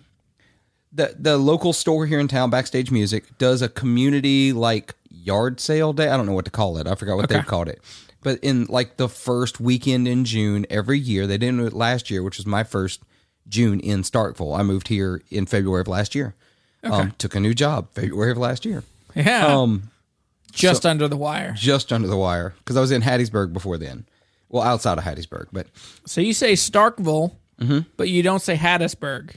[0.92, 5.94] the the local store here in town, Backstage Music, does a community like yard sale
[5.94, 6.10] day.
[6.10, 6.88] I don't know what to call it.
[6.88, 7.36] I forgot what Okay.
[7.36, 7.82] they've called it.
[8.22, 12.10] But in like the first weekend in June every year, they didn't do it last
[12.12, 13.02] year, which was my first
[13.48, 14.58] June in Starkville.
[14.58, 16.36] I moved here in February of last year.
[16.84, 18.84] Um, took a new job February of last year.
[19.16, 19.46] yeah.
[19.48, 19.90] Um,
[20.52, 21.54] just under the wire.
[21.56, 24.06] just under the wire because I was in Hattiesburg before then.
[24.50, 25.68] Well, outside of Hattiesburg, but
[26.06, 27.80] So you say Starkville, Mm-hmm.
[27.98, 29.32] but you don't say Hattiesburg.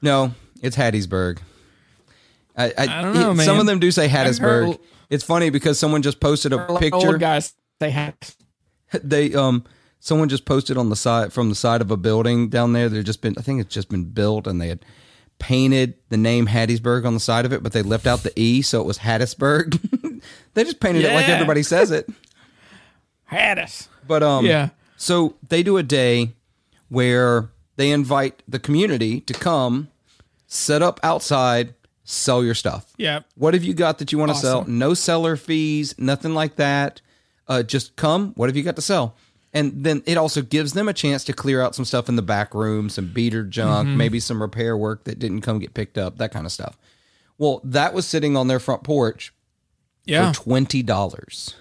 [0.00, 1.38] no, it's Hattiesburg.
[2.56, 3.44] I, I, I don't know, it-.
[3.44, 4.78] Some of them do say heard- Hattiesburg.
[5.10, 7.18] It's funny because someone just posted a Old picture.
[7.18, 8.34] guys say Hatt.
[9.02, 9.64] They um,
[9.98, 12.88] someone just posted on the side from the side of a building down there.
[12.88, 14.84] They've just been, I think it's just been built, and they had
[15.44, 18.62] painted the name Hattiesburg on the side of it, but they left out the e,
[18.62, 19.78] so it was Hattiesburg.
[20.54, 22.08] they just painted it like everybody says it.
[23.30, 23.88] Hattis.
[24.08, 24.70] But um, Yeah.
[24.96, 26.32] So they do a day
[26.88, 29.88] where they invite the community to come,
[30.46, 32.94] set up outside, sell your stuff.
[32.96, 33.20] Yeah.
[33.34, 34.64] What have you got that you want to sell?
[34.64, 37.02] No seller fees, nothing like that.
[37.46, 38.32] Uh, just come.
[38.36, 39.14] What have you got to sell?
[39.54, 42.22] And then it also gives them a chance to clear out some stuff in the
[42.22, 43.96] back room, some beater junk, Mm-hmm.
[43.96, 46.76] maybe some repair work that didn't come get picked up, that kind of stuff.
[47.38, 49.32] Well, that was sitting on their front porch
[50.04, 50.32] Yeah.
[50.32, 51.54] for twenty dollars.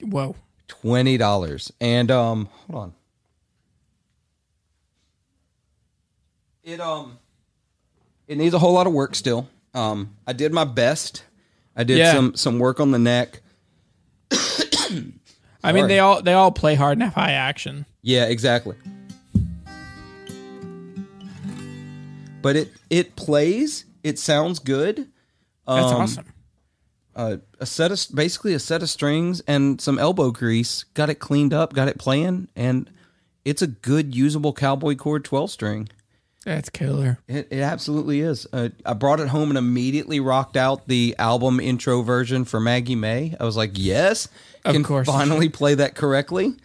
[0.00, 0.34] Whoa.
[0.66, 1.72] Twenty dollars.
[1.80, 2.94] And um, hold on.
[6.64, 7.18] It um,
[8.28, 9.48] it needs a whole lot of work still.
[9.74, 11.24] Um, I did my best.
[11.76, 12.12] I did Yeah.
[12.12, 13.40] some some work on the neck.
[15.64, 17.86] I mean, they all they all play hard and have high action.
[18.02, 18.76] Yeah, exactly.
[22.42, 23.84] But it it plays.
[24.02, 25.08] It sounds good.
[25.66, 26.24] That's Um, awesome.
[27.14, 30.84] uh, a set of basically a set of strings and some elbow grease.
[30.94, 31.72] Got it cleaned up.
[31.72, 32.90] Got it playing, and
[33.44, 35.88] it's a good usable cowboy chord twelve string.
[36.44, 37.18] That's killer.
[37.28, 38.46] It, it absolutely is.
[38.52, 42.96] Uh, I brought it home and immediately rocked out the album intro version for Maggie
[42.96, 43.36] May.
[43.38, 44.28] I was like, yes,
[44.64, 45.06] Of can course.
[45.06, 46.54] finally play that correctly.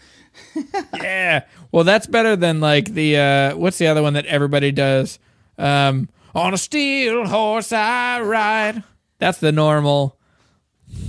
[0.93, 1.45] Yeah.
[1.71, 5.17] Well, that's better than like the uh what's the other one that everybody does?
[5.57, 8.83] Um on a steel horse I ride.
[9.19, 10.15] That's the normal.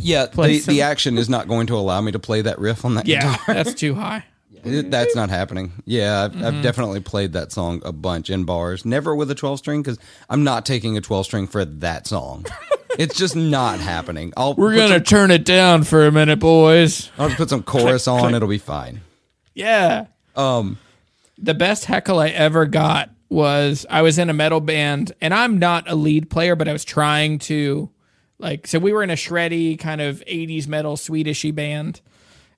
[0.01, 2.95] Yeah, the, the action is not going to allow me to play that riff on
[2.95, 3.55] that Yeah, guitar.
[3.55, 4.25] that's too high.
[4.73, 5.73] It- that's not happening.
[5.85, 6.45] Yeah, I've, Mm-hmm.
[6.45, 8.85] I've definitely played that song a bunch in bars.
[8.85, 12.45] Never with a 12 string because I'm not taking a 12 string for that song.
[12.99, 14.33] it's just not happening.
[14.37, 17.11] I'll We're gonna turn it down for a minute, boys.
[17.19, 18.35] I'll just put some chorus on.
[18.35, 19.01] It'll be fine.
[19.55, 20.07] Yeah.
[20.37, 20.79] Um,
[21.39, 25.59] The best heckle I ever got was I was in a metal band and I'm
[25.59, 27.91] not a lead player, but I was trying to
[28.39, 32.01] like so we were in a shreddy kind of 80s metal Swedishy band.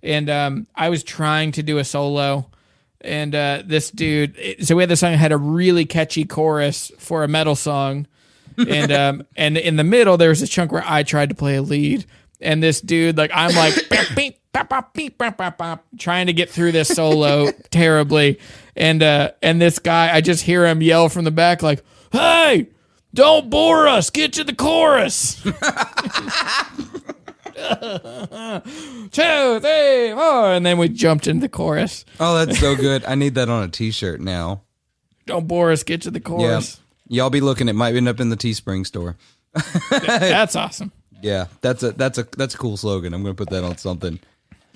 [0.03, 2.51] And um I was trying to do a solo.
[3.03, 6.25] And uh this dude it- so we had the song that had a really catchy
[6.25, 8.07] chorus for a metal song.
[8.57, 11.57] And um and in the middle there was a chunk where I tried to play
[11.57, 12.05] a lead.
[12.41, 13.75] And this dude like I'm like
[14.17, 14.39] beep,
[14.95, 15.23] beep, beep,
[15.99, 18.39] trying to get through this solo terribly.
[18.77, 21.83] And uh and this guy I just hear him yell from the back like
[22.13, 22.69] hey
[23.13, 24.09] don't bore us.
[24.11, 25.43] Get to the chorus
[29.13, 33.05] two three four and then we jumped into the chorus oh, that's so good.
[33.05, 34.63] I need that on a t-shirt now.
[35.27, 36.25] don't bore us get to the Yeah.
[36.25, 36.81] chorus
[37.13, 37.69] Y'all be looking.
[37.69, 39.17] It might end up in the Teespring store.
[39.91, 40.93] that's awesome
[41.23, 43.13] Yeah, that's a that's a that's a cool slogan.
[43.15, 44.21] I'm gonna put that on something.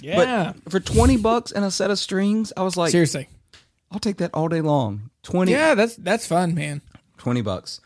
[0.00, 3.28] yeah But for twenty bucks and a set of strings, I was like, seriously
[3.92, 5.10] I'll take that all day long.
[5.22, 5.52] Twenty.
[5.52, 6.82] yeah that's that's fun man
[7.18, 7.80] 20 bucks.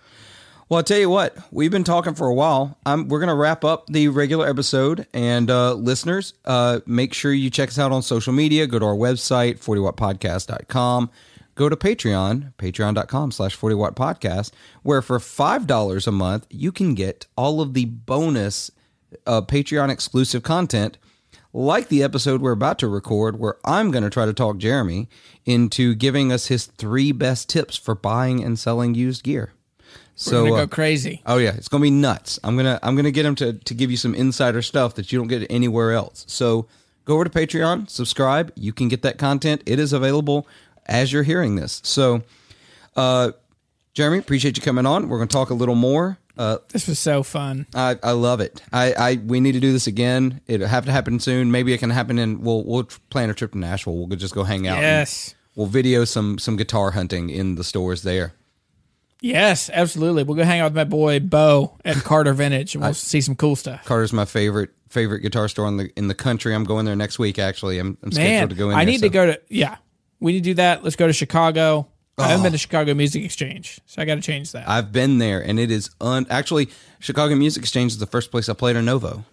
[0.69, 2.77] Well, I'll tell you what, we've been talking for a while.
[2.85, 5.07] I'm, we're going to wrap up the regular episode.
[5.15, 8.67] And uh, listeners, uh, make sure you check us out on social media.
[8.67, 11.11] Go to our website, 40wattpodcast.com.
[11.55, 14.51] Go to Patreon, patreon.com slash 40wattpodcast,
[14.83, 18.71] where for $5 a month, you can get all of the bonus
[19.27, 20.99] uh, Patreon exclusive content
[21.55, 25.09] like the episode we're about to record, where I'm going to try to talk Jeremy
[25.47, 29.55] into giving us his three best tips for buying and selling used gear.
[30.21, 31.23] So We're gonna uh, go crazy.
[31.27, 32.41] Oh yeah, it's gonna be nuts.
[32.43, 35.19] I'm gonna I'm gonna get him to to give you some insider stuff that you
[35.19, 36.25] don't get anywhere else.
[36.27, 36.67] So
[37.05, 38.51] go over to Patreon, subscribe.
[38.57, 39.63] You can get that content.
[39.65, 40.49] It is available
[40.87, 41.81] as you're hearing this.
[41.85, 42.23] So,
[42.97, 43.31] uh,
[43.95, 45.09] Jeremy, appreciate you coming on.
[45.09, 46.19] We're gonna talk a little more.
[46.37, 47.67] Uh, This was so fun.
[47.75, 48.61] I, I love it.
[48.73, 50.41] I, I we need to do this again.
[50.49, 51.53] It'll have to happen soon.
[51.53, 52.41] Maybe it can happen in.
[52.43, 53.97] We'll we'll plan a trip to Nashville.
[53.97, 54.79] We'll just go hang out.
[54.79, 55.37] and Yes.
[55.55, 58.35] We'll video some some guitar hunting in the stores there.
[59.21, 60.23] Yes, absolutely.
[60.23, 63.35] We'll go hang out with my boy Bo at Carter Vintage and we'll see some
[63.35, 63.85] cool stuff.
[63.85, 66.55] Carter's my favorite favorite guitar store in the in the country.
[66.55, 67.39] I'm going there next week.
[67.39, 68.77] Actually, I'm, I'm scheduled Man, to go in.
[68.77, 69.77] I there, need so- to go to yeah.
[70.21, 70.83] We need to do that.
[70.83, 71.89] Let's go to Chicago.
[72.17, 72.43] I haven't Oh.
[72.45, 72.59] been to oh.
[72.59, 74.69] Chicago Music Exchange, so I got to change that.
[74.69, 76.27] I've been there, and it is un.
[76.31, 76.69] Actually,
[76.99, 79.25] Chicago Music Exchange is the first place I played a Novo.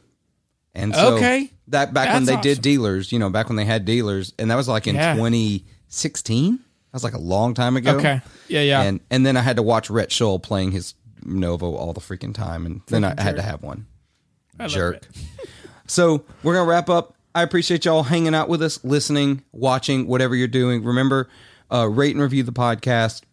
[0.75, 1.49] And so Okay.
[1.69, 4.51] that back when That's they did dealers, you know, back when they had dealers, and
[4.51, 5.15] that was like in Yeah.
[5.15, 6.59] 2016.
[6.95, 7.97] That was like a long time ago.
[7.97, 8.21] okay.
[8.47, 8.83] Yeah, yeah.
[8.83, 10.93] And and then I had to watch Rhett Shull playing his
[11.25, 13.85] Novo all the freaking time, and then I had to have one.
[14.57, 15.05] I jerk.
[15.87, 17.15] So we're gonna wrap up.
[17.35, 20.85] I appreciate y'all hanging out with us, listening, watching, whatever you're doing.
[20.85, 21.27] Remember,
[21.69, 23.23] uh, rate and review the podcast.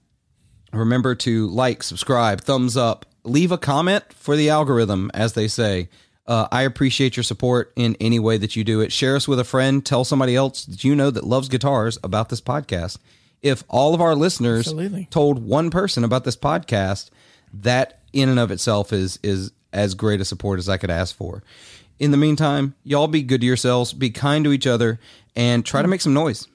[0.72, 5.88] Remember to like, subscribe, thumbs up, leave a comment for the algorithm, as they say.
[6.26, 8.90] Uh, I appreciate your support in any way that you do it.
[8.90, 9.86] Share us with a friend.
[9.86, 12.98] Tell somebody else that you know that loves guitars about this podcast.
[13.42, 15.08] If all of our listeners Absolutely.
[15.10, 17.10] told one person about this podcast,
[17.52, 21.14] that in and of itself is is as great a support as I could ask
[21.16, 21.42] for.
[21.98, 25.00] In the meantime, y'all be good to yourselves, be kind to each other,
[25.34, 26.46] and try to make some noise.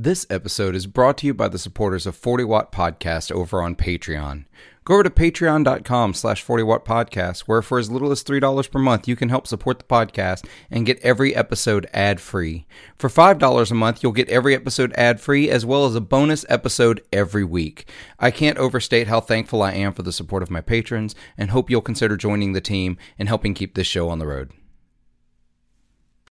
[0.00, 3.74] This episode is brought to you by the supporters of 40 Watt Podcast over on
[3.74, 4.44] Patreon.
[4.84, 8.78] Go over to patreon.com slash 40 Watt Podcast, where for as little as $3 per
[8.78, 12.64] month, you can help support the podcast and get every episode ad free.
[12.96, 16.46] For $5 a month, you'll get every episode ad free as well as a bonus
[16.48, 17.90] episode every week.
[18.20, 21.70] I can't overstate how thankful I am for the support of my patrons and hope
[21.70, 24.52] you'll consider joining the team and helping keep this show on the road.